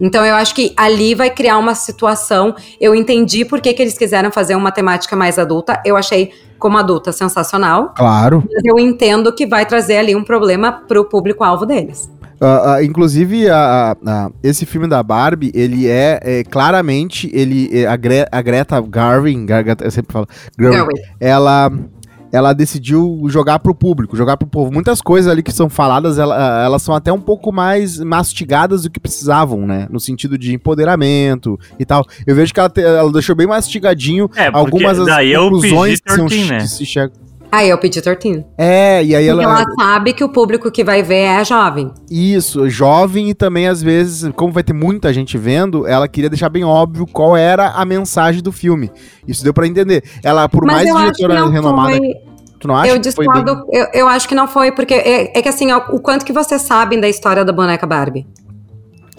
Então 0.00 0.24
eu 0.24 0.34
acho 0.34 0.54
que 0.54 0.72
ali 0.76 1.14
vai 1.14 1.30
criar 1.30 1.58
uma 1.58 1.74
situação. 1.74 2.54
Eu 2.80 2.94
entendi 2.94 3.44
por 3.44 3.60
que, 3.60 3.72
que 3.72 3.82
eles 3.82 3.96
quiseram 3.96 4.30
fazer 4.30 4.54
uma 4.54 4.70
temática 4.70 5.16
mais 5.16 5.38
adulta. 5.38 5.80
Eu 5.84 5.96
achei, 5.96 6.32
como 6.58 6.76
adulta, 6.78 7.12
sensacional. 7.12 7.94
Claro. 7.96 8.44
Mas 8.52 8.64
eu 8.64 8.78
entendo 8.78 9.32
que 9.32 9.46
vai 9.46 9.64
trazer 9.66 9.98
ali 9.98 10.14
um 10.14 10.24
problema 10.24 10.72
pro 10.72 11.04
público-alvo 11.04 11.64
deles. 11.64 12.10
Uh, 12.38 12.44
uh, 12.44 12.82
inclusive, 12.82 13.46
uh, 13.46 14.32
esse 14.42 14.66
filme 14.66 14.86
da 14.86 15.02
Barbie, 15.02 15.50
ele 15.54 15.88
é, 15.88 16.20
é 16.22 16.44
claramente, 16.44 17.30
ele, 17.32 17.70
é, 17.72 17.86
a, 17.86 17.96
Gre 17.96 18.26
a 18.30 18.42
Greta 18.42 18.78
Garvin, 18.78 19.46
eu 19.82 19.90
sempre 19.90 20.12
falo, 20.12 20.26
Garvin, 20.58 21.00
ela 21.18 21.72
ela 22.32 22.52
decidiu 22.52 23.22
jogar 23.28 23.58
pro 23.58 23.74
público, 23.74 24.16
jogar 24.16 24.36
pro 24.36 24.46
povo. 24.46 24.72
Muitas 24.72 25.00
coisas 25.00 25.30
ali 25.30 25.42
que 25.42 25.52
são 25.52 25.68
faladas, 25.68 26.18
ela, 26.18 26.64
elas 26.64 26.82
são 26.82 26.94
até 26.94 27.12
um 27.12 27.20
pouco 27.20 27.52
mais 27.52 27.98
mastigadas 28.00 28.82
do 28.82 28.90
que 28.90 29.00
precisavam, 29.00 29.66
né? 29.66 29.86
No 29.90 30.00
sentido 30.00 30.36
de 30.36 30.54
empoderamento 30.54 31.58
e 31.78 31.84
tal. 31.84 32.04
Eu 32.26 32.34
vejo 32.34 32.52
que 32.52 32.60
ela, 32.60 32.68
te, 32.68 32.80
ela 32.80 33.12
deixou 33.12 33.34
bem 33.34 33.46
mastigadinho 33.46 34.30
é, 34.34 34.48
algumas 34.52 34.98
das 34.98 35.34
conclusões 35.34 36.00
que, 36.00 36.12
são, 36.12 36.26
né? 36.26 36.58
que 36.58 36.68
se 36.68 36.86
chegam. 36.86 37.25
Aí 37.50 37.68
eu 37.68 37.78
pedi 37.78 38.02
tortinho. 38.02 38.44
É, 38.58 39.02
e 39.04 39.14
aí 39.14 39.26
Porque 39.28 39.44
ela... 39.44 39.60
ela 39.60 39.64
sabe 39.78 40.12
que 40.12 40.24
o 40.24 40.28
público 40.28 40.70
que 40.70 40.84
vai 40.84 41.02
ver 41.02 41.22
é 41.22 41.44
jovem. 41.44 41.92
Isso, 42.10 42.68
jovem 42.68 43.30
e 43.30 43.34
também 43.34 43.68
às 43.68 43.82
vezes, 43.82 44.30
como 44.34 44.52
vai 44.52 44.62
ter 44.62 44.72
muita 44.72 45.12
gente 45.12 45.38
vendo, 45.38 45.86
ela 45.86 46.08
queria 46.08 46.28
deixar 46.28 46.48
bem 46.48 46.64
óbvio 46.64 47.06
qual 47.06 47.36
era 47.36 47.70
a 47.70 47.84
mensagem 47.84 48.42
do 48.42 48.52
filme. 48.52 48.90
Isso 49.26 49.42
deu 49.42 49.54
para 49.54 49.66
entender. 49.66 50.02
Ela, 50.22 50.48
por 50.48 50.64
Mas 50.64 50.88
mais 50.88 51.16
diretora 51.16 51.48
renomada... 51.48 51.96
Foi... 51.96 52.00
Tu 52.58 52.66
não 52.66 52.74
acha 52.74 52.90
eu 52.90 52.98
discordo, 52.98 53.54
bem... 53.54 53.64
eu, 53.70 53.86
eu 53.92 54.08
acho 54.08 54.26
que 54.26 54.34
não 54.34 54.48
foi, 54.48 54.72
porque 54.72 54.94
é, 54.94 55.38
é 55.38 55.42
que 55.42 55.48
assim, 55.48 55.70
ó, 55.72 55.82
o 55.90 56.00
quanto 56.00 56.24
que 56.24 56.32
vocês 56.32 56.62
sabem 56.62 56.98
da 56.98 57.06
história 57.06 57.44
da 57.44 57.52
boneca 57.52 57.86
Barbie? 57.86 58.26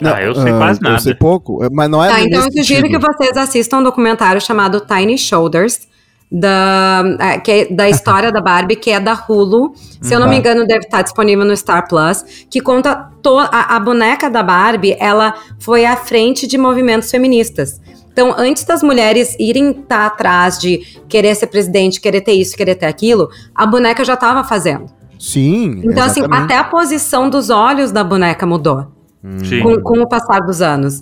Não, 0.02 0.14
ah, 0.14 0.22
eu 0.22 0.36
sei 0.36 0.52
uh, 0.52 0.58
quase 0.58 0.82
nada. 0.82 0.96
Eu 0.96 1.00
sei 1.00 1.16
pouco, 1.16 1.60
mas 1.72 1.90
não 1.90 2.04
é 2.04 2.10
Tá, 2.10 2.22
então 2.22 2.44
eu 2.44 2.52
sugiro 2.52 2.88
que 2.88 2.98
vocês 2.98 3.36
assistam 3.36 3.78
um 3.78 3.84
documentário 3.84 4.40
chamado 4.40 4.82
Tiny 4.82 5.18
Shoulders, 5.18 5.88
da, 6.32 7.04
é, 7.20 7.40
que 7.40 7.52
é 7.52 7.66
da 7.66 7.90
história 7.90 8.32
da 8.32 8.42
Barbie, 8.42 8.76
que 8.76 8.92
é 8.92 9.00
da 9.00 9.14
Hulu. 9.14 9.74
Se 10.02 10.14
eu 10.14 10.20
não 10.20 10.28
me 10.28 10.34
uhum. 10.34 10.40
engano, 10.40 10.68
deve 10.68 10.86
estar 10.86 11.02
disponível 11.02 11.46
no 11.46 11.56
Star 11.56 11.88
Plus, 11.88 12.46
que 12.50 12.60
conta 12.62 13.10
to, 13.22 13.38
a, 13.40 13.76
a 13.76 13.80
boneca 13.80 14.30
da 14.30 14.44
Barbie, 14.44 14.96
ela 15.00 15.34
foi 15.60 15.86
à 15.86 15.96
frente 15.96 16.46
de 16.46 16.58
movimentos 16.58 17.10
feministas. 17.10 17.80
Então, 18.12 18.34
antes 18.36 18.64
das 18.64 18.82
mulheres 18.82 19.36
irem 19.40 19.70
estar 19.70 19.86
tá 19.86 20.06
atrás 20.08 20.58
de 20.58 20.80
querer 21.08 21.36
ser 21.36 21.48
presidente, 21.48 22.02
querer 22.02 22.22
ter 22.22 22.34
isso, 22.34 22.58
querer 22.58 22.76
ter 22.76 22.88
aquilo, 22.88 23.30
a 23.54 23.66
boneca 23.66 24.04
já 24.04 24.16
estava 24.16 24.44
fazendo. 24.44 24.88
Sim. 25.20 25.82
Então, 25.84 26.04
assim, 26.04 26.22
exatamente. 26.22 26.34
assim, 26.34 26.44
até 26.46 26.58
a 26.58 26.64
posição 26.64 27.30
dos 27.30 27.50
olhos 27.50 27.92
da 27.92 28.04
boneca 28.04 28.46
mudou 28.46 28.88
hum. 29.24 29.38
com, 29.62 29.82
com, 29.82 30.00
o 30.02 30.08
passar 30.08 30.40
dos 30.40 30.62
anos. 30.62 31.02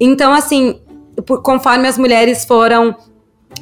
Então, 0.00 0.32
assim, 0.32 0.80
por, 1.24 1.40
conforme 1.40 1.88
as 1.88 1.96
mulheres 1.96 2.44
foram 2.44 2.96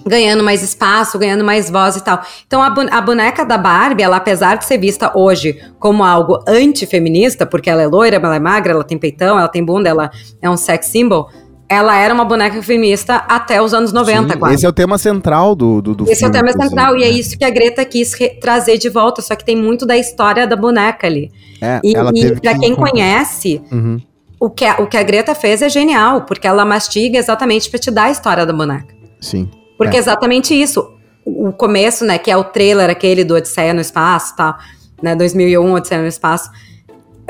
ganhando 0.07 0.43
mais 0.43 0.63
espaço, 0.63 1.19
ganhando 1.19 1.45
mais 1.45 1.71
voz 1.71 1.97
e 1.97 2.03
tal. 2.03 2.23
Então 2.47 2.63
a, 2.63 2.67
a, 2.67 3.01
boneca 3.01 3.45
da 3.45 3.59
Barbie, 3.59 4.03
ela 4.03 4.17
apesar 4.17 4.57
de 4.57 4.65
ser 4.65 4.79
vista 4.79 5.13
hoje 5.15 5.61
como 5.79 6.05
algo 6.05 6.43
antifeminista, 6.47 7.47
porque 7.47 7.71
ela 7.71 7.83
é 7.83 7.87
loira, 7.87 8.17
ela 8.17 8.37
é 8.37 8.41
magra, 8.41 8.73
ela 8.73 8.85
tem 8.85 8.99
peitão, 8.99 9.39
ela 9.39 9.49
tem 9.49 9.65
bunda, 9.65 9.89
ela 9.89 10.11
é 10.41 10.49
um 10.49 10.57
sex 10.57 10.87
symbol, 10.87 11.29
ela 11.69 11.97
era 11.97 12.13
uma 12.13 12.25
boneca 12.25 12.63
feminista 12.63 13.17
até 13.17 13.61
os 13.61 13.73
anos 13.73 13.93
90, 13.93 14.33
Sim, 14.33 14.39
quase. 14.39 14.55
Esse 14.55 14.67
é 14.67 14.69
o 14.69 14.73
tema 14.73 14.99
central 14.99 15.55
do, 15.55 15.81
do, 15.81 15.95
do 15.95 16.05
Esse 16.05 16.21
filme, 16.21 16.37
é 16.37 16.41
o 16.41 16.45
tema 16.45 16.65
central, 16.65 16.97
e 16.97 17.05
é 17.05 17.09
isso 17.09 17.39
que 17.39 17.45
a 17.45 17.51
Greta 17.51 17.85
quis 17.85 18.13
trazer 18.41 18.79
de 18.79 18.89
volta, 18.89 19.23
só 19.23 19.35
que 19.35 19.45
tem 19.45 19.57
muito 19.57 19.87
da 19.87 19.97
história 19.97 20.47
da 20.47 20.57
boneca 20.57 21.07
ali. 21.07 21.31
É, 21.61 21.81
e, 21.83 21.97
ela 21.97 22.11
e 22.15 22.39
pra 22.41 22.55
que 22.55 22.61
quem 22.61 22.75
conhece, 22.75 23.63
uhum. 23.73 23.99
o, 24.39 24.51
que 24.51 24.65
a, 24.65 24.77
o 24.77 24.87
que 24.87 24.97
a 24.97 25.03
Greta 25.03 25.35
fez 25.35 25.63
é 25.63 25.69
genial, 25.69 26.23
porque 26.23 26.47
ela 26.47 26.65
mastiga 26.65 27.19
exatamente 27.19 27.71
para 27.71 27.79
te 27.79 27.91
dar 27.91 28.05
a 28.05 28.11
história 28.11 28.45
da 28.45 28.53
boneca. 28.53 28.95
Sim. 29.21 29.49
Porque 29.77 29.97
é. 29.97 30.01
exatamente 30.01 30.55
isso. 30.55 30.93
O 31.25 31.53
começo, 31.53 32.05
né, 32.05 32.19
que 32.19 32.31
é 32.31 32.37
o 32.37 32.45
trailer 32.45 32.91
aquele 32.91 33.25
do 33.25 33.35
Odisseia 33.35 33.73
no 33.73 33.81
Espaço, 33.81 34.37
tal, 34.37 34.57
né, 35.03 35.17
2001, 35.17 35.73
Odisseia 35.73 36.03
no 36.03 36.09
Espaço, 36.09 36.51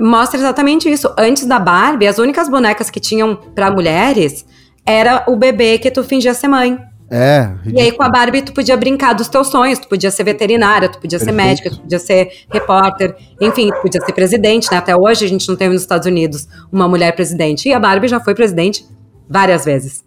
mostra 0.01 0.39
exatamente 0.39 0.91
isso. 0.91 1.13
Antes 1.17 1.47
da 1.47 1.59
Barbie, 1.59 2.07
as 2.07 2.19
únicas 2.19 2.49
bonecas 2.49 2.91
que 2.91 3.01
tinham 3.01 3.37
para 3.37 3.71
mulheres 3.71 4.45
era 4.85 5.25
o 5.29 5.37
bebê 5.37 5.79
que 5.79 5.91
tu 5.91 6.03
fingia 6.03 6.35
ser 6.35 6.49
mãe. 6.49 6.79
É. 7.11 7.43
Ridículo. 7.43 7.77
E 7.77 7.81
aí 7.81 7.93
com 7.93 8.03
a 8.03 8.09
Barbie 8.09 8.43
tu 8.43 8.53
podia 8.53 8.77
brincar 8.77 9.13
dos 9.13 9.29
teus 9.29 9.49
sonhos, 9.49 9.79
tu 9.79 9.89
podia 9.89 10.11
ser 10.11 10.25
veterinária, 10.25 10.89
tu 10.89 10.99
podia 10.99 11.19
Perfeito. 11.19 11.39
ser 11.39 11.47
médica, 11.47 11.71
tu 11.71 11.81
podia 11.81 11.99
ser 11.99 12.29
repórter, 12.51 13.15
enfim, 13.41 13.71
tu 13.71 13.83
podia 13.83 14.01
ser 14.01 14.13
presidente, 14.13 14.71
né? 14.71 14.79
Até 14.79 14.97
hoje 14.97 15.25
a 15.25 15.29
gente 15.29 15.49
não 15.49 15.55
teve 15.55 15.73
nos 15.75 15.83
Estados 15.83 16.07
Unidos 16.07 16.49
uma 16.73 16.89
mulher 16.89 17.13
presidente. 17.13 17.69
E 17.69 17.73
a 17.73 17.79
Barbie 17.79 18.09
já 18.09 18.21
foi 18.21 18.35
presidente 18.35 18.85
várias 19.29 19.65
vezes. 19.65 20.05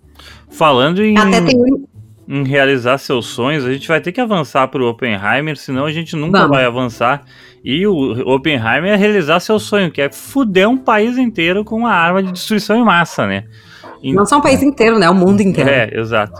Falando 0.49 1.03
em, 1.03 1.15
em 2.27 2.43
realizar 2.43 2.97
seus 2.97 3.27
sonhos, 3.27 3.63
a 3.63 3.71
gente 3.71 3.87
vai 3.87 4.01
ter 4.01 4.11
que 4.11 4.19
avançar 4.19 4.67
para 4.67 4.81
o 4.81 4.89
Oppenheimer, 4.89 5.55
senão 5.55 5.85
a 5.85 5.91
gente 5.91 6.15
nunca 6.15 6.39
Vamos. 6.39 6.57
vai 6.57 6.65
avançar. 6.65 7.23
E 7.63 7.87
o 7.87 7.93
Oppenheimer 8.33 8.91
é 8.91 8.95
realizar 8.95 9.39
seu 9.39 9.57
sonho, 9.59 9.89
que 9.89 10.01
é 10.01 10.11
fuder 10.11 10.67
um 10.67 10.77
país 10.77 11.17
inteiro 11.17 11.63
com 11.63 11.77
uma 11.77 11.91
arma 11.91 12.21
de 12.21 12.31
destruição 12.31 12.75
em 12.75 12.83
massa, 12.83 13.25
né? 13.25 13.45
Não 14.03 14.25
só 14.25 14.37
um 14.37 14.41
país 14.41 14.61
inteiro, 14.61 14.99
né? 14.99 15.09
O 15.09 15.15
mundo 15.15 15.41
inteiro. 15.41 15.69
É, 15.69 15.89
exato. 15.99 16.39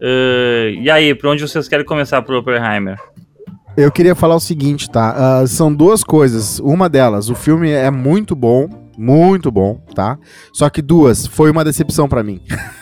Uh, 0.00 0.70
e 0.80 0.90
aí, 0.90 1.14
para 1.14 1.30
onde 1.30 1.42
vocês 1.46 1.68
querem 1.68 1.84
começar 1.84 2.20
pro 2.22 2.38
Oppenheimer? 2.38 2.98
Eu 3.76 3.92
queria 3.92 4.14
falar 4.14 4.34
o 4.34 4.40
seguinte, 4.40 4.90
tá? 4.90 5.42
Uh, 5.42 5.46
são 5.46 5.72
duas 5.72 6.02
coisas. 6.02 6.58
Uma 6.60 6.88
delas, 6.88 7.30
o 7.30 7.34
filme 7.34 7.70
é 7.70 7.90
muito 7.90 8.34
bom, 8.34 8.68
muito 8.96 9.50
bom, 9.50 9.80
tá? 9.94 10.18
Só 10.52 10.68
que 10.68 10.82
duas, 10.82 11.26
foi 11.26 11.50
uma 11.50 11.64
decepção 11.64 12.08
para 12.08 12.22
mim. 12.22 12.40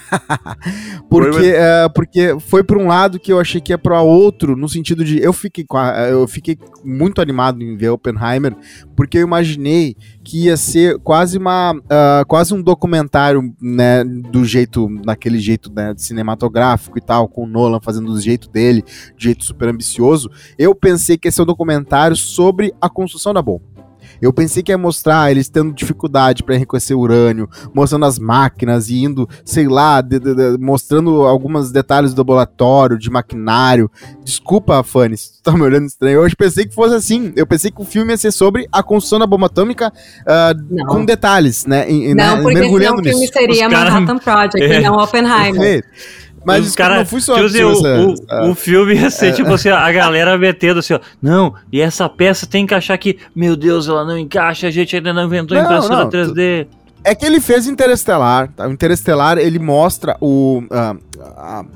porque, 1.08 1.46
é, 1.46 1.88
porque 1.88 2.36
foi 2.40 2.62
por 2.62 2.76
um 2.76 2.86
lado 2.86 3.18
que 3.18 3.32
eu 3.32 3.40
achei 3.40 3.60
que 3.60 3.72
ia 3.72 3.78
para 3.78 4.00
outro, 4.00 4.56
no 4.56 4.68
sentido 4.68 5.04
de 5.04 5.20
eu 5.20 5.32
fiquei, 5.32 5.64
eu 6.10 6.26
fiquei 6.26 6.58
muito 6.84 7.20
animado 7.20 7.62
em 7.62 7.76
ver 7.76 7.90
Oppenheimer, 7.90 8.54
porque 8.94 9.18
eu 9.18 9.22
imaginei 9.22 9.96
que 10.24 10.44
ia 10.44 10.56
ser 10.56 10.98
quase 11.00 11.38
uma 11.38 11.72
uh, 11.72 12.26
quase 12.26 12.54
um 12.54 12.62
documentário, 12.62 13.54
né, 13.60 14.04
do 14.04 14.44
jeito, 14.44 14.88
naquele 15.04 15.38
jeito 15.38 15.72
né, 15.72 15.94
cinematográfico 15.96 16.98
e 16.98 17.00
tal, 17.00 17.28
com 17.28 17.44
o 17.44 17.46
Nolan 17.46 17.80
fazendo 17.80 18.12
do 18.12 18.20
jeito 18.20 18.48
dele, 18.48 18.82
de 19.16 19.24
jeito 19.24 19.44
super 19.44 19.68
ambicioso. 19.68 20.30
Eu 20.58 20.74
pensei 20.74 21.16
que 21.16 21.28
ia 21.28 21.32
ser 21.32 21.42
um 21.42 21.46
documentário 21.46 22.16
sobre 22.16 22.74
a 22.80 22.88
construção 22.88 23.32
da 23.32 23.42
bomba. 23.42 23.75
Eu 24.20 24.32
pensei 24.32 24.62
que 24.62 24.72
ia 24.72 24.78
mostrar 24.78 25.30
eles 25.30 25.48
tendo 25.48 25.72
dificuldade 25.72 26.42
para 26.42 26.56
reconhecer 26.56 26.94
urânio, 26.94 27.48
mostrando 27.74 28.04
as 28.04 28.18
máquinas 28.18 28.88
e 28.88 29.02
indo, 29.02 29.28
sei 29.44 29.68
lá, 29.68 30.00
de, 30.00 30.18
de, 30.18 30.34
de, 30.34 30.58
mostrando 30.58 31.22
alguns 31.22 31.70
detalhes 31.70 32.14
do 32.14 32.18
laboratório, 32.18 32.98
de 32.98 33.10
maquinário. 33.10 33.90
Desculpa, 34.24 34.82
Fanny, 34.82 35.16
se 35.16 35.34
tu 35.34 35.42
tá 35.42 35.52
me 35.52 35.62
olhando 35.62 35.86
estranho. 35.86 36.24
Eu 36.24 36.36
pensei 36.36 36.66
que 36.66 36.74
fosse 36.74 36.94
assim. 36.94 37.32
Eu 37.36 37.46
pensei 37.46 37.70
que 37.70 37.80
o 37.80 37.84
filme 37.84 38.12
ia 38.12 38.16
ser 38.16 38.32
sobre 38.32 38.66
a 38.72 38.82
construção 38.82 39.18
da 39.18 39.26
bomba 39.26 39.46
atômica 39.46 39.92
uh, 40.22 40.86
com 40.86 41.04
detalhes, 41.04 41.66
né? 41.66 41.90
E, 41.90 42.14
não, 42.14 42.36
né, 42.36 42.42
porque 42.42 42.58
mergulhando 42.58 43.02
senão 43.02 43.16
o 43.16 43.18
filme 43.18 43.28
seria 43.28 43.68
Manhattan 43.68 44.18
Project 44.18 44.62
é. 44.62 44.80
e 44.80 44.82
não 44.82 44.96
Oppenheimer. 44.96 45.84
Mas 46.46 46.64
os 46.64 46.76
cara, 46.76 46.98
não 46.98 47.04
fui 47.04 47.20
só 47.20 47.34
tipo 47.34 47.46
assim, 47.46 47.62
o, 47.64 48.14
o, 48.46 48.50
o, 48.50 48.54
filme 48.54 48.94
ia 49.00 49.10
ser, 49.10 49.30
é. 49.30 49.32
tipo 49.32 49.52
assim, 49.52 49.68
a 49.68 49.90
galera 49.90 50.38
metendo 50.38 50.78
assim, 50.78 50.94
ó, 50.94 51.00
não, 51.20 51.52
e 51.72 51.80
essa 51.80 52.08
peça 52.08 52.46
tem 52.46 52.64
que 52.64 52.72
achar 52.72 52.96
que, 52.98 53.18
meu 53.34 53.56
Deus, 53.56 53.88
ela 53.88 54.04
não 54.04 54.16
encaixa, 54.16 54.68
a 54.68 54.70
gente 54.70 54.94
ainda 54.94 55.12
não 55.12 55.24
inventou 55.24 55.56
não, 55.56 55.64
impressora 55.64 56.04
não, 56.04 56.10
3D. 56.10 56.68
É 57.02 57.14
que 57.16 57.26
ele 57.26 57.40
fez 57.40 57.66
Interestelar, 57.66 58.48
tá? 58.54 58.66
O 58.66 58.72
Interestelar, 58.72 59.38
ele 59.38 59.58
mostra 59.58 60.16
o... 60.20 60.62
Uh, 60.70 61.66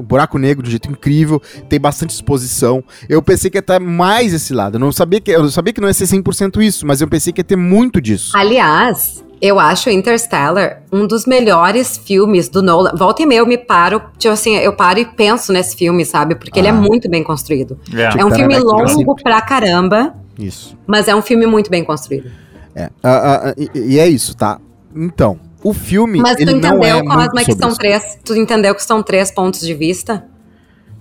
o 0.00 0.02
buraco 0.02 0.38
negro 0.38 0.62
de 0.62 0.68
um 0.68 0.70
jeito 0.70 0.90
incrível, 0.90 1.42
tem 1.68 1.78
bastante 1.78 2.14
exposição. 2.14 2.82
Eu 3.06 3.20
pensei 3.20 3.50
que 3.50 3.58
ia 3.58 3.60
estar 3.60 3.78
mais 3.78 4.32
esse 4.32 4.54
lado. 4.54 4.76
Eu 4.76 4.80
não 4.80 4.90
sabia 4.90 5.20
que 5.20 5.30
eu 5.30 5.50
sabia 5.50 5.74
que 5.74 5.80
não 5.80 5.88
ia 5.88 5.94
ser 5.94 6.06
100% 6.06 6.62
isso, 6.62 6.86
mas 6.86 7.02
eu 7.02 7.08
pensei 7.08 7.32
que 7.32 7.40
ia 7.40 7.44
ter 7.44 7.56
muito 7.56 8.00
disso. 8.00 8.32
Aliás, 8.34 9.22
eu 9.42 9.60
acho 9.60 9.90
Interstellar 9.90 10.82
um 10.90 11.06
dos 11.06 11.26
melhores 11.26 11.98
filmes 11.98 12.48
do 12.48 12.62
Nolan. 12.62 12.92
Volta 12.96 13.22
e 13.22 13.26
meia 13.26 13.40
eu 13.40 13.46
me 13.46 13.58
paro, 13.58 14.00
tipo 14.18 14.32
assim, 14.32 14.56
eu 14.56 14.74
paro 14.74 14.98
e 14.98 15.04
penso 15.04 15.52
nesse 15.52 15.76
filme, 15.76 16.04
sabe? 16.06 16.34
Porque 16.34 16.58
ah. 16.58 16.60
ele 16.60 16.68
é 16.68 16.72
ah. 16.72 16.74
muito 16.74 17.08
bem 17.10 17.22
construído. 17.22 17.78
É, 17.92 18.20
é 18.20 18.24
um 18.24 18.30
filme 18.30 18.58
longo 18.58 19.14
pra 19.22 19.42
caramba. 19.42 20.14
Isso. 20.38 20.76
Mas 20.86 21.08
é 21.08 21.14
um 21.14 21.20
filme 21.20 21.46
muito 21.46 21.70
bem 21.70 21.84
construído. 21.84 22.30
É. 22.74 22.86
Uh, 22.86 22.88
uh, 22.88 23.50
uh, 23.50 23.70
e, 23.74 23.94
e, 23.94 23.98
é 23.98 24.08
isso, 24.08 24.34
tá? 24.34 24.58
Então, 24.94 25.38
o 25.62 25.72
filme. 25.72 26.20
Mas 26.20 26.36
tu 26.36 26.42
entendeu, 26.42 26.82
é 26.82 27.02
Cosma, 27.02 27.44
que 27.44 27.54
são 27.54 27.74
três. 27.74 28.18
Tu 28.24 28.34
entendeu 28.34 28.74
que 28.74 28.82
são 28.82 29.02
três 29.02 29.30
pontos 29.30 29.60
de 29.60 29.74
vista? 29.74 30.24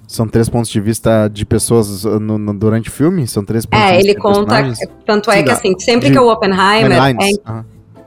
São 0.07 0.27
três 0.27 0.49
pontos 0.49 0.71
de 0.71 0.81
vista 0.81 1.27
de 1.27 1.45
pessoas 1.45 2.03
no, 2.03 2.37
no, 2.37 2.53
durante 2.53 2.89
o 2.89 2.91
filme? 2.91 3.27
São 3.27 3.45
três 3.45 3.65
pontos 3.65 3.85
é, 3.85 3.91
de 3.91 3.97
vista. 3.97 4.09
É, 4.09 4.11
ele 4.11 4.19
conta. 4.19 4.73
Tanto 5.05 5.31
é 5.31 5.37
Sim, 5.37 5.43
que 5.43 5.51
assim, 5.51 5.79
sempre 5.79 6.07
de, 6.07 6.13
que 6.13 6.19
o 6.19 6.31
Oppenheimer. 6.31 6.99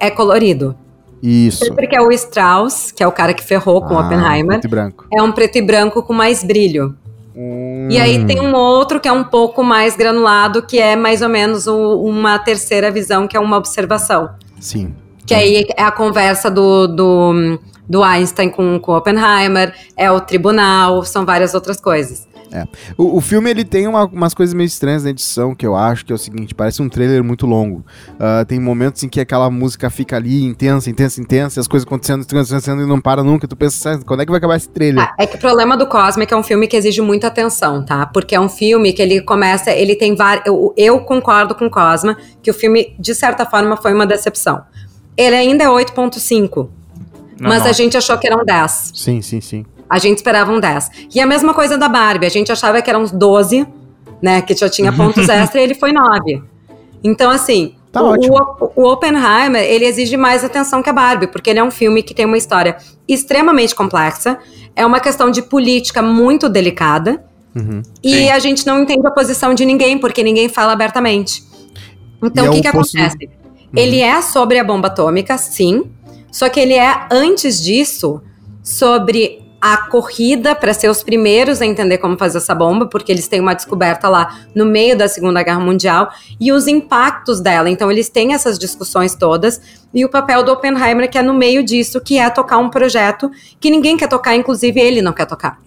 É, 0.01 0.07
é 0.07 0.11
colorido. 0.11 0.77
Isso. 1.23 1.65
Sempre 1.65 1.87
que 1.87 1.95
é 1.95 2.01
o 2.01 2.11
Strauss, 2.11 2.91
que 2.91 3.03
é 3.03 3.07
o 3.07 3.13
cara 3.13 3.33
que 3.33 3.45
ferrou 3.45 3.81
com 3.81 3.97
ah, 3.97 4.05
Oppenheimer. 4.05 4.59
Preto 4.59 4.65
e 4.65 4.69
branco. 4.69 5.07
É 5.13 5.23
um 5.23 5.31
preto 5.31 5.57
e 5.57 5.63
branco 5.63 6.03
com 6.03 6.13
mais 6.13 6.43
brilho. 6.43 6.97
Hum. 7.37 7.87
E 7.89 7.99
aí 7.99 8.25
tem 8.27 8.41
um 8.41 8.55
outro 8.55 8.99
que 8.99 9.09
é 9.09 9.13
um 9.13 9.23
pouco 9.23 9.63
mais 9.63 9.97
granulado, 9.97 10.63
que 10.63 10.81
é 10.81 10.97
mais 10.97 11.23
ou 11.23 11.29
menos 11.29 11.69
o, 11.69 12.03
uma 12.03 12.39
terceira 12.41 12.91
visão, 12.91 13.29
que 13.29 13.37
é 13.37 13.41
uma 13.41 13.57
observação. 13.57 14.31
Sim. 14.59 14.93
Que 15.33 15.37
aí 15.37 15.67
é 15.79 15.83
a 15.83 15.91
conversa 15.91 16.51
do, 16.51 16.87
do, 16.87 17.59
do 17.89 18.03
Einstein 18.03 18.51
com, 18.51 18.79
com 18.79 18.95
Oppenheimer, 18.95 19.75
é 19.97 20.11
o 20.11 20.21
tribunal, 20.21 21.03
são 21.05 21.25
várias 21.25 21.55
outras 21.55 21.81
coisas. 21.81 22.29
É. 22.53 22.67
O, 22.99 23.17
o, 23.17 23.21
filme 23.23 23.49
ele 23.49 23.65
tem 23.65 23.87
uma, 23.87 24.05
umas 24.05 24.35
coisas 24.35 24.53
meio 24.53 24.67
estranhas 24.67 25.05
na 25.05 25.09
edição 25.09 25.55
que 25.55 25.67
eu 25.67 25.75
acho 25.75 26.05
que 26.05 26.13
é 26.13 26.15
o 26.15 26.19
seguinte: 26.19 26.55
parece 26.55 26.83
um 26.83 26.89
trailer 26.89 27.25
muito 27.25 27.47
longo. 27.47 27.83
Uh, 28.11 28.45
tem 28.47 28.61
momentos 28.61 29.03
em 29.03 29.09
que 29.09 29.21
aquela 29.21 29.51
música 29.51 29.89
fica 29.89 30.17
ali 30.17 30.45
intensa, 30.45 30.91
intensa, 30.91 31.19
intensa, 31.19 31.59
e 31.59 31.63
as 31.63 31.67
coisas 31.67 31.87
acontecendo, 31.87 32.27
acontecendo 32.31 32.83
e 32.83 32.87
não 32.87 33.01
para 33.01 33.25
nunca. 33.25 33.49
Tu 33.49 33.57
pensa, 33.57 33.99
quando 34.05 34.21
é 34.21 34.27
que 34.27 34.31
vai 34.31 34.37
acabar 34.37 34.57
esse 34.57 34.69
trailer? 34.69 35.03
Ah, 35.03 35.15
é 35.19 35.27
que 35.27 35.37
o 35.37 35.41
problema 35.41 35.79
do 35.79 35.87
Cosmic 35.87 36.31
é 36.31 36.37
um 36.37 36.43
filme 36.43 36.69
que 36.69 36.77
exige 36.77 37.01
muita 37.01 37.29
atenção, 37.29 37.83
tá? 37.87 38.05
Porque 38.05 38.35
é 38.35 38.41
um 38.41 38.51
filme 38.51 38.93
que 38.93 39.01
ele 39.01 39.23
começa, 39.23 39.71
ele 39.71 39.97
tem 39.97 40.15
vários. 40.15 40.45
Eu, 40.45 40.75
eu 40.77 41.01
concordo 41.01 41.55
com 41.55 41.65
o 41.65 41.71
Cosma 41.71 42.19
que 42.43 42.51
o 42.51 42.55
filme, 42.55 42.95
de 42.99 43.15
certa 43.15 43.47
forma, 43.47 43.79
foi 43.79 43.95
uma 43.95 44.07
decepção. 44.07 44.63
Ele 45.17 45.37
ainda 45.37 45.65
é 45.65 45.69
8,5. 45.69 46.69
Mas 47.39 47.67
a 47.67 47.73
gente 47.73 47.97
achou 47.97 48.17
que 48.19 48.27
era 48.27 48.41
um 48.41 48.45
10. 48.45 48.93
Sim, 48.95 49.21
sim, 49.21 49.41
sim. 49.41 49.67
A 49.91 49.99
gente 49.99 50.19
esperava 50.19 50.53
um 50.53 50.61
10. 50.61 51.09
E 51.15 51.21
a 51.21 51.27
mesma 51.27 51.53
coisa 51.53 51.77
da 51.77 51.89
Barbie, 51.89 52.27
a 52.27 52.31
gente 52.31 52.53
achava 52.53 52.81
que 52.81 52.89
eram 52.89 53.03
uns 53.03 53.11
12, 53.11 53.67
né? 54.23 54.41
Que 54.41 54.55
já 54.55 54.69
tinha 54.69 54.93
pontos 54.95 55.29
extra 55.29 55.61
e 55.61 55.65
ele 55.65 55.75
foi 55.75 55.93
9. 55.93 56.43
Então, 57.03 57.31
assim, 57.31 57.75
tá 57.91 58.01
o, 58.01 58.15
o, 58.15 58.73
o, 58.77 58.93
Oppenheimer, 58.93 59.61
ele 59.63 59.85
exige 59.85 60.17
mais 60.17 60.45
atenção 60.45 60.83
que 60.83 60.89
a 60.89 60.93
Barbie, 60.93 61.27
porque 61.27 61.51
ele 61.51 61.59
é 61.59 61.65
um 61.65 61.71
filme 61.71 62.03
que 62.03 62.15
tem 62.15 62.25
uma 62.25 62.39
história 62.39 62.77
extremamente 63.09 63.75
complexa, 63.75 64.39
é 64.77 64.87
uma 64.87 65.01
questão 65.01 65.31
de 65.31 65.43
política 65.43 66.01
muito 66.01 66.49
delicada, 66.49 67.25
uhum. 67.55 67.83
e 68.03 68.11
Sim. 68.15 68.31
a 68.31 68.39
gente 68.39 68.65
não 68.65 68.81
entende 68.81 69.05
a 69.05 69.11
posição 69.11 69.53
de 69.53 69.67
ninguém, 69.67 69.99
porque 69.99 70.23
ninguém 70.23 70.49
fala 70.49 70.73
abertamente. 70.73 71.43
Então, 72.23 72.45
e 72.45 72.49
o 72.49 72.53
é 72.53 72.55
que, 72.55 72.63
que 72.63 72.69
acontece? 72.69 73.42
Uhum. 73.73 73.83
Ele 73.83 74.01
é 74.01 74.21
sobre 74.21 74.59
a 74.59 74.65
bomba 74.65 74.89
atômica, 74.89 75.37
sim, 75.39 75.91
só 76.31 76.49
que 76.49 76.61
ele 76.61 76.75
é, 76.75 77.07
antes 77.11 77.63
disso, 77.63 78.23
sobre 78.63 79.43
a 79.63 79.77
corrida 79.77 80.57
para 80.57 80.75
ser 80.75 80.89
os 80.89 81.05
primeiros 81.05 81.63
a 81.63 81.67
entender 81.67 81.99
como 81.99 82.19
fazer 82.19 82.39
essa 82.39 82.53
bomba, 82.53 82.87
porque 82.87 83.13
eles 83.13 83.29
têm 83.29 83.41
uma 83.41 83.55
descoberta 83.55 84.09
lá 84.09 84.41
no 84.57 84.67
meio 84.67 84.99
da 84.99 85.07
Segunda 85.07 85.41
Guerra 85.41 85.61
Mundial 85.61 86.11
e 86.41 86.51
os 86.51 86.67
impactos 86.67 87.41
dela. 87.41 87.71
Então 87.71 87.89
eles 87.89 88.09
têm 88.09 88.35
essas 88.35 88.59
discussões 88.59 89.15
todas 89.15 89.61
e 89.95 90.05
o 90.05 90.09
papel 90.09 90.43
do 90.43 90.51
Oppenheimer 90.51 91.09
que 91.09 91.17
é 91.17 91.23
no 91.23 91.33
meio 91.33 91.63
disso, 91.63 92.01
que 92.01 92.19
é 92.19 92.29
tocar 92.29 92.59
um 92.59 92.69
projeto 92.69 93.31
que 93.61 93.71
ninguém 93.71 93.97
quer 93.97 94.09
tocar, 94.09 94.35
inclusive 94.35 94.81
ele 94.81 95.01
não 95.01 95.13
quer 95.13 95.27
tocar. 95.27 95.61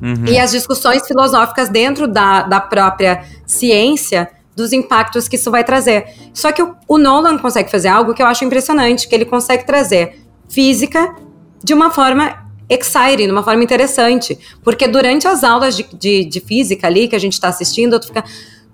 Uhum. 0.00 0.24
E 0.26 0.38
as 0.38 0.50
discussões 0.52 1.06
filosóficas 1.06 1.68
dentro 1.68 2.08
da, 2.08 2.42
da 2.42 2.58
própria 2.58 3.22
ciência 3.46 4.30
dos 4.54 4.72
impactos 4.72 5.28
que 5.28 5.36
isso 5.36 5.50
vai 5.50 5.64
trazer. 5.64 6.06
Só 6.32 6.52
que 6.52 6.62
o, 6.62 6.74
o 6.88 6.98
Nolan 6.98 7.38
consegue 7.38 7.70
fazer 7.70 7.88
algo 7.88 8.14
que 8.14 8.22
eu 8.22 8.26
acho 8.26 8.44
impressionante, 8.44 9.08
que 9.08 9.14
ele 9.14 9.24
consegue 9.24 9.66
trazer 9.66 10.20
física 10.48 11.14
de 11.62 11.74
uma 11.74 11.90
forma 11.90 12.44
exciting, 12.68 13.26
de 13.26 13.32
uma 13.32 13.42
forma 13.42 13.62
interessante. 13.62 14.38
Porque 14.62 14.86
durante 14.86 15.26
as 15.26 15.42
aulas 15.44 15.76
de, 15.76 15.86
de, 15.94 16.24
de 16.24 16.40
física 16.40 16.86
ali 16.86 17.08
que 17.08 17.16
a 17.16 17.18
gente 17.18 17.32
está 17.34 17.48
assistindo, 17.48 17.98
tu 17.98 18.06
fica, 18.06 18.24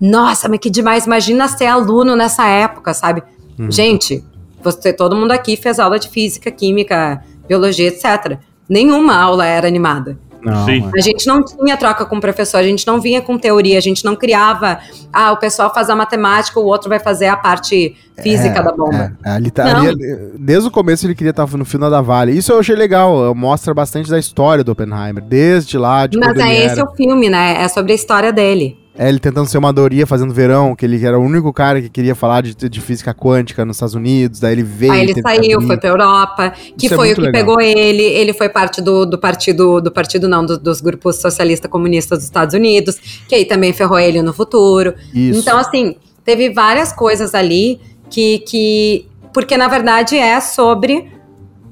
nossa, 0.01 0.49
mas 0.49 0.59
que 0.59 0.71
demais, 0.71 1.07
imagina 1.07 1.49
ser 1.49 1.67
aluno 1.67 2.15
nessa 2.15 2.47
época, 2.47 2.95
sabe? 2.95 3.23
Uhum. 3.59 3.71
Gente, 3.71 4.25
você, 4.63 4.93
todo 4.93 5.17
mundo 5.17 5.33
aqui 5.33 5.57
fez 5.57 5.79
aula 5.79 5.99
de 5.99 6.09
física, 6.09 6.51
química, 6.51 7.25
biologia, 7.49 7.89
etc. 7.89 8.39
Nenhuma 8.69 9.17
aula 9.17 9.47
era 9.47 9.67
animada. 9.67 10.19
Não, 10.43 10.67
a 10.67 11.01
gente 11.01 11.27
não 11.27 11.45
tinha 11.45 11.77
troca 11.77 12.05
com 12.07 12.17
o 12.17 12.21
professor, 12.21 12.59
a 12.59 12.63
gente 12.63 12.87
não 12.87 13.01
vinha 13.01 13.21
com 13.21 13.39
teoria, 13.39 13.77
a 13.77 13.81
gente 13.81 14.05
não 14.05 14.17
criava, 14.17 14.79
ah, 15.13 15.33
o 15.33 15.37
pessoal 15.37 15.73
faz 15.73 15.91
a 15.91 15.97
matemática, 15.97 16.59
o 16.59 16.65
outro 16.65 16.89
vai 16.89 16.99
fazer 16.99 17.27
a 17.27 17.37
parte 17.37 17.95
física 18.23 18.59
é, 18.59 18.63
da 18.63 18.73
bomba. 18.73 19.13
É, 19.25 19.31
ali 19.31 19.51
tá, 19.51 19.65
ali, 19.79 19.97
desde 20.39 20.69
o 20.69 20.71
começo 20.71 21.07
ele 21.07 21.15
queria 21.15 21.31
estar 21.31 21.47
no 21.47 21.65
final 21.65 21.91
da 21.91 22.01
Vale. 22.01 22.33
Isso 22.33 22.53
eu 22.53 22.59
achei 22.59 22.75
legal, 22.75 23.35
mostra 23.35 23.75
bastante 23.75 24.11
da 24.11 24.19
história 24.19 24.65
do 24.65 24.73
Oppenheimer, 24.73 25.23
desde 25.23 25.77
lá, 25.77 26.07
de 26.07 26.19
Mas 26.19 26.39
é 26.39 26.65
esse 26.65 26.81
era. 26.81 26.85
o 26.85 26.95
filme, 26.95 27.29
né? 27.29 27.63
É 27.63 27.69
sobre 27.69 27.93
a 27.93 27.95
história 27.95 28.33
dele. 28.33 28.80
É, 29.01 29.09
ele 29.09 29.19
tentando 29.19 29.49
ser 29.49 29.57
uma 29.57 29.73
Doria 29.73 30.07
fazendo 30.07 30.35
verão, 30.35 30.77
que 30.77 30.85
ele 30.85 31.03
era 31.03 31.19
o 31.19 31.23
único 31.23 31.51
cara 31.55 31.81
que 31.81 31.89
queria 31.89 32.15
falar 32.15 32.43
de, 32.43 32.55
de 32.55 32.81
física 32.83 33.15
quântica 33.15 33.65
nos 33.65 33.77
Estados 33.77 33.95
Unidos, 33.95 34.41
daí 34.41 34.53
ele 34.53 34.63
veio. 34.63 34.93
Aí 34.93 35.01
ele 35.01 35.23
saiu, 35.23 35.63
foi 35.63 35.79
pra 35.79 35.89
Europa, 35.89 36.51
que 36.77 36.85
Isso 36.85 36.93
é 36.93 36.97
foi 36.99 37.09
é 37.09 37.13
o 37.13 37.15
que 37.15 37.21
legal. 37.23 37.41
pegou 37.41 37.61
ele. 37.63 38.03
Ele 38.03 38.35
foi 38.35 38.51
parte 38.51 38.83
do, 38.83 39.07
do 39.07 39.17
partido, 39.17 39.81
do 39.81 39.91
partido 39.91 40.29
não, 40.29 40.45
do, 40.45 40.59
dos 40.59 40.83
grupos 40.83 41.17
socialista 41.17 41.67
comunistas 41.67 42.19
dos 42.19 42.27
Estados 42.27 42.55
Unidos, 42.55 42.97
que 43.27 43.35
aí 43.35 43.47
também 43.47 43.73
ferrou 43.73 43.99
ele 43.99 44.21
no 44.21 44.35
futuro. 44.35 44.93
Isso. 45.15 45.41
Então, 45.41 45.57
assim, 45.57 45.97
teve 46.23 46.53
várias 46.53 46.93
coisas 46.93 47.35
ali 47.35 47.81
que, 48.11 48.41
que. 48.41 49.09
Porque 49.33 49.57
na 49.57 49.69
verdade 49.69 50.19
é 50.19 50.39
sobre 50.43 51.11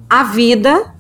a 0.09 0.23
vida 0.23 0.95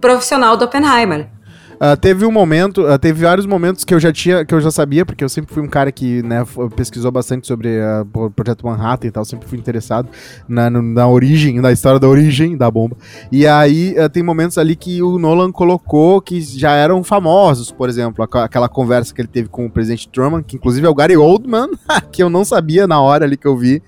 profissional 0.00 0.56
do 0.56 0.64
Oppenheimer. 0.64 1.35
Uh, 1.76 1.96
teve 2.00 2.24
um 2.24 2.32
momento, 2.32 2.86
uh, 2.86 2.98
teve 2.98 3.22
vários 3.22 3.44
momentos 3.44 3.84
que 3.84 3.92
eu 3.92 4.00
já 4.00 4.10
tinha, 4.10 4.44
que 4.44 4.54
eu 4.54 4.60
já 4.60 4.70
sabia, 4.70 5.04
porque 5.04 5.22
eu 5.22 5.28
sempre 5.28 5.52
fui 5.52 5.62
um 5.62 5.68
cara 5.68 5.92
que 5.92 6.22
né, 6.22 6.42
pesquisou 6.74 7.12
bastante 7.12 7.46
sobre 7.46 7.68
uh, 7.78 8.06
o 8.14 8.30
projeto 8.30 8.66
Manhattan 8.66 9.06
e 9.06 9.10
tal, 9.10 9.24
sempre 9.24 9.46
fui 9.46 9.58
interessado 9.58 10.08
na, 10.48 10.70
na 10.70 11.06
origem, 11.06 11.60
na 11.60 11.70
história 11.70 12.00
da 12.00 12.08
origem 12.08 12.56
da 12.56 12.70
bomba. 12.70 12.96
E 13.30 13.46
aí 13.46 13.94
tem 14.12 14.22
momentos 14.22 14.56
ali 14.56 14.74
que 14.74 15.02
o 15.02 15.18
Nolan 15.18 15.52
colocou 15.52 16.20
que 16.20 16.40
já 16.40 16.72
eram 16.72 17.04
famosos, 17.04 17.70
por 17.70 17.88
exemplo, 17.88 18.24
aquela 18.24 18.68
conversa 18.68 19.14
que 19.14 19.20
ele 19.20 19.28
teve 19.28 19.48
com 19.48 19.66
o 19.66 19.70
presidente 19.70 20.08
Truman, 20.08 20.42
que 20.42 20.56
inclusive 20.56 20.86
é 20.86 20.90
o 20.90 20.94
Gary 20.94 21.16
Oldman, 21.16 21.68
que 22.10 22.22
eu 22.22 22.30
não 22.30 22.44
sabia 22.44 22.86
na 22.86 23.00
hora 23.00 23.24
ali 23.24 23.36
que 23.36 23.46
eu 23.46 23.56
vi, 23.56 23.82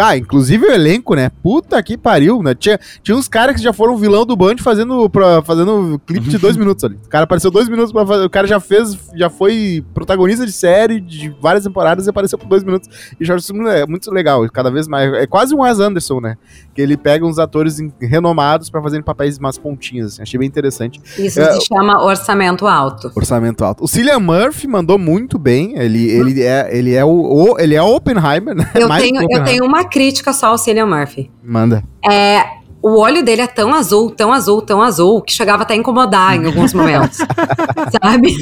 ah, 0.00 0.16
inclusive 0.16 0.66
o 0.66 0.70
elenco, 0.70 1.14
né? 1.14 1.30
Puta 1.42 1.82
que 1.82 1.96
pariu, 1.96 2.42
né? 2.42 2.54
Tinha, 2.54 2.78
tinha 3.02 3.16
uns 3.16 3.28
caras 3.28 3.56
que 3.56 3.62
já 3.62 3.72
foram 3.72 3.96
vilão 3.96 4.24
do 4.24 4.36
Band 4.36 4.56
fazendo, 4.58 5.08
pra, 5.08 5.42
fazendo 5.42 6.00
clipe 6.06 6.28
de 6.28 6.38
dois 6.38 6.56
minutos 6.58 6.84
ali. 6.84 6.96
O 6.96 7.08
cara 7.08 7.24
apareceu 7.24 7.50
dois 7.50 7.68
minutos 7.68 7.92
pra 7.92 8.06
fazer. 8.06 8.24
O 8.24 8.30
cara 8.30 8.46
já 8.46 8.60
fez, 8.60 8.98
já 9.14 9.30
foi 9.30 9.84
protagonista 9.94 10.44
de 10.46 10.52
série 10.52 11.00
de 11.00 11.34
várias 11.40 11.64
temporadas 11.64 12.06
e 12.06 12.10
apareceu 12.10 12.38
por 12.38 12.48
dois 12.48 12.64
minutos. 12.64 12.88
E 13.20 13.24
já 13.24 13.36
é 13.70 13.86
muito 13.86 14.10
legal, 14.10 14.48
cada 14.50 14.70
vez 14.70 14.88
mais. 14.88 15.12
É 15.14 15.26
quase 15.26 15.54
um 15.54 15.60
Wes 15.62 15.78
Anderson, 15.78 16.20
né? 16.20 16.36
Que 16.76 16.82
ele 16.82 16.96
pega 16.96 17.24
uns 17.24 17.38
atores 17.38 17.78
renomados 18.00 18.68
pra 18.68 18.82
fazerem 18.82 19.02
papéis 19.02 19.38
mais 19.38 19.56
pontinhos. 19.56 20.12
Assim. 20.12 20.22
Achei 20.22 20.38
bem 20.38 20.46
interessante. 20.46 21.00
Isso 21.18 21.40
é, 21.40 21.52
se 21.54 21.66
chama 21.66 22.04
orçamento 22.04 22.66
alto. 22.66 23.10
Orçamento 23.14 23.64
alto. 23.64 23.82
O 23.82 23.88
Cillian 23.88 24.20
Murphy 24.20 24.68
mandou 24.68 24.98
muito 24.98 25.38
bem. 25.38 25.74
Ele, 25.78 26.08
ele, 26.10 26.42
é, 26.42 26.68
ele 26.70 26.94
é 26.94 27.02
o, 27.04 27.08
o 27.08 27.58
ele 27.58 27.74
é 27.74 27.82
Oppenheimer, 27.82 28.54
né? 28.54 28.70
Eu, 28.76 28.88
tenho, 28.88 29.22
Oppenheimer. 29.22 29.38
eu 29.38 29.44
tenho 29.44 29.64
uma 29.64 29.84
crítica 29.84 30.34
só 30.34 30.48
ao 30.48 30.58
Cillian 30.58 30.86
Murphy. 30.86 31.30
Manda. 31.42 31.82
É, 32.08 32.42
o 32.82 33.00
olho 33.00 33.24
dele 33.24 33.42
é 33.42 33.46
tão 33.46 33.74
azul, 33.74 34.10
tão 34.10 34.32
azul, 34.32 34.62
tão 34.62 34.82
azul, 34.82 35.22
que 35.22 35.32
chegava 35.32 35.62
até 35.62 35.74
a 35.74 35.76
incomodar 35.76 36.36
em 36.36 36.46
alguns 36.46 36.74
momentos. 36.74 37.18
sabe? 38.02 38.36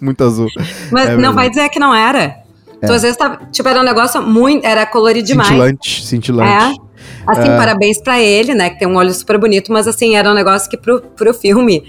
Muito 0.00 0.22
azul. 0.22 0.46
Mas 0.90 1.08
é 1.08 1.16
não 1.16 1.32
vai 1.32 1.48
dizer 1.48 1.68
que 1.70 1.80
não 1.80 1.94
era. 1.94 2.22
É. 2.22 2.42
Então, 2.76 2.94
às 2.94 3.02
vezes, 3.02 3.16
tá, 3.16 3.40
tipo, 3.50 3.68
era 3.68 3.80
um 3.80 3.84
negócio 3.84 4.20
muito. 4.22 4.64
Era 4.64 4.84
colorido 4.84 5.26
demais. 5.26 5.48
Cintilante, 5.48 6.06
cintilante. 6.06 6.78
É. 6.78 6.91
Assim, 7.26 7.48
é. 7.48 7.56
parabéns 7.56 8.00
para 8.00 8.20
ele, 8.20 8.54
né? 8.54 8.70
Que 8.70 8.78
tem 8.80 8.88
um 8.88 8.96
olho 8.96 9.12
super 9.12 9.38
bonito, 9.38 9.72
mas 9.72 9.86
assim, 9.86 10.16
era 10.16 10.30
um 10.30 10.34
negócio 10.34 10.68
que 10.68 10.76
pro, 10.76 11.00
pro 11.00 11.32
filme 11.34 11.84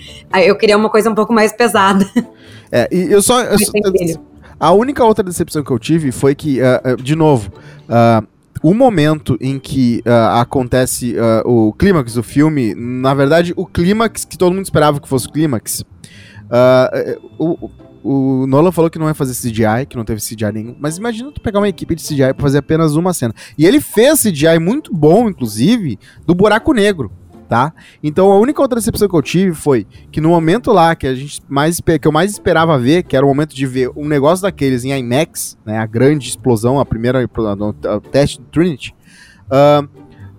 eu 0.45 0.55
queria 0.55 0.77
uma 0.77 0.89
coisa 0.89 1.09
um 1.09 1.15
pouco 1.15 1.33
mais 1.33 1.51
pesada. 1.51 2.05
É, 2.75 2.87
e 2.91 3.11
eu 3.11 3.21
só. 3.21 3.41
Eu, 3.41 3.57
a 4.59 4.71
única 4.71 5.03
outra 5.03 5.23
decepção 5.23 5.63
que 5.63 5.69
eu 5.69 5.77
tive 5.77 6.11
foi 6.11 6.33
que, 6.33 6.59
uh, 6.59 6.93
uh, 6.93 6.95
de 6.95 7.15
novo, 7.15 7.51
uh, 7.87 8.25
o 8.63 8.73
momento 8.73 9.37
em 9.41 9.59
que 9.59 10.01
uh, 10.05 10.39
acontece 10.39 11.15
uh, 11.17 11.47
o 11.47 11.73
clímax 11.73 12.13
do 12.13 12.23
filme, 12.23 12.73
na 12.73 13.13
verdade, 13.13 13.53
o 13.57 13.65
clímax 13.65 14.23
que 14.23 14.37
todo 14.37 14.53
mundo 14.53 14.63
esperava 14.63 15.01
que 15.01 15.07
fosse 15.07 15.27
o 15.27 15.31
clímax, 15.31 15.81
uh, 15.81 17.19
o, 17.37 17.69
o 18.03 18.45
Nolan 18.47 18.71
falou 18.71 18.89
que 18.89 18.99
não 18.99 19.07
ia 19.07 19.13
fazer 19.13 19.33
CGI, 19.33 19.85
que 19.87 19.95
não 19.95 20.03
teve 20.03 20.19
CGI 20.19 20.51
nenhum, 20.53 20.75
mas 20.79 20.97
imagina 20.97 21.31
tu 21.31 21.39
pegar 21.39 21.59
uma 21.59 21.69
equipe 21.69 21.95
de 21.95 22.03
CGI 22.03 22.33
pra 22.33 22.41
fazer 22.41 22.57
apenas 22.57 22.95
uma 22.95 23.13
cena. 23.13 23.33
E 23.57 23.65
ele 23.65 23.79
fez 23.79 24.21
CGI 24.21 24.59
muito 24.59 24.93
bom, 24.93 25.29
inclusive, 25.29 25.97
do 26.25 26.35
Buraco 26.35 26.73
Negro 26.73 27.11
tá? 27.53 27.71
Então 28.01 28.31
a 28.31 28.39
única 28.39 28.61
outra 28.61 28.79
decepção 28.79 29.07
que 29.07 29.15
eu 29.15 29.21
tive 29.21 29.53
foi 29.53 29.85
que 30.11 30.19
no 30.19 30.29
momento 30.29 30.71
lá 30.71 30.95
que 30.95 31.05
a 31.05 31.13
gente 31.13 31.39
mais 31.47 31.79
que 31.79 32.07
eu 32.07 32.11
mais 32.11 32.31
esperava 32.31 32.79
ver, 32.79 33.03
que 33.03 33.15
era 33.15 33.23
o 33.23 33.29
momento 33.29 33.55
de 33.55 33.67
ver 33.67 33.91
um 33.95 34.07
negócio 34.07 34.41
daqueles 34.41 34.83
em 34.83 34.97
IMAX, 34.97 35.55
né, 35.63 35.77
a 35.77 35.85
grande 35.85 36.27
explosão, 36.27 36.79
a 36.79 36.85
primeira 36.85 37.23
o 37.23 38.01
teste 38.01 38.39
do 38.39 38.45
Trinity, 38.45 38.95
uh, 39.45 39.87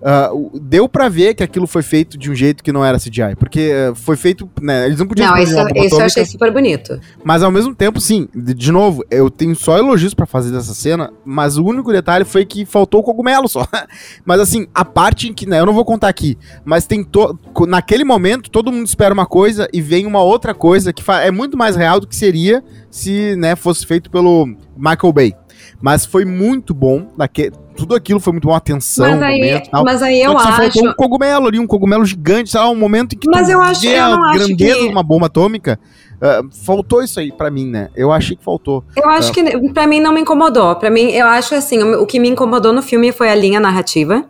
Uh, 0.05 0.59
deu 0.59 0.87
para 0.87 1.09
ver 1.09 1.33
que 1.33 1.41
aquilo 1.41 1.65
foi 1.65 1.81
feito 1.81 2.15
de 2.15 2.29
um 2.29 2.35
jeito 2.35 2.63
que 2.63 2.71
não 2.71 2.85
era 2.85 2.99
CGI, 2.99 3.35
porque 3.39 3.71
uh, 3.73 3.95
foi 3.95 4.15
feito, 4.15 4.47
né, 4.61 4.85
eles 4.85 4.99
não 4.99 5.07
podiam... 5.07 5.31
Não, 5.31 5.37
isso, 5.41 5.55
isso 5.77 5.95
eu 5.95 6.05
achei 6.05 6.23
super 6.23 6.53
bonito. 6.53 6.99
Mas 7.23 7.41
ao 7.41 7.49
mesmo 7.49 7.73
tempo, 7.73 7.99
sim, 7.99 8.27
de, 8.35 8.53
de 8.53 8.71
novo, 8.71 9.03
eu 9.09 9.31
tenho 9.31 9.55
só 9.55 9.79
elogios 9.79 10.13
para 10.13 10.27
fazer 10.27 10.51
dessa 10.51 10.75
cena, 10.75 11.11
mas 11.25 11.57
o 11.57 11.65
único 11.65 11.91
detalhe 11.91 12.23
foi 12.23 12.45
que 12.45 12.67
faltou 12.67 12.99
o 12.99 13.03
cogumelo 13.03 13.47
só. 13.47 13.67
mas 14.23 14.39
assim, 14.39 14.67
a 14.75 14.85
parte 14.85 15.27
em 15.27 15.33
que, 15.33 15.49
né, 15.49 15.59
eu 15.59 15.65
não 15.65 15.73
vou 15.73 15.83
contar 15.83 16.09
aqui, 16.09 16.37
mas 16.63 16.85
tem 16.85 17.03
to, 17.03 17.35
naquele 17.67 18.03
momento 18.03 18.51
todo 18.51 18.71
mundo 18.71 18.85
espera 18.85 19.11
uma 19.11 19.25
coisa 19.25 19.67
e 19.73 19.81
vem 19.81 20.05
uma 20.05 20.21
outra 20.21 20.53
coisa 20.53 20.93
que 20.93 21.03
é 21.09 21.31
muito 21.31 21.57
mais 21.57 21.75
real 21.75 21.99
do 21.99 22.05
que 22.05 22.15
seria 22.15 22.63
se, 22.91 23.35
né, 23.37 23.55
fosse 23.55 23.83
feito 23.87 24.11
pelo 24.11 24.45
Michael 24.77 25.13
Bay. 25.13 25.33
Mas 25.81 26.05
foi 26.05 26.25
muito 26.25 26.73
bom. 26.73 27.07
Daque, 27.17 27.51
tudo 27.75 27.95
aquilo 27.95 28.19
foi 28.19 28.33
muito 28.33 28.47
bom, 28.47 28.53
atenção, 28.53 29.09
mas 29.09 29.21
aí, 29.21 29.39
momento, 29.39 29.69
tal. 29.69 29.83
Mas 29.83 30.01
aí 30.01 30.21
eu 30.21 30.31
Só 30.31 30.37
acho... 30.37 30.57
faltou 30.57 30.87
um 30.87 30.93
cogumelo 30.93 31.47
ali, 31.47 31.59
um 31.59 31.67
cogumelo 31.67 32.05
gigante, 32.05 32.49
sabe? 32.49 32.69
Um 32.69 32.75
momento 32.75 33.13
em 33.13 33.17
que 33.19 33.29
mas 33.29 33.49
eu 33.49 33.61
acho, 33.61 33.81
vê 33.81 33.97
eu 33.97 34.03
a 34.03 34.33
grandeza 34.33 34.75
que... 34.75 34.85
de 34.85 34.87
uma 34.87 35.03
bomba 35.03 35.27
atômica. 35.27 35.79
Uh, 36.15 36.49
faltou 36.63 37.03
isso 37.03 37.19
aí 37.19 37.31
para 37.31 37.51
mim, 37.51 37.67
né? 37.67 37.89
Eu 37.95 38.11
achei 38.11 38.35
que 38.35 38.43
faltou. 38.43 38.83
Eu 38.95 39.09
acho 39.09 39.31
uh, 39.31 39.33
que 39.33 39.69
para 39.73 39.85
mim 39.85 39.99
não 39.99 40.13
me 40.13 40.21
incomodou. 40.21 40.75
Para 40.75 40.89
mim, 40.89 41.11
eu 41.11 41.27
acho 41.27 41.53
assim, 41.53 41.83
o 41.83 42.05
que 42.05 42.19
me 42.19 42.29
incomodou 42.29 42.71
no 42.71 42.81
filme 42.81 43.11
foi 43.11 43.29
a 43.29 43.35
linha 43.35 43.59
narrativa, 43.59 44.23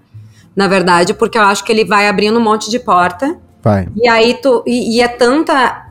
na 0.56 0.68
verdade, 0.68 1.14
porque 1.14 1.38
eu 1.38 1.44
acho 1.44 1.64
que 1.64 1.72
ele 1.72 1.86
vai 1.86 2.08
abrindo 2.08 2.40
um 2.40 2.44
monte 2.44 2.72
de 2.72 2.80
porta. 2.80 3.38
Vai. 3.62 3.88
E 3.96 4.08
aí 4.08 4.36
tu 4.42 4.64
e, 4.66 4.98
e 4.98 5.02
é 5.02 5.08
tanta 5.08 5.85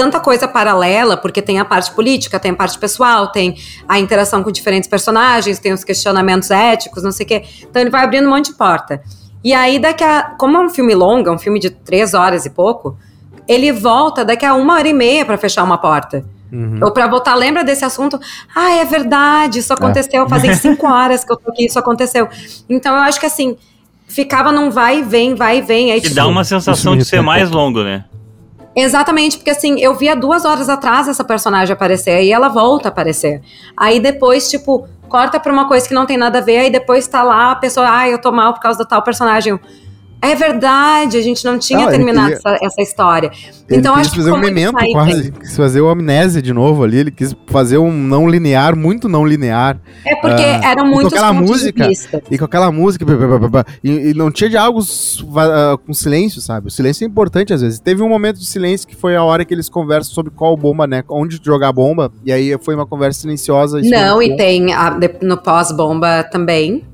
tanta 0.00 0.18
coisa 0.18 0.48
paralela, 0.48 1.14
porque 1.14 1.42
tem 1.42 1.58
a 1.58 1.64
parte 1.64 1.92
política, 1.92 2.40
tem 2.40 2.52
a 2.52 2.54
parte 2.54 2.78
pessoal, 2.78 3.30
tem 3.30 3.54
a 3.86 3.98
interação 3.98 4.42
com 4.42 4.50
diferentes 4.50 4.88
personagens, 4.88 5.58
tem 5.58 5.74
os 5.74 5.84
questionamentos 5.84 6.50
éticos, 6.50 7.02
não 7.02 7.12
sei 7.12 7.26
o 7.26 7.28
quê. 7.28 7.44
Então 7.68 7.82
ele 7.82 7.90
vai 7.90 8.02
abrindo 8.02 8.26
um 8.26 8.30
monte 8.30 8.46
de 8.46 8.56
porta. 8.56 9.02
E 9.44 9.52
aí, 9.52 9.78
daqui 9.78 10.02
a. 10.02 10.34
Como 10.38 10.56
é 10.56 10.60
um 10.60 10.70
filme 10.70 10.94
longo, 10.94 11.28
é 11.28 11.32
um 11.32 11.38
filme 11.38 11.60
de 11.60 11.68
três 11.68 12.14
horas 12.14 12.46
e 12.46 12.50
pouco, 12.50 12.96
ele 13.46 13.70
volta 13.72 14.24
daqui 14.24 14.46
a 14.46 14.54
uma 14.54 14.74
hora 14.74 14.88
e 14.88 14.94
meia 14.94 15.22
para 15.26 15.36
fechar 15.36 15.64
uma 15.64 15.76
porta. 15.76 16.24
Uhum. 16.50 16.80
Ou 16.82 16.92
para 16.92 17.06
voltar, 17.06 17.34
lembra 17.34 17.62
desse 17.62 17.84
assunto? 17.84 18.18
Ah, 18.56 18.72
é 18.76 18.84
verdade, 18.86 19.58
isso 19.58 19.72
aconteceu, 19.72 20.24
é. 20.24 20.28
fazem 20.30 20.54
cinco 20.56 20.86
horas 20.86 21.24
que 21.24 21.30
eu 21.32 21.36
tô 21.36 21.50
aqui, 21.50 21.66
isso 21.66 21.78
aconteceu. 21.78 22.26
Então 22.70 22.94
eu 22.94 23.02
acho 23.02 23.20
que 23.20 23.26
assim, 23.26 23.56
ficava 24.08 24.50
num 24.50 24.70
vai 24.70 25.00
e 25.00 25.02
vem, 25.02 25.34
vai 25.34 25.58
e 25.58 25.62
vem. 25.62 25.92
Aí, 25.92 26.00
e 26.02 26.08
dá 26.08 26.26
uma 26.26 26.42
sensação 26.42 26.96
de 26.96 27.04
ser 27.04 27.20
mais 27.20 27.50
longo, 27.50 27.82
né? 27.84 28.04
Exatamente, 28.74 29.36
porque 29.36 29.50
assim, 29.50 29.80
eu 29.80 29.94
via 29.94 30.14
duas 30.14 30.44
horas 30.44 30.68
atrás 30.68 31.08
essa 31.08 31.24
personagem 31.24 31.72
aparecer 31.72 32.22
e 32.22 32.32
ela 32.32 32.48
volta 32.48 32.88
a 32.88 32.90
aparecer. 32.90 33.42
Aí 33.76 33.98
depois, 33.98 34.48
tipo, 34.48 34.86
corta 35.08 35.40
pra 35.40 35.52
uma 35.52 35.66
coisa 35.66 35.88
que 35.88 35.94
não 35.94 36.06
tem 36.06 36.16
nada 36.16 36.38
a 36.38 36.42
ver, 36.42 36.58
aí 36.58 36.70
depois 36.70 37.06
tá 37.08 37.22
lá 37.22 37.50
a 37.50 37.56
pessoa, 37.56 37.86
ah, 37.90 38.08
eu 38.08 38.20
tô 38.20 38.30
mal 38.30 38.54
por 38.54 38.60
causa 38.60 38.78
da 38.78 38.84
tal 38.84 39.02
personagem. 39.02 39.58
É 40.22 40.34
verdade, 40.34 41.16
a 41.16 41.22
gente 41.22 41.44
não 41.44 41.58
tinha 41.58 41.80
não, 41.80 41.88
terminado 41.88 42.34
queria... 42.34 42.36
essa, 42.36 42.58
essa, 42.64 42.82
história. 42.82 43.30
Então 43.70 43.94
acho 43.94 44.10
fazer 44.14 44.30
que 44.30 44.36
um 44.36 44.40
memento 44.40 44.76
quase, 44.92 45.32
quis 45.32 45.56
fazer 45.56 45.80
o 45.80 45.88
amnésia 45.88 46.42
de 46.42 46.52
novo 46.52 46.84
ali, 46.84 46.98
ele 46.98 47.10
quis 47.10 47.34
fazer 47.46 47.78
um 47.78 47.90
não 47.90 48.28
linear, 48.28 48.76
muito 48.76 49.08
não 49.08 49.24
linear. 49.24 49.80
É 50.04 50.14
porque 50.16 50.42
uh, 50.42 50.64
eram 50.64 50.86
muitos 50.86 51.12
e 51.12 51.16
com 51.16 51.16
aquela 51.16 51.32
música 51.32 51.88
E 52.30 52.38
com 52.38 52.44
aquela 52.44 52.70
música, 52.70 53.06
e, 53.82 54.10
e 54.10 54.14
não 54.14 54.30
tinha 54.30 54.50
diálogos 54.50 55.20
uh, 55.20 55.78
com 55.86 55.94
silêncio, 55.94 56.40
sabe? 56.42 56.68
O 56.68 56.70
silêncio 56.70 57.04
é 57.04 57.08
importante 57.08 57.54
às 57.54 57.62
vezes. 57.62 57.80
Teve 57.80 58.02
um 58.02 58.08
momento 58.08 58.38
de 58.38 58.46
silêncio 58.46 58.86
que 58.86 58.96
foi 58.96 59.16
a 59.16 59.24
hora 59.24 59.42
que 59.44 59.54
eles 59.54 59.70
conversam 59.70 60.12
sobre 60.12 60.30
qual 60.30 60.54
bomba, 60.54 60.86
né? 60.86 61.02
Onde 61.08 61.40
jogar 61.42 61.68
a 61.68 61.72
bomba, 61.72 62.12
e 62.24 62.30
aí 62.30 62.58
foi 62.60 62.74
uma 62.74 62.86
conversa 62.86 63.22
silenciosa. 63.22 63.80
Não, 63.82 64.22
e 64.22 64.36
tem 64.36 64.74
a, 64.74 64.98
no 65.22 65.38
pós-bomba 65.38 66.24
também. 66.24 66.84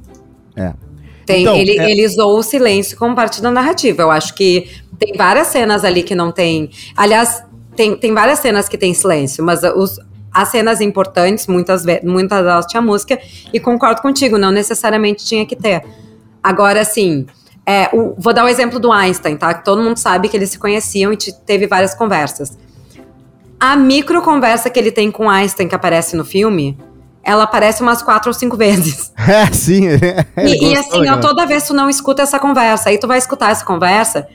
É. 0.55 0.86
Tem, 1.27 1.43
então, 1.43 1.57
ele, 1.57 1.79
é... 1.79 1.91
ele 1.91 2.07
usou 2.07 2.39
o 2.39 2.43
silêncio 2.43 2.97
como 2.97 3.15
parte 3.15 3.43
da 3.43 3.51
narrativa. 3.51 4.03
Eu 4.03 4.11
acho 4.11 4.35
que 4.35 4.71
tem 4.99 5.13
várias 5.15 5.49
cenas 5.49 5.85
ali 5.85 6.03
que 6.03 6.15
não 6.15 6.31
tem. 6.31 6.71
Aliás, 6.97 7.43
tem, 7.75 7.97
tem 7.97 8.15
várias 8.15 8.39
cenas 8.39 8.69
que 8.69 8.79
tem 8.79 8.95
silêncio, 8.95 9.45
mas 9.45 9.63
os, 9.63 9.99
as 10.33 10.49
cenas 10.49 10.81
importantes, 10.81 11.47
muitas, 11.47 11.85
muitas 12.03 12.45
delas 12.45 12.67
tinha 12.67 12.81
música, 12.81 13.19
e 13.53 13.59
concordo 13.59 14.01
contigo, 14.01 14.39
não 14.39 14.51
necessariamente 14.51 15.27
tinha 15.27 15.45
que 15.45 15.57
ter. 15.57 15.83
Agora, 16.43 16.81
assim, 16.81 17.27
é, 17.67 17.89
o, 17.93 18.15
vou 18.17 18.33
dar 18.33 18.45
o 18.45 18.49
exemplo 18.49 18.79
do 18.79 18.93
Einstein, 18.93 19.37
tá? 19.37 19.53
Que 19.53 19.65
todo 19.65 19.83
mundo 19.83 19.97
sabe 19.97 20.29
que 20.29 20.37
eles 20.37 20.51
se 20.51 20.59
conheciam 20.59 21.13
e 21.13 21.17
teve 21.17 21.67
várias 21.67 21.95
conversas. 21.95 22.57
A 23.59 23.75
micro 23.75 24.23
conversa 24.23 24.71
que 24.71 24.79
ele 24.79 24.93
tem 24.93 25.11
com 25.11 25.29
Einstein, 25.29 25.67
que 25.67 25.75
aparece 25.75 26.15
no 26.15 26.25
filme, 26.25 26.79
ela 27.27 27.43
aparece 27.43 27.83
umas 27.83 28.01
quatro 28.03 28.31
ou 28.31 28.35
cinco 28.35 28.57
vezes. 28.57 29.13
É, 29.27 29.47
sim. 29.53 29.87
E, 30.39 30.71
e, 30.71 30.77
assim, 30.77 31.09
ó, 31.09 31.19
toda 31.19 31.45
vez 31.45 31.67
tu 31.67 31.75
não 31.75 31.91
escuta 31.91 32.23
essa 32.23 32.39
conversa, 32.39 32.91
aí 32.91 32.99
tu 32.99 33.09
vai 33.09 33.19
escutar 33.19 33.51
essa 33.51 33.65
conversa, 33.65 34.29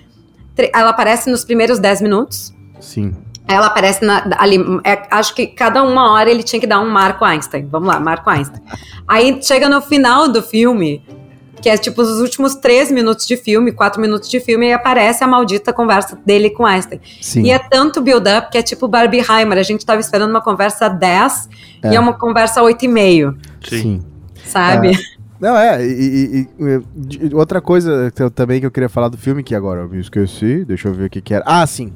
ela 0.74 0.90
aparece 0.90 1.30
nos 1.30 1.46
primeiros 1.46 1.80
dez 1.80 2.02
minutos. 2.02 2.54
Sim. 2.80 3.16
Ela 3.48 3.68
aparece 3.68 4.04
na, 4.04 4.30
ali. 4.38 4.58
É, 4.84 5.04
acho 5.12 5.34
que 5.34 5.48
cada 5.48 5.82
uma 5.84 6.12
hora 6.12 6.30
ele 6.30 6.44
tinha 6.44 6.60
que 6.60 6.68
dar 6.68 6.82
um 6.82 6.90
Marco 6.90 7.24
Einstein. 7.24 7.68
Vamos 7.72 7.88
lá, 7.88 8.00
Marco 8.00 8.30
Einstein. 8.30 8.62
Aí 9.08 9.40
chega 9.42 9.70
no 9.70 9.82
final 9.82 10.28
do 10.28 10.42
filme, 10.42 11.02
que 11.62 11.70
é 11.70 11.78
tipo 11.78 12.02
os 12.02 12.20
últimos 12.20 12.56
três 12.56 12.92
minutos 12.92 13.28
de 13.28 13.38
filme, 13.38 13.72
quatro 13.72 14.02
minutos 14.02 14.30
de 14.30 14.40
filme, 14.40 14.68
e 14.68 14.74
aparece 14.74 15.24
a 15.24 15.28
maldita 15.28 15.72
conversa 15.72 16.18
dele 16.26 16.50
com 16.50 16.66
Einstein. 16.66 17.00
Sim. 17.22 17.44
E 17.44 17.52
é 17.52 17.60
tanto 17.60 18.02
build-up 18.02 18.50
que 18.52 18.58
é 18.58 18.64
tipo 18.64 18.88
Barbie 18.88 19.20
Heimer. 19.22 19.58
A 19.58 19.64
gente 19.64 19.86
tava 19.86 20.02
esperando 20.02 20.32
uma 20.32 20.42
conversa 20.42 20.90
10 20.90 21.50
é. 21.84 21.92
e 21.92 21.96
é 21.96 22.00
uma 22.00 22.14
conversa 22.14 22.62
8,5. 22.62 23.36
Sim. 23.68 24.04
Sabe? 24.46 24.90
É. 24.90 25.22
Não, 25.42 25.58
é, 25.58 25.84
e, 25.84 25.90
e, 25.90 26.48
e, 26.60 27.34
outra 27.34 27.60
coisa 27.60 28.12
que 28.16 28.22
eu, 28.22 28.30
também 28.30 28.60
que 28.60 28.66
eu 28.68 28.70
queria 28.70 28.88
falar 28.88 29.08
do 29.08 29.18
filme, 29.18 29.42
que 29.42 29.56
agora 29.56 29.82
eu 29.82 29.90
me 29.90 30.00
esqueci, 30.00 30.64
deixa 30.64 30.88
eu 30.88 30.94
ver 30.94 31.06
o 31.06 31.10
que 31.10 31.20
que 31.20 31.34
era. 31.34 31.44
Ah, 31.48 31.66
sim. 31.66 31.92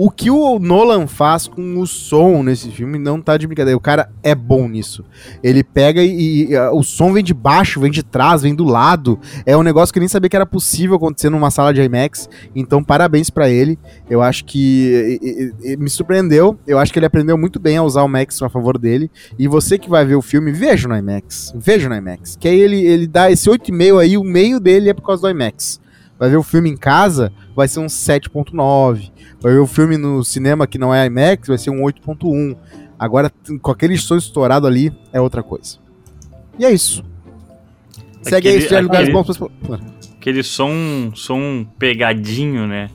O 0.00 0.12
que 0.12 0.30
o 0.30 0.60
Nolan 0.60 1.08
faz 1.08 1.48
com 1.48 1.80
o 1.80 1.84
som 1.84 2.40
nesse 2.44 2.70
filme 2.70 3.00
não 3.00 3.20
tá 3.20 3.36
de 3.36 3.48
brincadeira. 3.48 3.76
O 3.76 3.80
cara 3.80 4.08
é 4.22 4.32
bom 4.32 4.68
nisso. 4.68 5.04
Ele 5.42 5.64
pega 5.64 6.00
e, 6.00 6.52
e, 6.52 6.56
o 6.72 6.84
som 6.84 7.12
vem 7.12 7.24
de 7.24 7.34
baixo, 7.34 7.80
vem 7.80 7.90
de 7.90 8.04
trás, 8.04 8.42
vem 8.42 8.54
do 8.54 8.62
lado. 8.62 9.18
É 9.44 9.56
um 9.56 9.62
negócio 9.64 9.92
que 9.92 9.98
eu 9.98 10.02
nem 10.02 10.08
sabia 10.08 10.30
que 10.30 10.36
era 10.36 10.46
possível 10.46 10.94
acontecer 10.94 11.30
numa 11.30 11.50
sala 11.50 11.74
de 11.74 11.82
IMAX. 11.82 12.28
Então, 12.54 12.80
parabéns 12.80 13.28
para 13.28 13.50
ele. 13.50 13.76
Eu 14.08 14.22
acho 14.22 14.44
que 14.44 15.52
e, 15.64 15.76
me 15.76 15.90
surpreendeu. 15.90 16.56
Eu 16.64 16.78
acho 16.78 16.92
que 16.92 17.00
ele 17.00 17.06
aprendeu 17.06 17.36
muito 17.36 17.58
bem 17.58 17.76
a 17.76 17.82
usar 17.82 18.04
o 18.04 18.08
Max 18.08 18.40
a 18.40 18.48
favor 18.48 18.78
dele. 18.78 19.10
E 19.36 19.48
você 19.48 19.78
que 19.78 19.90
vai 19.90 20.04
ver 20.04 20.14
o 20.14 20.22
filme, 20.22 20.52
veja 20.52 20.86
no 20.86 20.96
IMAX. 20.96 21.52
Veja 21.56 21.88
no 21.88 21.96
IMAX. 21.96 22.36
Que 22.36 22.46
aí 22.46 22.60
ele, 22.60 22.86
ele 22.86 23.08
dá 23.08 23.32
esse 23.32 23.50
8,5 23.50 24.00
aí, 24.00 24.16
o 24.16 24.22
meio 24.22 24.60
dele 24.60 24.90
é 24.90 24.94
por 24.94 25.02
causa 25.02 25.22
do 25.22 25.28
IMAX. 25.28 25.80
Vai 26.18 26.28
ver 26.28 26.36
o 26.36 26.42
filme 26.42 26.68
em 26.68 26.76
casa, 26.76 27.32
vai 27.54 27.68
ser 27.68 27.78
um 27.78 27.86
7.9 27.86 29.12
Vai 29.40 29.52
ver 29.52 29.58
o 29.60 29.66
filme 29.66 29.96
no 29.96 30.24
cinema 30.24 30.66
que 30.66 30.78
não 30.78 30.92
é 30.92 31.06
IMAX, 31.06 31.48
vai 31.48 31.58
ser 31.58 31.70
um 31.70 31.82
8.1. 31.82 32.56
Agora, 32.98 33.32
com 33.62 33.70
aquele 33.70 33.96
som 33.96 34.16
estourado 34.16 34.66
ali, 34.66 34.92
é 35.12 35.20
outra 35.20 35.42
coisa. 35.42 35.78
E 36.58 36.64
é 36.64 36.72
isso. 36.72 37.04
Segue 38.22 38.48
aí, 38.48 38.60
se 38.60 38.80
lugares 38.80 39.12
bons 39.12 39.38
pra... 39.38 39.48
Aquele 40.16 40.42
som, 40.42 41.12
som 41.14 41.64
pegadinho, 41.78 42.66
né? 42.66 42.90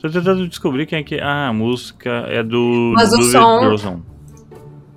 Tô 0.00 0.10
tentando 0.10 0.46
descobrir 0.48 0.84
quem 0.84 0.98
é 0.98 1.02
que. 1.02 1.18
Ah, 1.20 1.48
a 1.48 1.52
música 1.52 2.10
é 2.28 2.42
do. 2.42 2.92
Mas 2.94 3.10
do 3.10 3.20
o 3.20 3.78
som. 3.78 4.02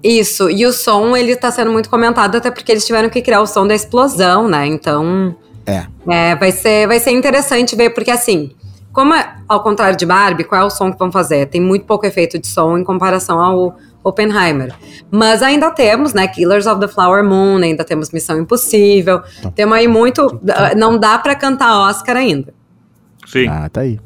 Isso, 0.03 0.49
e 0.49 0.65
o 0.65 0.73
som 0.73 1.15
ele 1.15 1.35
tá 1.35 1.49
sendo 1.51 1.71
muito 1.71 1.89
comentado, 1.89 2.35
até 2.35 2.51
porque 2.51 2.71
eles 2.71 2.85
tiveram 2.85 3.09
que 3.09 3.21
criar 3.21 3.41
o 3.41 3.47
som 3.47 3.65
da 3.65 3.75
explosão, 3.75 4.49
né? 4.49 4.65
Então. 4.65 5.35
É. 5.67 5.85
é 6.07 6.35
vai, 6.35 6.51
ser, 6.51 6.87
vai 6.87 6.99
ser 6.99 7.11
interessante 7.11 7.75
ver, 7.75 7.91
porque 7.91 8.11
assim. 8.11 8.51
Como 8.93 9.13
é, 9.13 9.35
ao 9.47 9.61
contrário 9.61 9.95
de 9.95 10.07
Barbie, 10.07 10.43
qual 10.43 10.61
é 10.61 10.63
o 10.63 10.71
som 10.71 10.91
que 10.91 10.97
vão 10.97 11.11
fazer? 11.11 11.45
Tem 11.45 11.61
muito 11.61 11.85
pouco 11.85 12.03
efeito 12.03 12.39
de 12.39 12.47
som 12.47 12.79
em 12.79 12.83
comparação 12.83 13.39
ao 13.39 13.77
Oppenheimer. 14.03 14.73
Mas 15.11 15.43
ainda 15.43 15.69
temos, 15.69 16.13
né, 16.13 16.27
Killers 16.27 16.65
of 16.65 16.79
the 16.79 16.87
Flower 16.87 17.23
Moon, 17.23 17.57
ainda 17.57 17.83
temos 17.83 18.09
Missão 18.09 18.39
Impossível. 18.39 19.21
Tá. 19.41 19.51
Temos 19.51 19.77
aí 19.77 19.87
muito. 19.87 20.27
Tá. 20.39 20.73
Não 20.75 20.97
dá 20.97 21.19
para 21.19 21.35
cantar 21.35 21.87
Oscar 21.87 22.17
ainda. 22.17 22.53
Sim. 23.27 23.47
Ah, 23.47 23.69
tá 23.69 23.81
aí. 23.81 23.99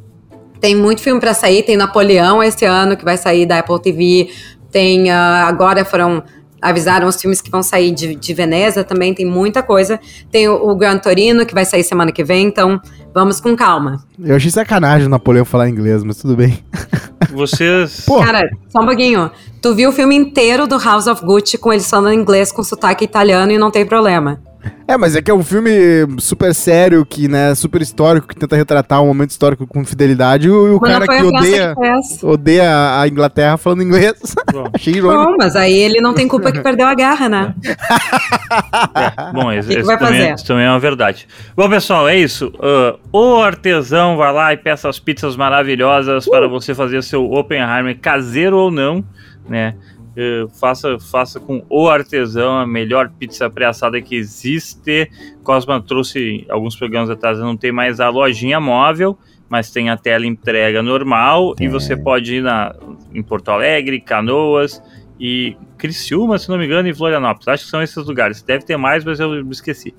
Tem 0.59 0.75
muito 0.75 1.01
filme 1.01 1.19
para 1.19 1.33
sair, 1.33 1.63
tem 1.63 1.77
Napoleão 1.77 2.43
esse 2.43 2.65
ano 2.65 2.97
que 2.97 3.05
vai 3.05 3.17
sair 3.17 3.45
da 3.45 3.59
Apple 3.59 3.81
TV. 3.81 4.29
Tem 4.71 5.09
uh, 5.09 5.45
agora 5.47 5.83
foram 5.85 6.23
avisaram 6.61 7.07
os 7.07 7.19
filmes 7.19 7.41
que 7.41 7.49
vão 7.49 7.63
sair 7.63 7.91
de, 7.91 8.15
de 8.15 8.33
Veneza 8.33 8.83
também, 8.83 9.13
tem 9.13 9.25
muita 9.25 9.63
coisa. 9.63 9.99
Tem 10.31 10.47
o, 10.47 10.69
o 10.69 10.75
Gran 10.75 10.97
Torino, 10.97 11.45
que 11.45 11.53
vai 11.53 11.65
sair 11.65 11.83
semana 11.83 12.11
que 12.11 12.23
vem, 12.23 12.47
então 12.47 12.79
vamos 13.13 13.41
com 13.41 13.55
calma. 13.55 14.03
Eu 14.23 14.35
achei 14.35 14.51
sacanagem 14.51 15.07
o 15.07 15.09
Napoleão 15.09 15.43
falar 15.43 15.67
inglês, 15.69 16.03
mas 16.03 16.17
tudo 16.17 16.35
bem. 16.35 16.59
Vocês. 17.31 18.03
Pô. 18.05 18.19
Cara, 18.19 18.49
só 18.69 18.81
um 18.81 18.85
pouquinho. 18.85 19.31
Tu 19.61 19.73
viu 19.73 19.89
o 19.89 19.93
filme 19.93 20.15
inteiro 20.15 20.67
do 20.67 20.77
House 20.77 21.07
of 21.07 21.23
Gucci 21.23 21.57
com 21.57 21.71
eles 21.71 21.89
falando 21.89 22.13
inglês 22.13 22.51
com 22.51 22.63
sotaque 22.63 23.05
italiano 23.05 23.51
e 23.51 23.57
não 23.57 23.71
tem 23.71 23.85
problema. 23.85 24.41
É, 24.87 24.97
mas 24.97 25.15
é 25.15 25.21
que 25.21 25.31
é 25.31 25.33
um 25.33 25.43
filme 25.43 25.71
super 26.19 26.53
sério, 26.53 27.05
que, 27.05 27.27
né, 27.27 27.55
super 27.55 27.81
histórico, 27.81 28.27
que 28.27 28.35
tenta 28.35 28.55
retratar 28.55 29.01
um 29.01 29.07
momento 29.07 29.29
histórico 29.29 29.65
com 29.65 29.85
fidelidade, 29.85 30.47
e 30.47 30.51
o, 30.51 30.79
cara 30.79 31.07
que 31.07 31.23
odeia, 31.23 31.75
que 31.75 32.25
odeia 32.25 32.99
a 32.99 33.07
Inglaterra 33.07 33.57
falando 33.57 33.83
inglês. 33.83 34.13
Achei 34.73 34.93
irônico. 34.93 35.31
Bom, 35.31 35.37
mas 35.37 35.55
aí 35.55 35.73
ele 35.73 36.01
não 36.01 36.13
tem 36.13 36.27
culpa 36.27 36.51
que 36.51 36.59
perdeu 36.59 36.87
a 36.87 36.93
garra, 36.93 37.29
né? 37.29 37.55
É, 37.63 39.33
bom, 39.33 39.51
esse, 39.53 39.73
esse, 39.73 39.97
também, 39.97 40.33
isso 40.33 40.45
também 40.45 40.65
é 40.65 40.69
uma 40.69 40.79
verdade. 40.79 41.27
Bom, 41.55 41.69
pessoal, 41.69 42.07
é 42.07 42.17
isso. 42.17 42.51
Uh, 42.55 42.99
o 43.11 43.41
artesão 43.41 44.17
vai 44.17 44.33
lá 44.33 44.53
e 44.53 44.57
peça 44.57 44.89
as 44.89 44.99
pizzas 44.99 45.35
maravilhosas 45.35 46.27
uh. 46.27 46.31
para 46.31 46.47
você 46.47 46.75
fazer 46.75 47.01
seu 47.01 47.31
Oppenheimer 47.31 47.97
caseiro 47.99 48.57
ou 48.57 48.69
não, 48.69 49.03
né? 49.47 49.75
Uh, 50.11 50.49
faça, 50.49 50.99
faça 50.99 51.39
com 51.39 51.63
o 51.69 51.87
artesão 51.87 52.57
a 52.57 52.67
melhor 52.67 53.09
pizza 53.17 53.49
pré-assada 53.49 54.01
que 54.01 54.15
existe. 54.15 55.09
Cosma 55.43 55.81
trouxe 55.81 56.45
alguns 56.49 56.75
programas 56.75 57.09
atrás, 57.09 57.39
não 57.39 57.55
tem 57.55 57.71
mais 57.71 57.99
a 57.99 58.09
lojinha 58.09 58.59
móvel, 58.59 59.17
mas 59.47 59.71
tem 59.71 59.89
a 59.89 59.95
tela 59.95 60.25
entrega 60.25 60.83
normal 60.83 61.55
é. 61.59 61.63
e 61.63 61.67
você 61.69 61.95
pode 61.95 62.35
ir 62.35 62.41
na, 62.41 62.75
em 63.13 63.23
Porto 63.23 63.49
Alegre, 63.49 64.01
Canoas 64.01 64.81
e 65.19 65.55
Criciúma, 65.77 66.37
se 66.37 66.49
não 66.49 66.57
me 66.57 66.65
engano, 66.65 66.89
e 66.89 66.93
Florianópolis. 66.93 67.47
Acho 67.47 67.63
que 67.63 67.69
são 67.69 67.81
esses 67.81 68.05
lugares. 68.05 68.41
Deve 68.41 68.65
ter 68.65 68.75
mais, 68.75 69.05
mas 69.05 69.19
eu 69.19 69.29
me 69.45 69.51
esqueci. 69.51 69.93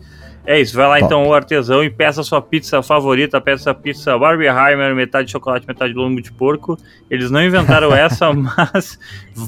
É 0.44 0.60
isso, 0.60 0.76
vai 0.76 0.86
lá 0.86 0.94
Top. 0.94 1.04
então 1.04 1.26
o 1.28 1.34
artesão 1.34 1.84
e 1.84 1.90
peça 1.90 2.22
sua 2.22 2.42
pizza 2.42 2.82
favorita, 2.82 3.40
peça 3.40 3.70
a 3.70 3.74
pizza 3.74 4.18
Barbieheimer, 4.18 4.94
metade 4.94 5.26
de 5.26 5.32
chocolate, 5.32 5.66
metade 5.66 5.92
de 5.92 5.98
lombo 5.98 6.20
de 6.20 6.32
porco. 6.32 6.76
Eles 7.08 7.30
não 7.30 7.42
inventaram 7.44 7.94
essa, 7.94 8.32
mas 8.32 8.98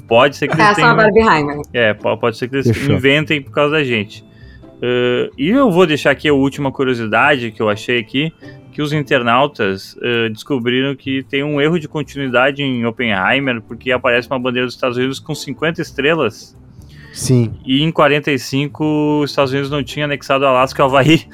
pode 0.07 0.37
ser 0.37 0.49
que 0.49 0.55
eles 0.55 0.77
tenham... 0.77 0.95
Barbieheimer. 0.95 1.63
É, 1.73 1.95
pode 1.95 2.37
ser 2.37 2.49
que 2.49 2.57
eles 2.57 2.69
Fechou. 2.69 2.95
inventem 2.95 3.43
por 3.43 3.51
causa 3.51 3.73
da 3.73 3.85
gente. 3.85 4.25
Uh, 4.77 5.33
e 5.37 5.51
eu 5.51 5.71
vou 5.71 5.87
deixar 5.87 6.11
aqui 6.11 6.29
a 6.29 6.35
última 6.35 6.71
curiosidade 6.71 7.51
que 7.51 7.61
eu 7.61 7.69
achei 7.69 7.99
aqui, 7.99 8.33
que 8.71 8.83
os 8.83 8.93
internautas 8.93 9.95
uh, 9.97 10.31
descobriram 10.31 10.95
que 10.95 11.23
tem 11.25 11.43
um 11.43 11.61
erro 11.61 11.79
de 11.79 11.89
continuidade 11.89 12.63
em 12.63 12.85
Oppenheimer, 12.85 13.61
porque 13.63 13.91
aparece 13.91 14.29
uma 14.29 14.39
bandeira 14.39 14.67
dos 14.67 14.75
Estados 14.75 14.97
Unidos 14.97 15.19
com 15.19 15.35
50 15.35 15.81
estrelas 15.81 16.57
Sim. 17.15 17.55
E 17.65 17.83
em 17.83 17.91
45 17.91 19.23
os 19.23 19.31
Estados 19.31 19.53
Unidos 19.53 19.71
não 19.71 19.83
tinha 19.83 20.05
anexado 20.05 20.45
Alasca 20.45 20.83
e 20.83 20.85
Havaí. 20.85 21.27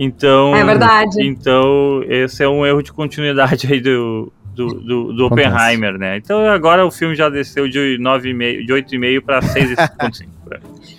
Então, 0.00 0.54
é 0.54 0.64
verdade. 0.64 1.20
Então, 1.20 2.04
esse 2.06 2.42
é 2.42 2.48
um 2.48 2.64
erro 2.64 2.82
de 2.82 2.92
continuidade 2.92 3.66
aí 3.70 3.80
do, 3.80 4.32
do, 4.58 4.74
do, 4.74 5.12
do 5.12 5.26
Oppenheimer, 5.26 5.96
né? 5.96 6.16
Então 6.16 6.44
agora 6.46 6.84
o 6.84 6.90
filme 6.90 7.14
já 7.14 7.28
desceu 7.28 7.68
de 7.68 7.96
9,5, 8.00 8.66
de 8.66 8.72
8,5 8.72 9.20
para 9.20 9.40
6,5. 9.40 10.26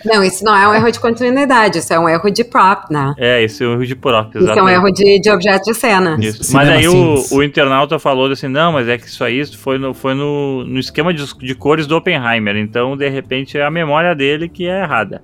Não, 0.05 0.23
isso 0.23 0.45
não 0.45 0.55
é 0.55 0.67
um 0.67 0.73
erro 0.73 0.89
de 0.91 0.99
continuidade, 0.99 1.79
isso 1.79 1.93
é 1.93 1.99
um 1.99 2.07
erro 2.07 2.29
de 2.29 2.43
prop, 2.43 2.89
né? 2.89 3.13
É, 3.17 3.43
isso 3.43 3.63
é 3.63 3.67
um 3.67 3.73
erro 3.73 3.85
de 3.85 3.95
prop, 3.95 4.29
exatamente. 4.29 4.51
Isso 4.51 4.59
é 4.59 4.63
um 4.63 4.69
erro 4.69 4.91
de, 4.91 5.19
de 5.19 5.29
objeto 5.29 5.63
de 5.65 5.73
cena. 5.73 6.17
Isso. 6.21 6.53
Mas 6.53 6.69
aí 6.69 6.87
o, 6.87 7.15
o, 7.31 7.43
internauta 7.43 7.99
falou 7.99 8.31
assim, 8.31 8.47
não, 8.47 8.71
mas 8.71 8.87
é 8.87 8.97
que 8.97 9.07
isso 9.07 9.23
aí 9.23 9.45
foi 9.45 9.77
no, 9.77 9.93
foi 9.93 10.13
no, 10.13 10.63
no 10.63 10.79
esquema 10.79 11.13
de, 11.13 11.25
de 11.39 11.55
cores 11.55 11.85
do 11.85 11.97
Oppenheimer, 11.97 12.55
então 12.55 12.95
de 12.95 13.09
repente 13.09 13.57
é 13.57 13.65
a 13.65 13.71
memória 13.71 14.15
dele 14.15 14.47
que 14.47 14.67
é 14.67 14.83
errada. 14.83 15.21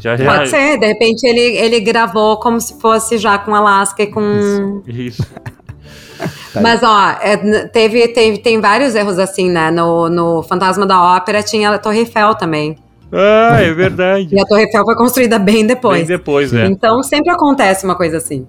Já, 0.00 0.16
já... 0.16 0.24
Pode 0.24 0.50
ser, 0.50 0.78
de 0.78 0.86
repente 0.86 1.24
ele, 1.24 1.56
ele 1.56 1.80
gravou 1.80 2.38
como 2.38 2.60
se 2.60 2.78
fosse 2.80 3.16
já 3.18 3.38
com 3.38 3.54
Alaska 3.54 4.02
e 4.02 4.08
com. 4.08 4.20
Isso. 4.20 4.82
isso. 4.88 5.26
Tá 6.52 6.60
mas, 6.60 6.82
ó, 6.82 7.10
é, 7.20 7.66
teve, 7.68 8.08
teve, 8.08 8.38
tem 8.38 8.60
vários 8.60 8.94
erros 8.94 9.18
assim, 9.18 9.50
né? 9.50 9.70
No, 9.70 10.08
no 10.08 10.42
Fantasma 10.42 10.86
da 10.86 11.16
Ópera 11.16 11.42
tinha 11.42 11.70
a 11.70 11.78
Torre 11.78 12.00
Eiffel 12.00 12.34
também. 12.34 12.76
Ah, 13.12 13.60
é 13.60 13.72
verdade. 13.72 14.28
e 14.32 14.40
a 14.40 14.44
Torre 14.44 14.62
Eiffel 14.62 14.84
foi 14.84 14.96
construída 14.96 15.38
bem 15.38 15.66
depois. 15.66 15.98
Bem 15.98 16.06
depois, 16.06 16.52
né? 16.52 16.66
Então 16.66 17.02
sempre 17.02 17.30
acontece 17.30 17.84
uma 17.84 17.94
coisa 17.94 18.16
assim. 18.16 18.46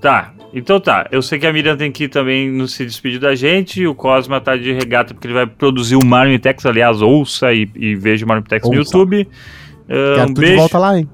Tá, 0.00 0.32
então 0.52 0.80
tá. 0.80 1.06
Eu 1.12 1.22
sei 1.22 1.38
que 1.38 1.46
a 1.46 1.52
Miriam 1.52 1.76
tem 1.76 1.92
que 1.92 2.04
ir 2.04 2.08
também 2.08 2.50
no 2.50 2.66
se 2.66 2.84
despedir 2.84 3.20
da 3.20 3.34
gente. 3.34 3.86
O 3.86 3.94
Cosma 3.94 4.40
tá 4.40 4.56
de 4.56 4.72
regata 4.72 5.14
porque 5.14 5.26
ele 5.26 5.34
vai 5.34 5.46
produzir 5.46 5.96
o 5.96 6.04
Marmitex. 6.04 6.66
Aliás, 6.66 7.00
ouça 7.00 7.52
e, 7.52 7.70
e 7.76 7.94
veja 7.94 8.24
o 8.24 8.28
Marmitex 8.28 8.68
no 8.68 8.74
YouTube. 8.74 9.28
Uh, 9.92 10.30
um 10.30 10.32
beijo. 10.32 10.56
volta 10.56 10.78
lá, 10.78 10.98
hein? 10.98 11.06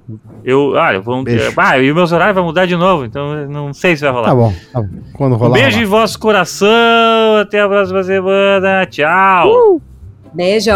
Eu, 0.44 0.78
ah, 0.78 0.94
eu 0.94 1.02
vou, 1.02 1.24
ah, 1.56 1.78
e 1.78 1.92
meus 1.92 2.12
horários 2.12 2.36
vão 2.36 2.44
mudar 2.44 2.64
de 2.64 2.76
novo, 2.76 3.04
então 3.04 3.48
não 3.48 3.74
sei 3.74 3.96
se 3.96 4.04
vai 4.04 4.12
rolar. 4.12 4.28
Tá 4.28 4.34
bom, 4.36 4.54
tá 4.72 4.80
bom. 4.80 4.88
Quando 5.14 5.34
rolar. 5.34 5.50
Um 5.50 5.52
beijo 5.54 5.70
rolar. 5.70 5.82
em 5.82 5.86
vosso 5.86 6.18
coração, 6.20 7.36
até 7.40 7.60
a 7.60 7.68
próxima 7.68 8.04
semana. 8.04 8.86
Tchau. 8.86 9.48
Uh! 9.48 9.82
Beijo. 10.32 10.70